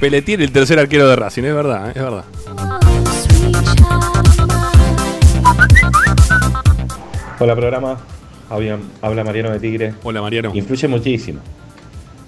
[0.00, 1.92] Pelletier, el tercer arquero de Racing, es verdad, ¿eh?
[1.94, 2.24] es verdad.
[7.38, 7.96] Hola programa,
[9.00, 9.94] habla, Mariano de Tigre.
[10.02, 10.50] Hola Mariano.
[10.54, 11.40] Influye muchísimo.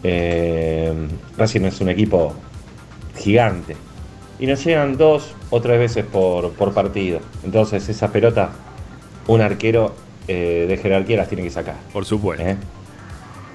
[0.03, 0.93] Eh,
[1.37, 2.35] Racing es un equipo
[3.19, 3.77] gigante.
[4.39, 7.21] Y nos llegan dos o tres veces por, por partido.
[7.45, 8.51] Entonces esa pelota,
[9.27, 9.95] un arquero
[10.29, 11.77] eh, de jerarquía las tiene que sacar.
[11.93, 12.45] Por supuesto.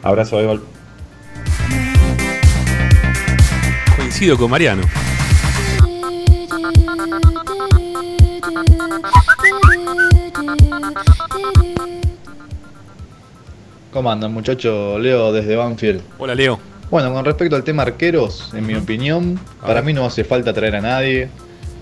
[0.04, 0.64] Abrazo de gol.
[3.98, 4.84] Coincido con Mariano.
[13.91, 14.99] ¿Cómo andan, muchachos?
[15.02, 16.02] Leo desde Banfield.
[16.19, 16.60] Hola, Leo.
[16.91, 20.76] Bueno, con respecto al tema arqueros, en mi opinión, para mí no hace falta traer
[20.78, 21.30] a nadie.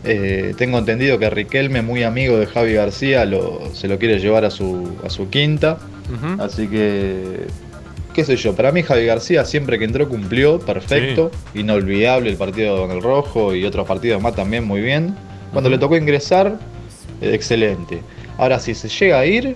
[0.04, 4.46] Eh, tengo entendido que Riquelme, muy amigo de Javi García, lo- se lo quiere llevar
[4.46, 5.78] a su, a su quinta.
[6.40, 7.48] Así que,
[8.14, 12.78] qué sé yo, para mí Javi García siempre que entró cumplió, perfecto, inolvidable el partido
[12.82, 15.16] con el Rojo y otros partidos más también muy bien.
[15.52, 16.58] Cuando le tocó ingresar,
[17.22, 18.02] eh, excelente.
[18.38, 19.56] Ahora, si se llega a ir,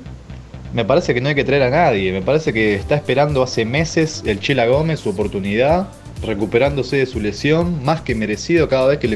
[0.73, 2.11] me parece que no hay que traer a nadie.
[2.11, 5.87] Me parece que está esperando hace meses el Chela Gómez su oportunidad,
[6.23, 9.07] recuperándose de su lesión, más que merecido cada vez que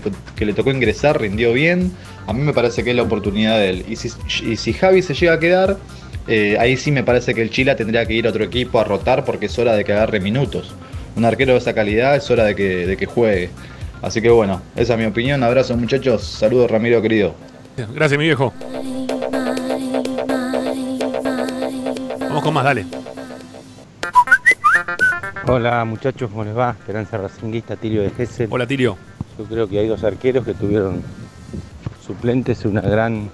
[0.45, 1.91] le, tocó ingresar, rindió bien.
[2.27, 3.85] A mí me parece que es la oportunidad de él.
[3.88, 5.77] Y si, Javi se llega a quedar,
[6.27, 8.84] eh, ahí sí me parece que el Chila tendría que ir a otro equipo a
[8.84, 10.73] rotar porque es hora de que agarre minutos.
[11.15, 13.49] Un arquero de esa calidad es hora de que, de que juegue.
[14.02, 15.44] Así que bueno, esa es mi opinión.
[15.44, 16.23] Abrazo muchachos.
[16.23, 17.35] Saludos Ramiro querido.
[17.95, 18.53] Gracias, mi viejo.
[22.34, 22.88] Vamos con más, dale.
[25.45, 26.72] Hola muchachos, ¿cómo les va?
[26.72, 28.47] Esperanza Racinguista, Tilio de Gesell.
[28.49, 28.97] Hola Tilio.
[29.38, 31.03] Yo creo que hay dos arqueros que tuvieron
[32.03, 33.30] suplentes una gran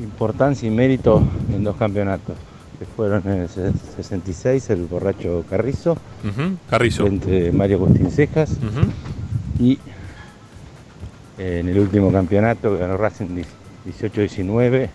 [0.00, 1.22] importancia y mérito
[1.54, 2.34] en dos campeonatos,
[2.80, 5.96] que fueron en el 66 el borracho Carrizo,
[6.68, 7.06] Carrizo.
[7.06, 8.56] entre Mario Agustín Cejas,
[9.60, 9.78] y
[11.38, 13.44] eh, en el último campeonato que ganó Racing
[13.86, 14.88] 18-19,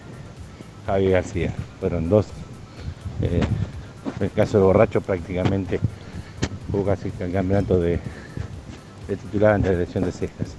[0.88, 1.54] Javi García.
[1.80, 2.26] Fueron dos.
[3.22, 3.42] eh,
[4.20, 5.80] el caso del borracho prácticamente
[6.72, 8.00] jugó casi el campeonato de,
[9.08, 10.56] de titular ante la elección de Cejas.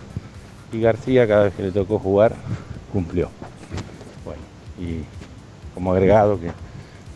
[0.72, 2.34] Y García cada vez que le tocó jugar
[2.92, 3.30] cumplió.
[4.24, 4.40] Bueno,
[4.78, 5.02] y
[5.74, 6.50] como agregado que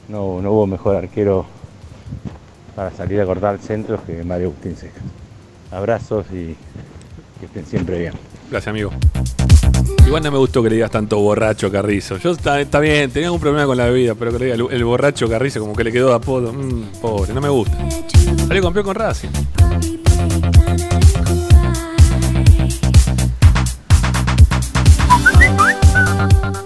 [0.09, 1.47] no, no hubo mejor arquero
[2.74, 5.02] para salir a cortar centros que Mario Agustín Cejas.
[5.70, 6.56] Abrazos y
[7.39, 8.14] que estén siempre bien.
[8.51, 8.90] Gracias, amigo.
[10.06, 12.18] Igual no me gustó que le digas tanto borracho Carrizo.
[12.18, 15.74] Yo está, bien, tenía un problema con la bebida, pero que el borracho Carrizo como
[15.74, 16.52] que le quedó de apodo.
[16.52, 17.76] Mm, pobre, no me gusta.
[18.46, 19.30] Salió campeón con Racing.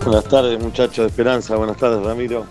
[0.04, 2.46] Buenas tardes muchachos de Esperanza, buenas tardes Ramiro.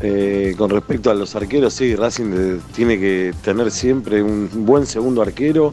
[0.00, 4.86] Eh, con respecto a los arqueros, sí, Racing eh, tiene que tener siempre un buen
[4.86, 5.72] segundo arquero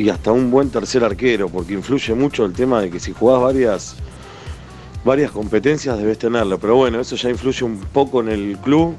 [0.00, 3.42] y hasta un buen tercer arquero, porque influye mucho el tema de que si jugás
[3.42, 3.96] varias,
[5.04, 6.58] varias competencias debes tenerlo.
[6.58, 8.94] Pero bueno, eso ya influye un poco en el club.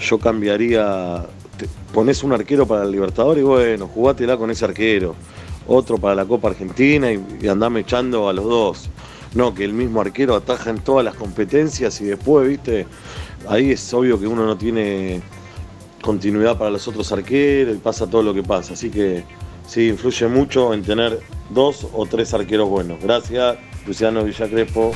[0.00, 5.16] Yo cambiaría, te- ponés un arquero para el Libertadores y bueno, jugátela con ese arquero.
[5.66, 8.88] Otro para la Copa Argentina y, y andame echando a los dos.
[9.34, 12.86] No, que el mismo arquero ataja en todas las competencias y después, viste,
[13.48, 15.20] ahí es obvio que uno no tiene
[16.00, 18.74] continuidad para los otros arqueros y pasa todo lo que pasa.
[18.74, 19.24] Así que
[19.66, 21.20] sí, influye mucho en tener
[21.50, 22.98] dos o tres arqueros buenos.
[23.02, 23.56] Gracias,
[23.86, 24.92] Luciano Villacrespo.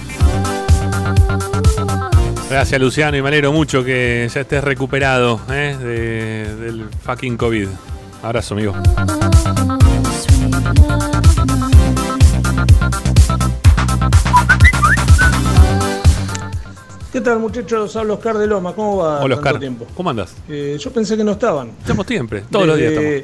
[2.48, 5.76] Gracias, Luciano, y me alegro mucho que ya estés recuperado ¿eh?
[5.78, 7.68] de- del fucking COVID.
[8.22, 8.74] Abrazo, amigo.
[17.12, 17.96] ¿Qué tal muchachos?
[17.96, 19.20] Hablo Oscar de Loma, ¿cómo va?
[19.20, 19.58] Hola, tanto Oscar.
[19.60, 19.86] tiempo?
[19.96, 20.32] ¿Cómo andas?
[20.48, 21.70] Eh, yo pensé que no estaban.
[21.80, 23.22] Estamos siempre, todos los días estamos.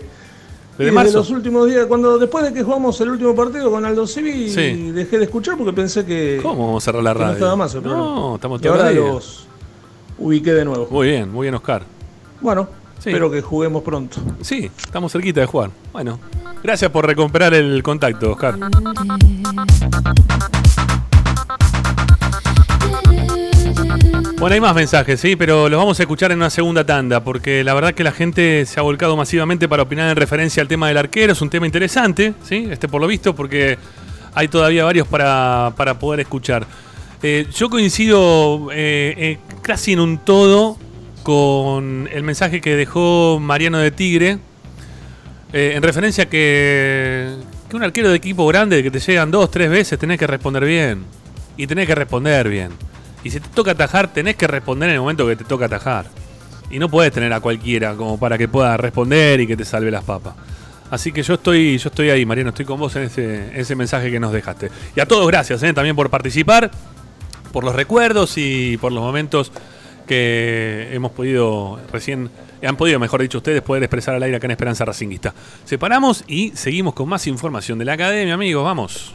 [0.79, 1.19] Desde Desde marzo.
[1.19, 4.91] los últimos días, cuando después de que jugamos el último partido con Aldo Civi, Sí.
[4.93, 7.35] dejé de escuchar porque pensé que, ¿Cómo vamos a cerrar la que no radio?
[7.35, 7.75] estaba más.
[7.77, 9.47] No, estamos Y todos ahora los
[10.19, 10.87] ubiqué de nuevo.
[10.91, 11.83] Muy bien, muy bien, Oscar.
[12.43, 13.09] Bueno, Sí.
[13.09, 14.19] espero que juguemos pronto.
[14.43, 15.71] Sí, estamos cerquita de jugar.
[15.95, 16.19] Bueno,
[16.63, 18.59] gracias por recuperar el contacto, Oscar.
[24.39, 27.65] Bueno, hay más mensajes, sí, pero los vamos a escuchar en una segunda tanda, porque
[27.65, 30.89] la verdad que la gente se ha volcado masivamente para opinar en referencia al tema
[30.89, 31.33] del arquero.
[31.33, 32.69] Es un tema interesante, ¿sí?
[32.71, 33.79] Este por lo visto, porque
[34.35, 36.67] hay todavía varios para, para poder escuchar.
[37.23, 40.77] Eh, yo coincido eh, eh, casi en un todo
[41.23, 44.39] con el mensaje que dejó Mariano de Tigre,
[45.53, 47.35] eh, en referencia a que,
[47.73, 51.05] un arquero de equipo grande, que te llegan dos, tres veces, tenés que responder bien.
[51.57, 52.73] Y tenés que responder bien.
[53.27, 56.07] Y si te toca atajar, tenés que responder en el momento que te toca atajar.
[56.71, 59.91] Y no puedes tener a cualquiera como para que pueda responder y que te salve
[59.91, 60.37] las papas.
[60.93, 64.13] Así que yo estoy, yo estoy ahí, Mariano, estoy con vos en ese, ese mensaje
[64.13, 64.71] que nos dejaste.
[64.95, 66.71] Y a todos gracias eh, también por participar,
[67.53, 69.51] por los recuerdos y por los momentos
[70.07, 72.31] que hemos podido recién,
[72.65, 75.35] han podido, mejor dicho, ustedes poder expresar al aire acá en Esperanza Racinguista.
[75.65, 78.63] Separamos y seguimos con más información de la academia, amigos.
[78.65, 79.15] Vamos.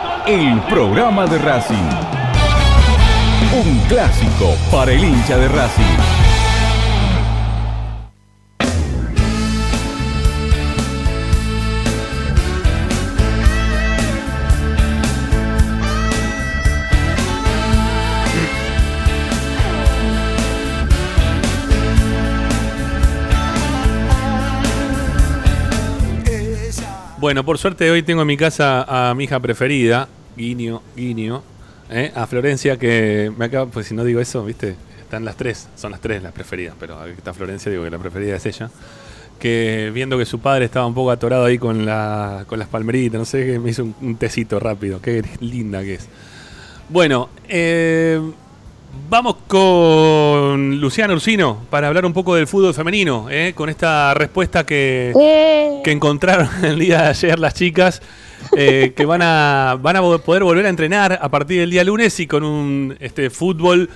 [0.27, 1.89] el programa de Racing.
[3.53, 6.20] Un clásico para el hincha de Racing.
[27.21, 31.43] Bueno, por suerte hoy tengo en mi casa a mi hija preferida, Guiño, Guiño,
[31.91, 32.11] ¿eh?
[32.15, 35.91] a Florencia, que me acaba, pues si no digo eso, viste, están las tres, son
[35.91, 38.71] las tres las preferidas, pero aquí está Florencia, digo que la preferida es ella.
[39.39, 43.19] Que viendo que su padre estaba un poco atorado ahí con, la, con las palmeritas,
[43.19, 46.09] no sé, que me hizo un, un tecito rápido, qué linda que es.
[46.89, 48.19] Bueno, eh,
[49.09, 53.53] Vamos con Luciano Ursino para hablar un poco del fútbol femenino, ¿eh?
[53.55, 55.11] con esta respuesta que,
[55.83, 58.01] que encontraron el día de ayer las chicas,
[58.55, 62.19] eh, que van a, van a poder volver a entrenar a partir del día lunes
[62.19, 63.89] y con un este, fútbol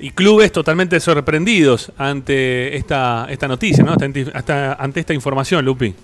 [0.00, 3.94] y clubes totalmente sorprendidos ante esta, esta noticia, ¿no?
[4.34, 5.94] hasta- ante esta información, Lupi.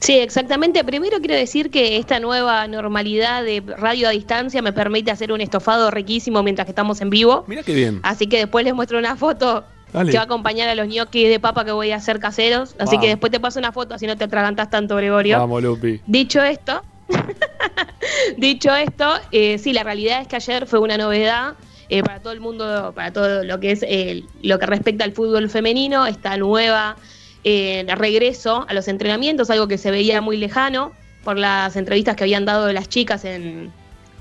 [0.00, 0.82] Sí, exactamente.
[0.82, 5.42] Primero quiero decir que esta nueva normalidad de radio a distancia me permite hacer un
[5.42, 7.44] estofado riquísimo mientras que estamos en vivo.
[7.46, 8.00] Mira qué bien.
[8.02, 10.10] Así que después les muestro una foto Dale.
[10.10, 12.74] que va a acompañar a los ñoquis de papa que voy a hacer caseros.
[12.78, 15.38] Así que después te paso una foto, así no te atragantas tanto, Gregorio.
[15.38, 16.00] Vamos, Lupi.
[16.06, 16.82] Dicho esto,
[18.38, 21.54] dicho esto, eh, sí, la realidad es que ayer fue una novedad
[21.90, 25.12] eh, para todo el mundo, para todo lo que es eh, lo que respecta al
[25.12, 26.96] fútbol femenino, esta nueva
[27.44, 30.92] eh, regreso a los entrenamientos, algo que se veía muy lejano
[31.24, 33.72] por las entrevistas que habían dado las chicas en,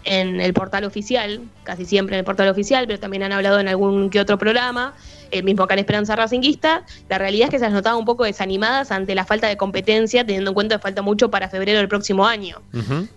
[0.04, 3.68] en el portal oficial, casi siempre en el portal oficial, pero también han hablado en
[3.68, 4.94] algún que otro programa,
[5.32, 6.84] el mismo acá en Esperanza Racinguista.
[7.10, 10.26] La realidad es que se las notaba un poco desanimadas ante la falta de competencia,
[10.26, 12.62] teniendo en cuenta que falta mucho para febrero del próximo año.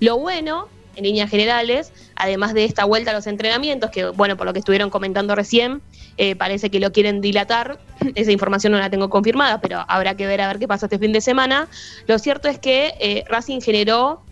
[0.01, 4.47] Lo bueno, en líneas generales, además de esta vuelta a los entrenamientos, que bueno, por
[4.47, 5.83] lo que estuvieron comentando recién,
[6.17, 7.79] eh, parece que lo quieren dilatar,
[8.15, 10.99] esa información no la tengo confirmada, pero habrá que ver a ver qué pasa este
[10.99, 11.69] fin de semana.
[12.07, 14.23] Lo cierto es que eh, Racing generó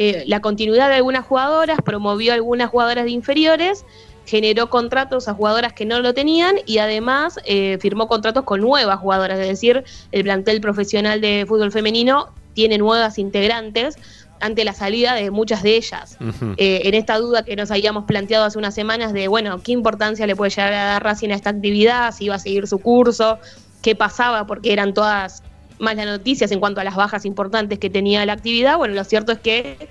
[0.00, 3.84] eh, la continuidad de algunas jugadoras, promovió algunas jugadoras de inferiores,
[4.26, 9.00] generó contratos a jugadoras que no lo tenían y además eh, firmó contratos con nuevas
[9.00, 9.82] jugadoras, es decir,
[10.12, 13.96] el plantel profesional de fútbol femenino tiene nuevas integrantes
[14.40, 16.16] ante la salida de muchas de ellas.
[16.56, 20.26] Eh, en esta duda que nos habíamos planteado hace unas semanas de, bueno, qué importancia
[20.26, 23.38] le puede llegar a dar Racing a esta actividad, si iba a seguir su curso,
[23.82, 25.42] qué pasaba, porque eran todas
[25.78, 28.76] malas noticias en cuanto a las bajas importantes que tenía la actividad.
[28.76, 29.88] Bueno, lo cierto es que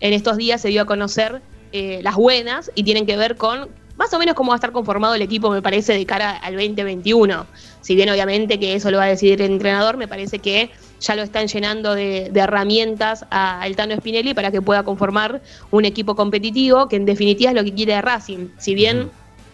[0.00, 3.68] en estos días se dio a conocer eh, las buenas y tienen que ver con
[3.96, 6.54] más o menos cómo va a estar conformado el equipo, me parece, de cara al
[6.54, 7.46] 2021.
[7.82, 10.70] Si bien obviamente que eso lo va a decidir el entrenador, me parece que
[11.00, 15.40] ya lo están llenando de, de herramientas a Altano Spinelli para que pueda conformar
[15.70, 18.48] un equipo competitivo, que en definitiva es lo que quiere de Racing.
[18.58, 19.10] Si bien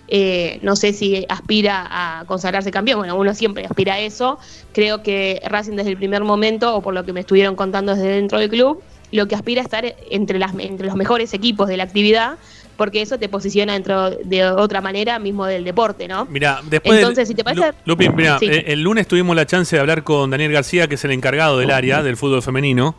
[0.09, 4.39] eh, no sé si aspira a consagrarse campeón, bueno, uno siempre aspira a eso,
[4.73, 8.09] creo que Racing desde el primer momento, o por lo que me estuvieron contando desde
[8.09, 8.83] dentro del club,
[9.13, 12.39] lo que aspira a estar entre, las, entre los mejores equipos de la actividad,
[12.77, 16.27] porque eso te posiciona dentro de otra manera mismo del deporte, ¿no?
[16.27, 16.99] Mira, después.
[16.99, 17.73] Entonces, si te parece...
[17.85, 18.47] Lupi, mira, Sí.
[18.47, 21.59] eh, el lunes tuvimos la chance de hablar con Daniel García, que es el encargado
[21.59, 22.95] del área del fútbol femenino.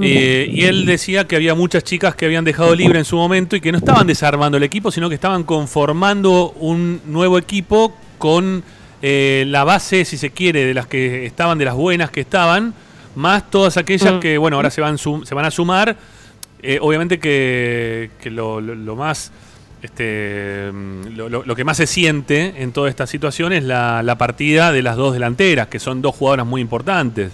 [0.00, 3.56] Eh, y él decía que había muchas chicas que habían dejado libre en su momento
[3.56, 8.62] y que no estaban desarmando el equipo, sino que estaban conformando un nuevo equipo con
[9.02, 12.72] eh, la base, si se quiere, de las que estaban, de las buenas que estaban,
[13.14, 15.96] más todas aquellas que, bueno, ahora se van, se van a sumar.
[16.62, 19.32] Eh, obviamente que, que lo, lo- lo más
[19.82, 24.70] este, mm, lo, que más se siente en toda esta situación es la, la partida
[24.70, 27.32] de las dos delanteras, que son dos jugadoras muy importantes.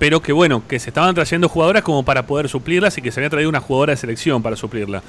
[0.00, 3.20] Pero que bueno, que se estaban trayendo jugadoras como para poder suplirlas y que se
[3.20, 5.00] había traído una jugadora de selección para suplirla.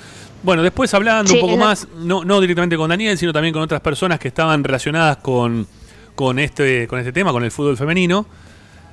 [0.44, 3.64] Bueno, después hablando Sí, un poco más, no, no directamente con Daniel, sino también con
[3.64, 5.66] otras personas que estaban relacionadas con,
[6.14, 8.28] con, este, con este tema, con el fútbol femenino.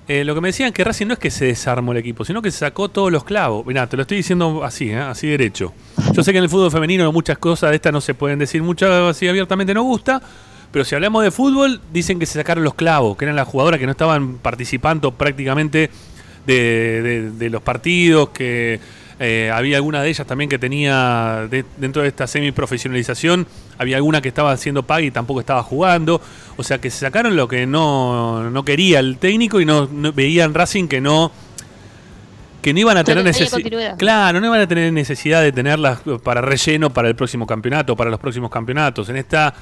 [0.08, 2.42] Eh, lo que me decían que Racing no es que se desarmó el equipo, sino
[2.42, 3.64] que se sacó todos los clavos.
[3.64, 4.98] Mirá, te lo estoy diciendo así, ¿eh?
[4.98, 5.72] así derecho.
[6.12, 8.62] Yo sé que en el fútbol femenino muchas cosas de estas no se pueden decir
[8.62, 10.20] muchas así abiertamente no gusta,
[10.72, 13.78] pero si hablamos de fútbol, dicen que se sacaron los clavos, que eran las jugadoras
[13.78, 15.90] que no estaban participando prácticamente
[16.46, 18.80] de, los partidos, que
[19.24, 23.46] eh, había alguna de ellas también que tenía, de- dentro de esta semiprofesionalización,
[23.78, 26.20] había alguna que estaba haciendo paga y tampoco estaba jugando.
[26.56, 30.12] O sea que se sacaron lo que no, no quería el técnico y no, no-
[30.12, 31.30] veían Racing que no
[32.62, 33.96] que no iban a tener necesidad.
[33.98, 38.08] Claro, no iban a tener necesidad de tenerlas para relleno para el próximo campeonato, para
[38.10, 39.08] los próximos campeonatos.
[39.08, 39.52] En esta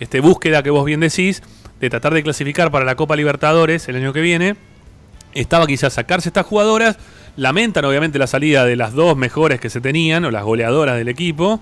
[0.00, 1.42] este, búsqueda que vos bien decís,
[1.80, 4.56] de tratar de clasificar para la Copa Libertadores el año que viene,
[5.34, 6.96] estaba quizás sacarse estas jugadoras.
[7.36, 11.08] Lamentan obviamente la salida de las dos mejores que se tenían, o las goleadoras del
[11.08, 11.60] equipo,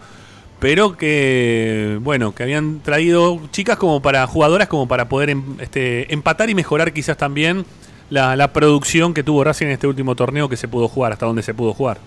[0.60, 6.12] pero que, bueno, que habían traído chicas como para, jugadoras como para poder em- este,
[6.14, 7.66] empatar y mejorar quizás también
[8.08, 11.26] la, la producción que tuvo Racing en este último torneo que se pudo jugar, hasta
[11.26, 11.98] donde se pudo jugar.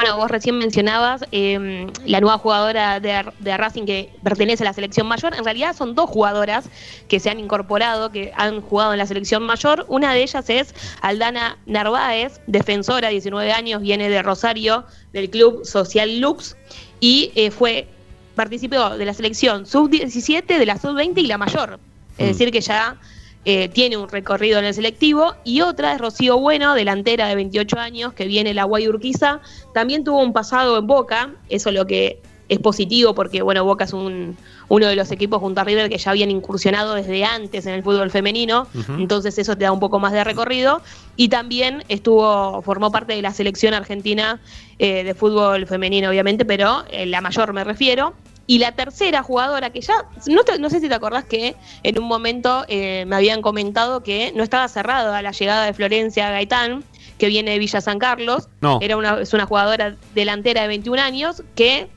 [0.00, 4.72] Bueno, vos recién mencionabas eh, la nueva jugadora de, de Racing que pertenece a la
[4.72, 5.34] selección mayor.
[5.34, 6.64] En realidad son dos jugadoras
[7.06, 9.84] que se han incorporado, que han jugado en la selección mayor.
[9.88, 16.18] Una de ellas es Aldana Narváez, defensora, 19 años, viene de Rosario, del club Social
[16.18, 16.56] Lux,
[17.00, 17.86] y eh, fue
[18.34, 21.78] participó de la selección sub-17, de la sub-20 y la mayor.
[22.16, 22.28] Es Mm.
[22.28, 22.96] decir, que ya
[23.44, 25.34] eh, tiene un recorrido en el selectivo.
[25.44, 29.40] Y otra es Rocío Bueno, delantera de 28 años, que viene la Guay Urquiza.
[29.74, 33.92] También tuvo un pasado en Boca, eso lo que es positivo porque bueno, Boca es
[33.92, 34.36] un,
[34.68, 37.84] uno de los equipos junto a River que ya habían incursionado desde antes en el
[37.84, 38.66] fútbol femenino,
[38.98, 40.82] entonces eso te da un poco más de recorrido.
[41.16, 44.40] Y también estuvo, formó parte de la selección argentina
[44.80, 48.14] eh, de fútbol femenino, obviamente, pero eh, la mayor me refiero.
[48.50, 49.94] Y la tercera jugadora que ya,
[50.26, 51.54] no, te- no sé si te acordás que
[51.84, 56.30] en un momento eh, me habían comentado que no estaba cerrada la llegada de Florencia
[56.30, 56.82] Gaitán,
[57.16, 58.48] que viene de Villa San Carlos.
[58.60, 58.78] No.
[58.82, 61.88] Era una, es una jugadora delantera de 21 años que,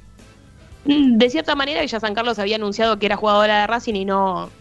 [0.85, 4.05] mm, de cierta manera, Villa San Carlos había anunciado que era jugadora de Racing y
[4.05, 4.51] no,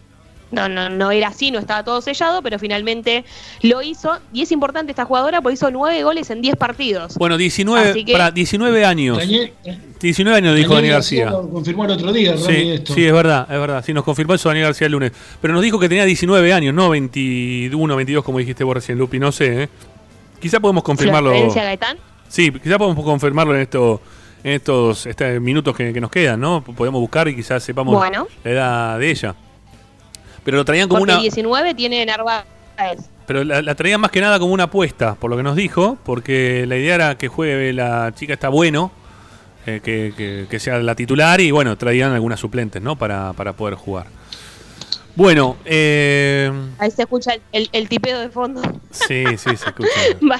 [0.52, 3.24] no, no, no era así, no estaba todo sellado, pero finalmente
[3.62, 4.18] lo hizo.
[4.32, 7.16] Y es importante esta jugadora porque hizo 9 goles en 10 partidos.
[7.16, 9.18] Bueno, 19, Así que- para 19 años.
[9.18, 9.52] Daniel-
[10.00, 11.30] 19 años dijo Daniel García.
[11.30, 12.94] lo confirmó el otro día, Rami, Sí, esto.
[12.94, 13.84] sí, es verdad, es verdad.
[13.84, 15.12] Sí, nos confirmó eso Daniel García el lunes.
[15.40, 19.18] Pero nos dijo que tenía 19 años, no 21, 22, como dijiste vos recién, Lupi.
[19.18, 19.68] No sé, ¿eh?
[20.40, 21.30] Quizá podemos confirmarlo.
[21.30, 21.96] Florencia Gaitán.
[22.28, 24.00] Sí, quizá podemos confirmarlo en, esto,
[24.42, 26.64] en estos este, minutos que, que nos quedan, ¿no?
[26.64, 28.26] Podemos buscar y quizás sepamos Bueno.
[28.42, 29.34] la edad de ella.
[30.44, 31.20] Pero lo traían como Porque una.
[31.22, 32.44] 19 tiene Narváez.
[33.26, 35.96] Pero la, la traían más que nada como una apuesta, por lo que nos dijo,
[36.04, 38.90] porque la idea era que juegue la chica está bueno,
[39.66, 42.96] eh, que, que- que sea la titular y bueno, traían algunas suplentes, ¿no?
[42.96, 44.06] Para, para poder jugar.
[45.14, 48.60] Bueno, eh, Ahí se escucha el, el- el tipeo de fondo.
[48.90, 49.88] sí, sí, se escucha.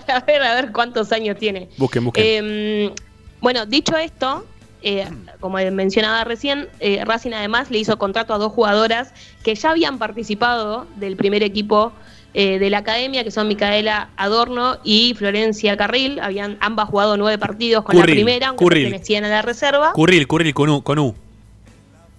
[0.06, 1.68] Para ver, a ver cuántos años tiene.
[1.76, 2.24] Busquen, busquen.
[2.26, 2.92] Eh,
[3.40, 4.46] bueno, dicho esto,
[4.82, 9.12] eh, como mencionaba recién, eh, Racing además le hizo contrato a dos jugadoras
[9.44, 11.92] que ya habían participado del primer equipo
[12.34, 16.18] eh, de la academia, que son Micaela Adorno y Florencia Carril.
[16.18, 18.84] Habían ambas jugado nueve partidos con Curril, la primera, aunque Curril.
[18.84, 19.92] pertenecían a la reserva.
[19.92, 20.82] Curril, Curril con U.
[20.82, 21.14] Con U.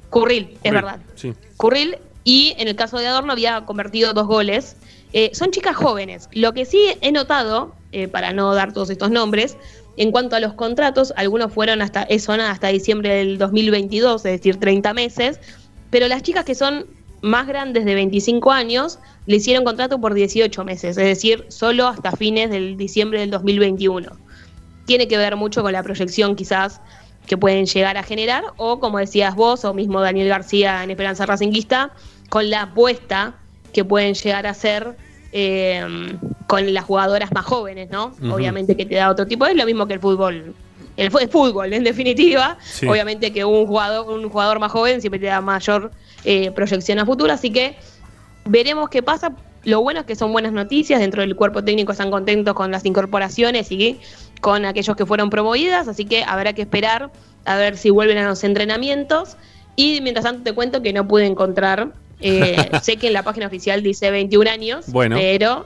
[0.09, 0.99] Curril, es verdad.
[1.15, 1.33] Sí.
[1.57, 4.77] Curril y en el caso de Adorno había convertido dos goles.
[5.11, 6.29] Eh, son chicas jóvenes.
[6.31, 7.73] Lo que sí he notado,
[8.11, 9.55] para no dar todos estos nombres,
[9.97, 14.31] en cuanto a los contratos, algunos fueron hasta, eh, son hasta diciembre del 2022, es
[14.31, 15.39] decir, 30 meses,
[15.89, 16.87] pero las chicas que son
[17.21, 22.11] más grandes de 25 años le hicieron contrato por 18 meses, es decir, solo hasta
[22.11, 24.23] fines del diciembre del 2021
[24.85, 26.81] tiene que ver mucho con la proyección quizás
[27.25, 31.25] que pueden llegar a generar, o como decías vos, o mismo Daniel García en Esperanza
[31.25, 31.91] Racinguista,
[32.29, 33.35] con la apuesta
[33.71, 34.97] que pueden llegar a hacer
[35.33, 35.83] eh,
[36.47, 38.13] con las jugadoras más jóvenes, ¿no?
[38.31, 40.53] Obviamente que te da otro tipo, es lo mismo que el fútbol.
[40.95, 42.87] El fútbol, en definitiva, Sí.
[42.87, 45.91] obviamente que un jugador, un jugador más joven siempre te da mayor
[46.23, 47.75] eh, proyección a futuro, así que
[48.45, 49.33] veremos qué pasa.
[49.63, 52.85] Lo bueno es que son buenas noticias, dentro del cuerpo técnico están contentos con las
[52.85, 53.99] incorporaciones y
[54.39, 57.09] con aquellos que fueron promovidas, así que habrá que esperar
[57.45, 59.35] a ver si vuelven a los entrenamientos.
[59.75, 61.91] Y mientras tanto te cuento que no pude encontrar,
[62.23, 65.15] eh, sé que en la página oficial dice 21 años, Bueno.
[65.15, 65.65] pero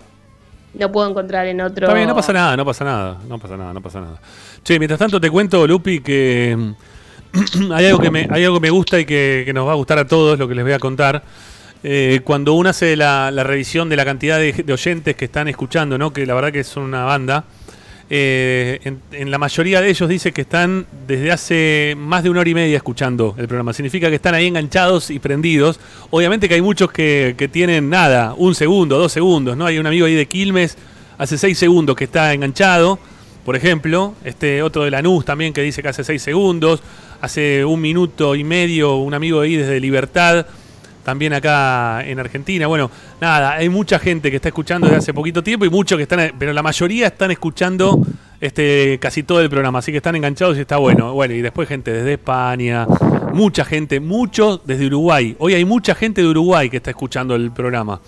[0.73, 1.85] no puedo encontrar en otro...
[1.88, 4.19] Está bien, no pasa nada, no pasa nada, no pasa nada, no pasa nada.
[4.63, 6.73] Che, mientras tanto te cuento, Lupi, que
[7.73, 9.75] hay algo que me, hay algo que me gusta y que, que nos va a
[9.75, 11.23] gustar a todos, lo que les voy a contar.
[11.84, 15.47] Eh, cuando uno hace la, la revisión de la cantidad de, de oyentes que están
[15.47, 16.11] escuchando, ¿no?
[16.11, 17.45] que la verdad que son una banda,
[18.09, 22.49] eh, en, la mayoría de ellos dice que están desde hace más de una hora
[22.49, 23.73] y media escuchando el programa.
[23.73, 25.79] Significa que están ahí enganchados y prendidos.
[26.09, 29.65] Obviamente que hay muchos que, que tienen nada, un segundo, dos segundos, ¿no?
[29.65, 30.77] Hay un amigo ahí de Quilmes,
[31.17, 32.97] hace seis segundos que está enganchado,
[33.43, 34.13] por ejemplo.
[34.23, 36.81] Este otro de Lanús también que dice que hace seis segundos.
[37.19, 40.45] Hace un minuto y medio un amigo ahí desde Libertad
[41.07, 42.67] también acá en Argentina.
[42.67, 46.03] Bueno, nada, hay mucha gente que está escuchando desde hace poquito tiempo y muchos que
[46.03, 47.97] están, pero la mayoría están escuchando
[48.41, 51.13] este casi todo el programa, así que están enganchados y está bueno.
[51.13, 52.85] Bueno, y después gente desde España,
[53.31, 55.34] mucha gente, muchos desde Uruguay.
[55.39, 58.01] Hoy hay mucha gente de Uruguay que está escuchando el programa.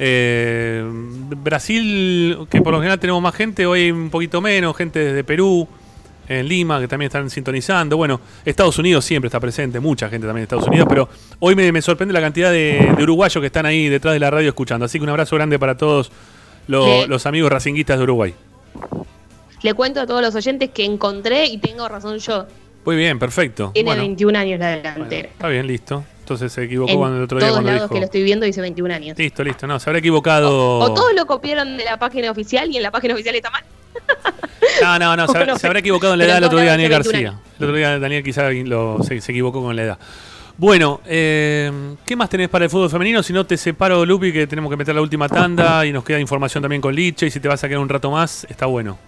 [0.00, 0.84] Eh,
[1.44, 5.68] Brasil, que por lo general tenemos más gente, hoy un poquito menos, gente desde Perú,
[6.32, 7.96] en Lima, que también están sintonizando.
[7.96, 11.08] Bueno, Estados Unidos siempre está presente, mucha gente también de Estados Unidos, pero
[11.40, 14.30] hoy me, me sorprende la cantidad de, de uruguayos que están ahí detrás de la
[14.30, 14.84] radio escuchando.
[14.86, 16.10] Así que un abrazo grande para todos
[16.66, 17.08] lo- Sí.
[17.08, 18.34] los amigos racinguistas de Uruguay.
[19.62, 22.46] Le cuento a todos los oyentes que encontré y tengo razón yo.
[22.84, 23.70] Muy bien, perfecto.
[23.72, 25.28] Tiene Bueno, 21 años la delantera.
[25.28, 26.04] está bien, listo.
[26.18, 27.94] Entonces se equivocó en cuando el otro día cuando lados dijo.
[27.94, 29.18] que lo estoy viendo dice 21 años.
[29.18, 29.66] Listo, listo.
[29.66, 30.78] No, se habrá equivocado.
[30.80, 33.62] O todos lo copiaron de la página oficial y en la página oficial está mal.
[34.82, 36.70] No, no, no, se, habrá- No, se habrá equivocado en la edad el otro día
[36.72, 37.34] Daniel García.
[37.58, 39.98] El otro día Daniel quizá lo- se, se equivocó con la edad.
[40.58, 43.22] Bueno, eh, ¿qué más tenés para el fútbol femenino?
[43.22, 46.20] Si no te separo, Lupi, que tenemos que meter la última tanda y nos queda
[46.20, 47.26] información también con Liche.
[47.26, 48.98] Y si te vas a quedar un rato más, está bueno.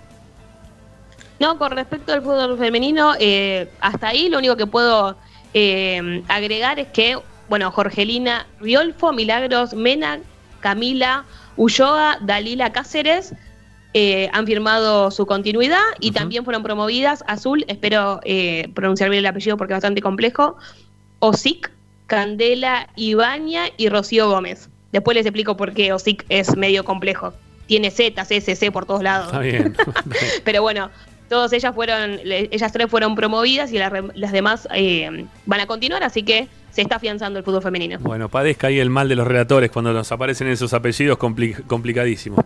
[1.38, 5.16] No, con respecto al fútbol femenino, eh, hasta ahí lo único que puedo
[5.52, 7.18] eh, agregar es que,
[7.48, 10.20] bueno, Jorgelina Riolfo, Milagros Mena,
[10.60, 11.24] Camila
[11.56, 13.34] Ulloa, Dalila Cáceres
[13.94, 19.26] eh, han firmado su continuidad y también fueron promovidas Azul, espero eh, pronunciar bien el
[19.26, 20.56] apellido porque es bastante complejo,
[21.20, 21.70] Osic,
[22.06, 24.68] Candela Ibaña y Rocío Gómez.
[24.92, 27.32] Después les explico por qué Osic es medio complejo.
[27.66, 29.26] Tiene Z, C, C, C por todos lados.
[29.28, 29.74] Está bien.
[30.44, 30.90] Pero bueno,
[31.28, 36.02] todas ellas fueron, ellas tres fueron promovidas y las, las demás eh, van a continuar,
[36.02, 37.98] así que se está afianzando el fútbol femenino.
[38.00, 42.44] Bueno, padezca ahí el mal de los relatores cuando nos aparecen esos apellidos compli- complicadísimos.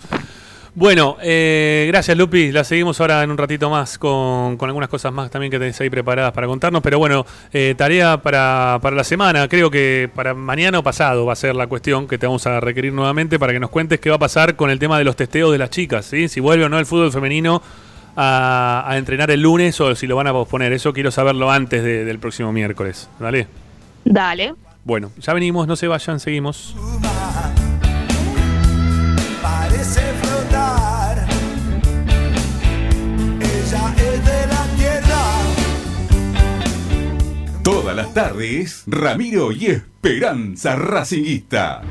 [0.74, 2.52] Bueno, eh, gracias Lupi.
[2.52, 5.80] La seguimos ahora en un ratito más con, con algunas cosas más también que tenéis
[5.80, 6.82] ahí preparadas para contarnos.
[6.82, 9.48] Pero bueno, eh, tarea para, para la semana.
[9.48, 12.60] Creo que para mañana o pasado va a ser la cuestión que te vamos a
[12.60, 15.16] requerir nuevamente para que nos cuentes qué va a pasar con el tema de los
[15.16, 16.06] testeos de las chicas.
[16.06, 16.28] ¿sí?
[16.28, 17.60] Si vuelve o no el fútbol femenino
[18.14, 20.72] a, a entrenar el lunes o si lo van a posponer.
[20.72, 23.08] Eso quiero saberlo antes de- del próximo miércoles.
[23.18, 23.46] ¿Vale?
[24.04, 24.54] Dale.
[24.84, 26.74] Bueno, ya venimos, no se vayan, seguimos.
[37.70, 41.82] Todas las tardes, Ramiro y Esperanza Racinguista.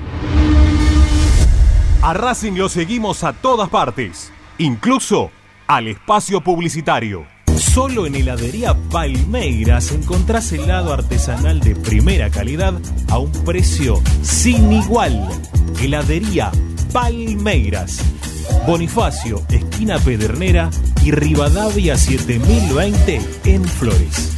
[2.01, 5.29] A Racing lo seguimos a todas partes, incluso
[5.67, 7.27] al espacio publicitario.
[7.57, 12.73] Solo en heladería Palmeiras encontrás helado artesanal de primera calidad
[13.11, 15.29] a un precio sin igual.
[15.79, 16.51] Heladería
[16.91, 18.03] Palmeiras.
[18.65, 20.71] Bonifacio, esquina Pedernera
[21.05, 24.37] y Rivadavia 7020 en Flores.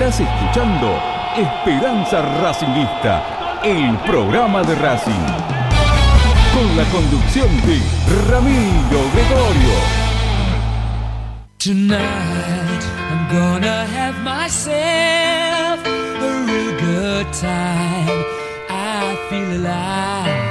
[0.00, 0.98] Estás escuchando
[1.36, 5.12] Esperanza Racingista, el programa de Racing.
[6.54, 7.82] Con la conducción de
[8.30, 9.74] Ramiro Gregorio.
[11.58, 18.24] Tonight I'm gonna have myself a real good time.
[18.70, 20.49] I feel alive.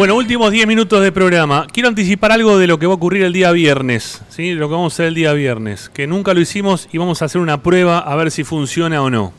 [0.00, 1.66] Bueno, últimos 10 minutos de programa.
[1.70, 4.22] Quiero anticipar algo de lo que va a ocurrir el día viernes.
[4.30, 4.54] ¿sí?
[4.54, 5.90] Lo que vamos a hacer el día viernes.
[5.90, 9.10] Que nunca lo hicimos y vamos a hacer una prueba a ver si funciona o
[9.10, 9.34] no.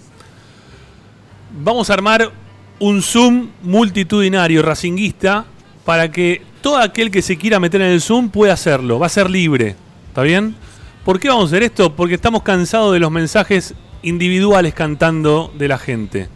[1.64, 2.32] Vamos a armar
[2.78, 5.46] un Zoom multitudinario racinguista
[5.84, 9.00] para que todo aquel que se quiera meter en el Zoom pueda hacerlo.
[9.00, 9.76] Va a ser libre.
[10.10, 10.54] ¿Está bien?
[11.04, 11.96] ¿Por qué vamos a hacer esto?
[11.96, 13.74] Porque estamos cansados de los mensajes
[14.04, 16.30] individuales cantando de la gente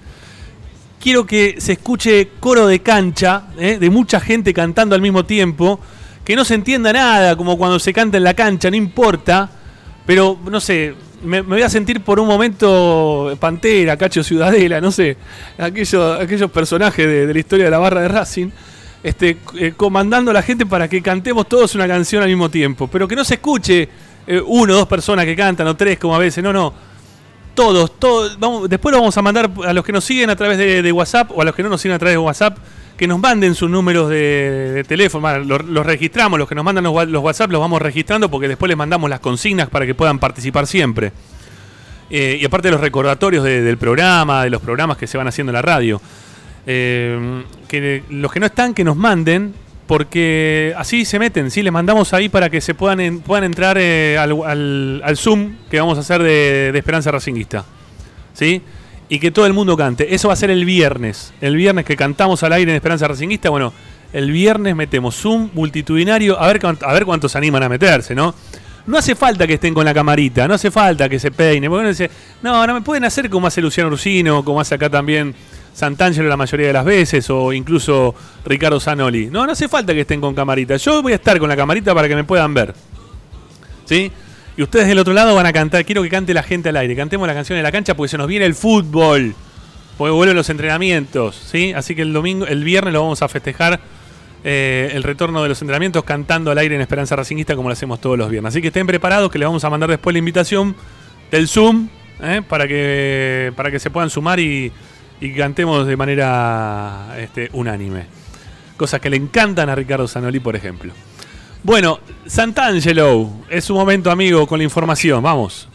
[1.06, 3.78] quiero que se escuche coro de cancha, ¿eh?
[3.78, 5.80] de mucha gente cantando al mismo tiempo,
[6.24, 9.48] que no se entienda nada, como cuando se canta en la cancha, no importa,
[10.04, 15.16] pero no sé, me, voy a sentir por un momento Pantera, Cacho Ciudadela, no sé,
[15.60, 18.50] aquellos, aquellos personajes de, de la historia de la barra de Racing.
[19.04, 22.88] Este, eh, comandando a la gente para que cantemos todos una canción al mismo tiempo,
[22.88, 23.88] pero que no se escuche
[24.26, 26.74] eh, uno o dos personas que cantan o tres como a veces, no, no,
[27.56, 28.38] todos, todos.
[28.40, 31.32] Vamos, después lo vamos a mandar a los que nos siguen a través de, WhatsApp
[31.34, 32.58] o a los que no nos siguen a través de WhatsApp,
[32.98, 35.40] que nos manden sus números de, teléfono.
[35.40, 39.10] Los, registramos, los que nos mandan los, WhatsApp los vamos registrando porque después les mandamos
[39.10, 41.12] las consignas para que puedan participar siempre.
[42.10, 45.50] Eh, y aparte los recordatorios de- del programa, de los programas que se van haciendo
[45.52, 46.00] en la radio.
[46.68, 49.54] Eh, que los que no están, que nos manden,
[49.88, 51.62] porque así se meten, ¿sí?
[51.62, 55.80] Les mandamos ahí para que se puedan, en- puedan entrar eh, al, al- Zoom que
[55.80, 57.66] vamos a hacer de, Esperanza Racinguista.
[58.34, 58.62] ¿Sí?
[59.08, 60.14] Y que todo el mundo cante.
[60.16, 61.34] Eso va a ser el viernes.
[61.40, 63.72] El viernes que cantamos al aire en Esperanza Racinguista, bueno,
[64.12, 68.34] el viernes metemos Zoom multitudinario, a ver, a ver cuántos animan a meterse, ¿no?
[68.88, 71.68] No hace falta que estén con la camarita, no hace falta que se peine.
[71.70, 72.10] Porque uno dice,
[72.42, 75.34] no, no me pueden hacer como hace Luciano Ursino, como hace acá también
[75.76, 78.16] Santangelo la mayoría de las veces, o incluso
[78.46, 79.28] Ricardo Zanoli.
[79.28, 80.78] No, no hace falta que estén con camarita.
[80.78, 82.74] Yo voy a estar con la camarita para que me puedan ver.
[83.84, 84.10] ¿Sí?
[84.56, 85.84] Y ustedes del otro lado van a cantar.
[85.84, 86.96] Quiero que cante la gente al aire.
[86.96, 89.36] Cantemos la canción de la cancha porque se nos viene el fútbol.
[89.98, 91.36] Porque vuelven los entrenamientos.
[91.36, 91.74] ¿Sí?
[91.74, 93.82] Así que el domingo, el viernes lo vamos a festejar.
[94.46, 98.00] eh, el retorno de los entrenamientos cantando al aire en Esperanza Racingista como lo hacemos
[98.00, 98.54] todos los viernes.
[98.54, 100.76] Así que estén preparados que les vamos a mandar después la invitación
[101.32, 101.90] del Zoom
[102.22, 102.44] ¿eh?
[102.48, 104.72] para, que, para que se puedan sumar y,
[105.22, 108.06] y cantemos de manera este, unánime.
[108.78, 110.94] Cosas que le encantan a Ricardo Zanoli, por ejemplo.
[111.64, 115.24] Bueno, Santangelo, es su momento, amigo, con la información.
[115.24, 115.68] Vamos.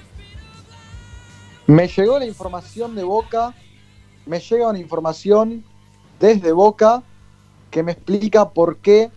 [1.66, 3.54] Me llegó la información de Boca,
[4.26, 5.64] me llega una información
[6.18, 7.02] desde Boca
[7.70, 9.10] que me explica por qué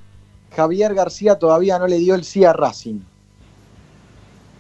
[0.56, 3.00] Javier García todavía no le dio el sí a Racing.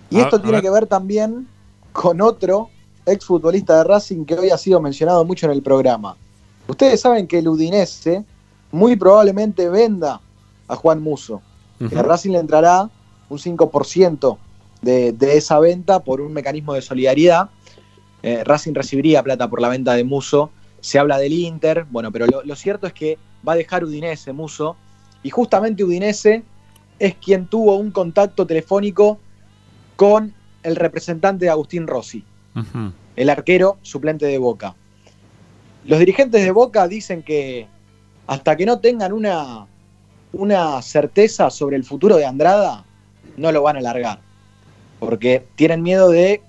[0.10, 0.62] Y A- esto a tiene ver.
[0.64, 1.48] que ver también
[1.92, 2.70] con otro
[3.06, 6.16] exfutbolista de Racing que hoy ha sido mencionado mucho en el programa.
[6.68, 8.24] Ustedes saben que el Udinese
[8.72, 10.22] muy probablemente venda
[10.68, 11.42] a Juan Muso.
[11.90, 12.02] Que a.
[12.02, 12.90] Racing le entrará
[13.30, 14.38] un 5%
[14.82, 17.50] de, de esa venta por un mecanismo de solidaridad.
[18.22, 20.50] Eh, Racing recibiría plata por la venta de Muso.
[20.80, 23.18] Se habla del Inter, bueno, pero lo, lo cierto es que
[23.48, 24.76] va a dejar Udinese Muso.
[25.24, 26.44] Y justamente Udinese
[27.00, 29.20] es quien tuvo un contacto telefónico
[29.96, 32.24] con el representante de Agustín Rossi,
[33.16, 34.76] el arquero suplente de Boca.
[35.86, 37.68] Los dirigentes de Boca dicen que
[38.28, 39.66] hasta que no tengan una,
[40.32, 42.86] una certeza sobre el futuro de Andrada,
[43.38, 44.20] no lo van a largar.
[45.00, 46.42] Porque tienen miedo de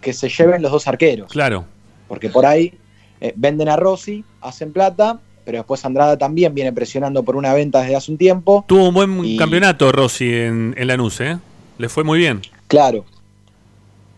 [0.00, 1.30] que se lleven los dos arqueros.
[1.30, 1.64] Claro.
[2.08, 2.74] Porque por ahí
[3.20, 7.80] eh, venden a Rossi, hacen plata, pero después Andrada también viene presionando por una venta
[7.80, 8.64] desde hace un tiempo.
[8.68, 11.38] Tuvo un buen Y- campeonato Rossi en, en Lanús, ¿eh?
[11.78, 12.42] Le fue muy bien.
[12.68, 13.04] Claro.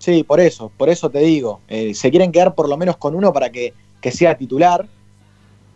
[0.06, 1.62] Sí, por eso, por eso te digo.
[1.66, 4.86] eh, se quieren quedar por lo menos con uno para que, que sea titular.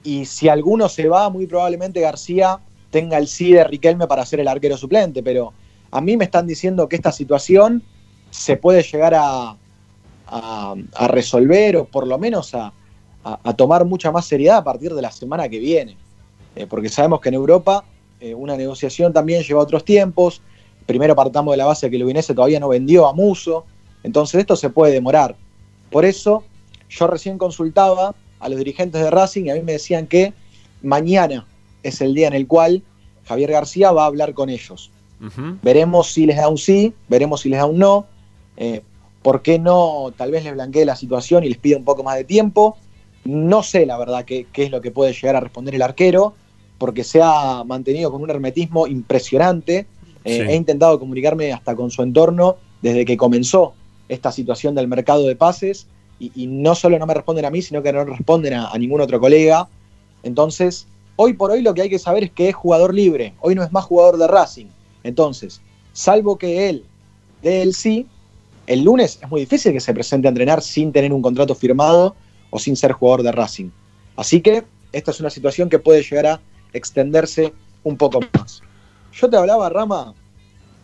[0.04, 2.60] Y si alguno se va, muy probablemente García
[2.92, 5.20] tenga el sí de Riquelme para ser el arquero suplente.
[5.24, 5.52] Pero
[5.90, 7.82] a mí me están diciendo que esta situación
[8.30, 9.56] se puede llegar a,
[10.28, 10.76] a-
[11.08, 12.72] resolver o por lo menos a,
[13.24, 15.96] a- tomar mucha más seriedad a partir de la semana que viene.
[16.54, 17.84] Eh, porque sabemos que en Europa
[18.20, 20.40] eh, una negociación también lleva otros tiempos.
[20.86, 23.66] Primero partamos de la base que el todavía no vendió a Muso.
[24.02, 25.36] Entonces esto se puede demorar.
[25.90, 26.44] Por eso
[26.88, 30.32] yo recién consultaba a los dirigentes de Racing y a mí me decían que
[30.82, 31.46] mañana
[31.82, 32.82] es el día en el cual
[33.26, 34.90] Javier García va a hablar con ellos.
[35.62, 38.06] Veremos si les da un sí, veremos si les da un no.
[38.56, 38.82] Eh,
[39.22, 40.12] ¿Por qué no?
[40.16, 42.78] Tal vez les blanquee la situación y les pide un poco más de tiempo.
[43.24, 46.34] No sé, la verdad, qué, qué es lo que puede llegar a responder el arquero,
[46.78, 49.86] porque se ha mantenido con un hermetismo impresionante.
[50.24, 50.40] Eh, Sí.
[50.40, 53.74] He intentado comunicarme hasta con su entorno desde que comenzó
[54.10, 55.86] esta situación del mercado de pases
[56.18, 59.00] y, no solo no me responden a mí, sino que no responden a, a ningún
[59.00, 59.68] otro colega.
[60.22, 63.32] Entonces, hoy por hoy lo que hay que saber es que es jugador libre.
[63.40, 64.66] Hoy no es más jugador de Racing.
[65.02, 65.62] Entonces,
[65.94, 66.84] salvo que él
[67.42, 68.06] dé el sí,
[68.66, 72.14] el lunes es muy difícil que se presente a entrenar sin tener un contrato firmado
[72.50, 73.70] o sin ser jugador de Racing.
[74.16, 76.40] Así que esta es una situación que puede llegar a
[76.72, 78.62] extenderse un poco más.
[79.12, 80.14] Yo te hablaba, Rama,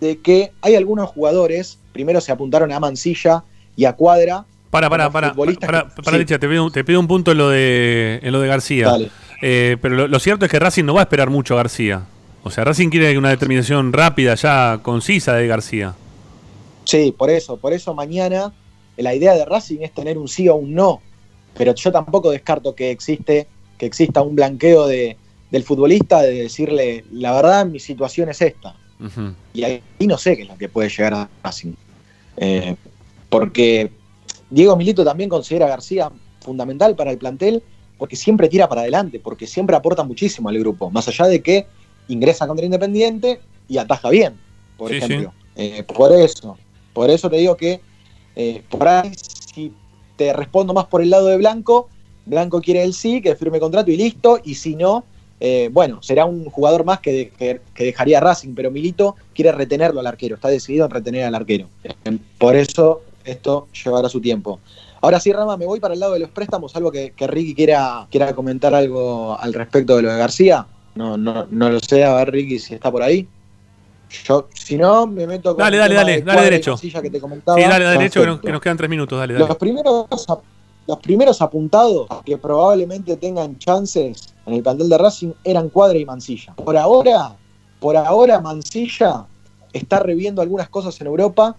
[0.01, 3.43] de que hay algunos jugadores, primero se apuntaron a Mancilla
[3.74, 4.44] y a Cuadra.
[4.70, 6.18] Para, para, para, para, para.
[6.18, 8.93] Licha, te pido, te pido un punto en lo de, en lo de García.
[9.40, 12.02] Eh, pero lo, lo cierto es que Racing no va a esperar mucho a García.
[12.43, 15.94] O sea, Racing quiere una determinación rápida, ya concisa de García.
[16.85, 18.52] Sí, por eso, por eso mañana
[18.97, 21.01] la idea de Racing es tener un sí o un no,
[21.56, 23.47] pero yo tampoco descarto que existe,
[23.78, 25.16] que exista un blanqueo de,
[25.51, 28.74] del futbolista de decirle, la verdad, mi situación es esta.
[29.52, 31.74] Y ahí no sé qué es lo que puede llegar a Racing.
[32.36, 32.76] Eh,
[33.28, 33.90] porque
[34.50, 36.10] Diego Milito también considera a García
[36.40, 37.62] fundamental para el plantel
[37.98, 41.66] porque siempre tira para adelante, porque siempre aporta muchísimo al grupo, más allá de que
[42.08, 44.34] ingresa contra Independiente y ataja bien,
[44.76, 45.32] por Sí, ejemplo.
[45.56, 46.58] Eh, por eso,
[46.92, 47.80] por eso te digo que
[48.36, 49.72] eh, por ahí si
[50.16, 51.88] te respondo más por el lado de Blanco,
[52.26, 55.04] Blanco quiere el sí, que firme contrato y listo, y si no,
[55.40, 59.52] eh, bueno, será un jugador más que, de- que- que dejaría Racing, pero Milito quiere
[59.52, 61.68] retenerlo al arquero, está decidido en retener al arquero.
[61.84, 64.60] Eh, Por eso esto llevará su tiempo.
[65.02, 67.54] Ahora sí, Rama, me voy para el lado de los préstamos, algo que, que Ricky
[67.54, 70.66] quiera, quiera comentar algo al respecto de lo de García.
[70.94, 73.28] No, no, no lo sé, a ver Ricky si está por ahí.
[74.24, 76.76] Yo, si no, me meto con Dale, dale, dale, dale derecho.
[76.80, 77.58] Que te comentaba.
[77.58, 79.18] Sí, dale, dale derecho, que nos, que nos quedan tres minutos.
[79.18, 79.46] Dale, dale.
[79.46, 80.06] Los primeros,
[80.86, 86.04] los primeros apuntados que probablemente tengan chances en el plantel de Racing eran Cuadra y
[86.04, 86.54] Mancilla.
[86.54, 87.36] Por ahora,
[87.80, 89.26] por ahora Mancilla
[89.72, 91.56] está reviendo algunas cosas en Europa.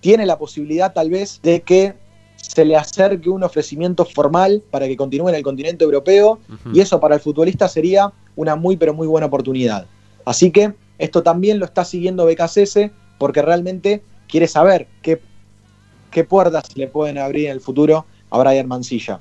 [0.00, 1.94] Tiene la posibilidad tal vez de que
[2.36, 6.38] se le acerque un ofrecimiento formal para que continúe en el continente europeo
[6.72, 9.86] y eso para el futbolista sería una muy pero muy buena oportunidad.
[10.24, 15.20] Así que esto también lo está siguiendo BKCS porque realmente quiere saber qué
[16.10, 19.20] qué puertas le pueden abrir en el futuro a Brian Mancilla.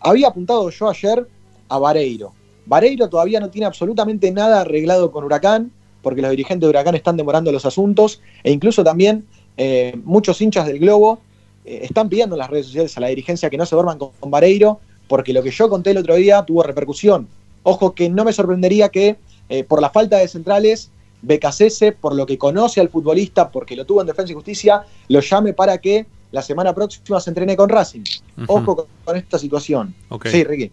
[0.00, 1.26] Había apuntado yo ayer
[1.68, 2.32] a Vareiro.
[2.66, 7.16] Vareiro todavía no tiene absolutamente nada arreglado con Huracán, porque los dirigentes de Huracán están
[7.16, 11.20] demorando los asuntos, e incluso también eh, muchos hinchas del Globo
[11.64, 14.10] eh, están pidiendo en las redes sociales a la dirigencia que no se duerman con,
[14.20, 17.26] con Vareiro, porque lo que yo conté el otro día tuvo repercusión.
[17.62, 19.16] Ojo que no me sorprendería que
[19.48, 20.90] eh, por la falta de centrales,
[21.22, 25.20] Becasese, por lo que conoce al futbolista, porque lo tuvo en Defensa y Justicia, lo
[25.20, 28.04] llame para que la semana próxima se entrene con Racing.
[28.46, 29.94] Ojo con, con esta situación.
[30.08, 30.26] Ok.
[30.28, 30.70] Sí, Ricky.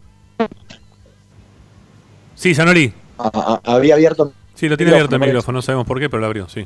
[2.35, 2.93] Sí, Zanoli.
[3.17, 4.33] Ah, ah, había abierto.
[4.53, 6.65] Sí, lo tiene abierto el micrófono, no sabemos por qué, pero lo abrió, sí.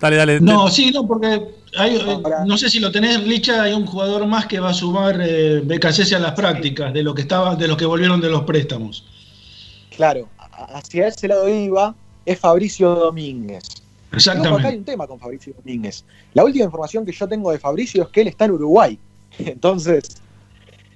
[0.00, 0.40] Dale, dale.
[0.40, 1.40] No, sí, no, porque
[1.76, 4.74] hay, eh, no sé si lo tenés, Licha, hay un jugador más que va a
[4.74, 8.28] sumar eh, BKC a las prácticas de lo que estaba, de los que volvieron de
[8.28, 9.06] los préstamos.
[9.96, 10.28] Claro,
[10.74, 11.94] hacia ese lado iba,
[12.26, 13.64] es Fabricio Domínguez.
[14.12, 16.04] Ojo, acá hay un tema con Fabricio Domínguez.
[16.32, 18.98] La última información que yo tengo de Fabricio es que él está en Uruguay.
[19.38, 20.20] Entonces,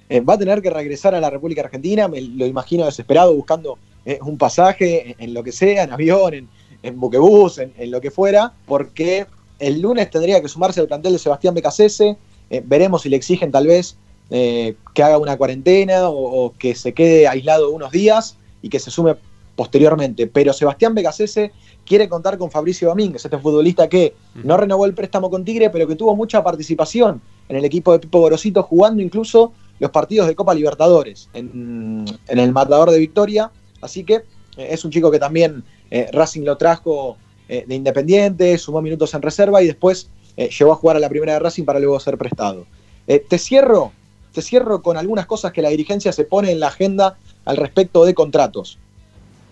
[0.09, 3.77] eh, va a tener que regresar a la República Argentina, me lo imagino desesperado, buscando
[4.05, 6.49] eh, un pasaje, en, lo que sea, en avión, en,
[6.83, 9.27] en buquebús, en, lo que fuera, porque
[9.59, 12.17] el lunes tendría que sumarse al plantel de Sebastián Becasese.
[12.49, 13.97] Eh, veremos si le exigen tal vez
[14.29, 19.15] que haga una cuarentena o que se quede aislado unos días y que se sume
[19.61, 20.25] posteriormente.
[20.25, 21.51] Pero Sebastián Becasese
[21.85, 25.85] quiere contar con Fabricio Domínguez, este futbolista que no renovó el préstamo con Tigre, pero
[25.87, 30.33] que tuvo mucha participación en el equipo de Pipo Gorosito, jugando incluso los partidos de
[30.33, 33.51] Copa Libertadores en, en el matador de Victoria.
[33.81, 34.23] Así que eh,
[34.71, 37.17] es un chico que también eh, Racing lo trajo
[37.47, 40.09] eh, de Independiente, sumó minutos en reserva y después
[40.57, 42.65] llegó a jugar a la primera de Racing para luego ser prestado.
[43.05, 43.91] Te cierro,
[44.33, 48.05] te cierro con algunas cosas que la dirigencia se pone en la agenda al respecto
[48.05, 48.79] de contratos.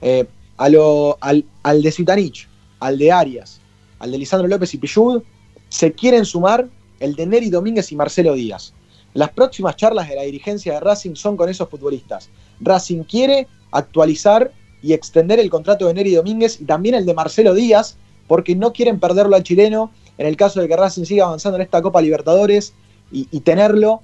[0.01, 0.25] Eh,
[0.57, 2.47] al, de Zitanich,
[2.79, 3.61] al de Arias,
[3.99, 5.23] al de Lisandro López y Pillud,
[5.69, 6.67] se quieren sumar
[6.99, 8.73] el de Neri Domínguez y Marcelo Díaz.
[9.13, 12.29] Las próximas charlas de la dirigencia de Racing son con esos futbolistas.
[12.59, 14.51] Racing quiere actualizar
[14.81, 17.97] y extender el contrato de Neri Domínguez y también el de Marcelo Díaz,
[18.27, 21.63] porque no quieren perderlo al chileno en el caso de que Racing siga avanzando en
[21.63, 22.73] esta Copa Libertadores
[23.11, 24.01] y tenerlo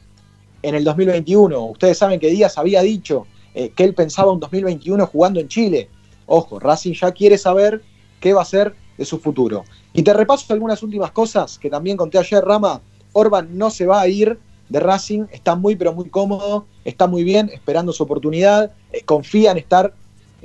[0.64, 1.64] en el 2021.
[1.66, 5.90] Ustedes saben que Díaz había dicho eh, que él pensaba un 2021 jugando en Chile.
[6.26, 7.82] Ojo, Racing ya quiere saber
[8.20, 9.64] qué va a ser de su futuro.
[9.94, 12.82] Y te repaso algunas últimas cosas que también conté ayer, Rama.
[13.14, 14.38] Orban no se va a ir
[14.68, 19.52] de Racing, está muy pero muy cómodo, está muy bien, esperando su oportunidad, eh, confía
[19.52, 19.94] en estar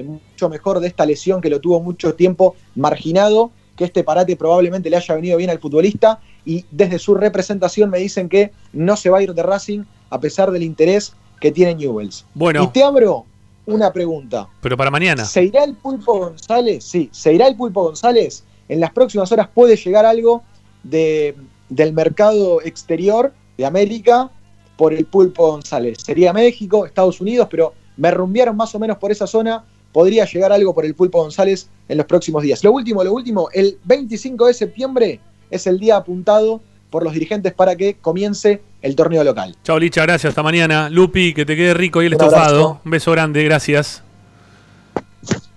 [0.01, 4.89] mucho mejor de esta lesión que lo tuvo mucho tiempo marginado, que este parate probablemente
[4.89, 9.11] le haya venido bien al futbolista y desde su representación me dicen que no se
[9.11, 12.25] va a ir de Racing a pesar del interés que tiene Newells.
[12.35, 12.65] Bueno.
[12.65, 13.25] Y te abro
[13.67, 14.49] una pregunta.
[14.61, 15.25] Pero para mañana.
[15.25, 16.85] ¿Se irá el Pulpo González?
[16.85, 18.45] Sí, se irá el Pulpo González.
[18.69, 20.43] En las próximas horas puede llegar algo
[20.83, 21.35] de,
[21.69, 24.31] del mercado exterior de América
[24.77, 25.99] por el Pulpo González.
[26.05, 29.65] Sería México, Estados Unidos, pero me rumbearon más o menos por esa zona.
[29.93, 32.63] Podría llegar algo por el Pulpo González en los próximos días.
[32.63, 36.61] Lo último, lo último, el 25 de septiembre es el día apuntado
[36.91, 39.57] por los dirigentes para que comience el torneo local.
[39.65, 40.31] Chao, Licha, gracias.
[40.31, 40.89] Hasta mañana.
[40.91, 42.57] Lupi, que te quede rico y el Un estofado.
[42.65, 42.81] abrazo.
[42.85, 44.03] Un beso grande, gracias.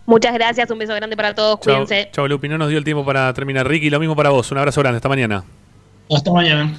[0.05, 2.09] Muchas gracias, un beso grande para todos, Chao, cuídense.
[2.11, 2.49] chao, Lupi.
[2.49, 3.67] No nos dio el tiempo para terminar.
[3.67, 4.51] Ricky, lo mismo para vos.
[4.51, 4.97] Un abrazo grande.
[4.97, 5.43] Hasta mañana.
[6.11, 6.73] Hasta mañana.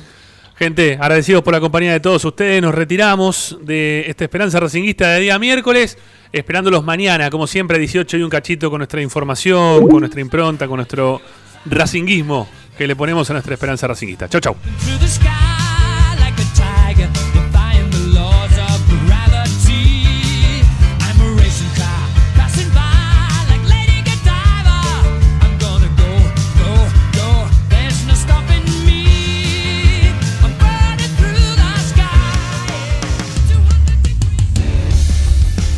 [0.57, 2.63] Gente, agradecidos por la compañía de todos ustedes.
[2.63, 5.99] Nos retiramos de esta Esperanza Racinguista de día miércoles.
[6.33, 10.77] Esperándolos mañana, como siempre, 18 y un cachito con nuestra información, con nuestra impronta, con
[10.77, 11.21] nuestro
[11.65, 14.29] racinguismo que le ponemos a nuestra Esperanza Racinguista.
[14.29, 14.57] Chau, chau.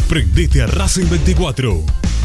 [0.09, 1.85] Prendete a Racing 24,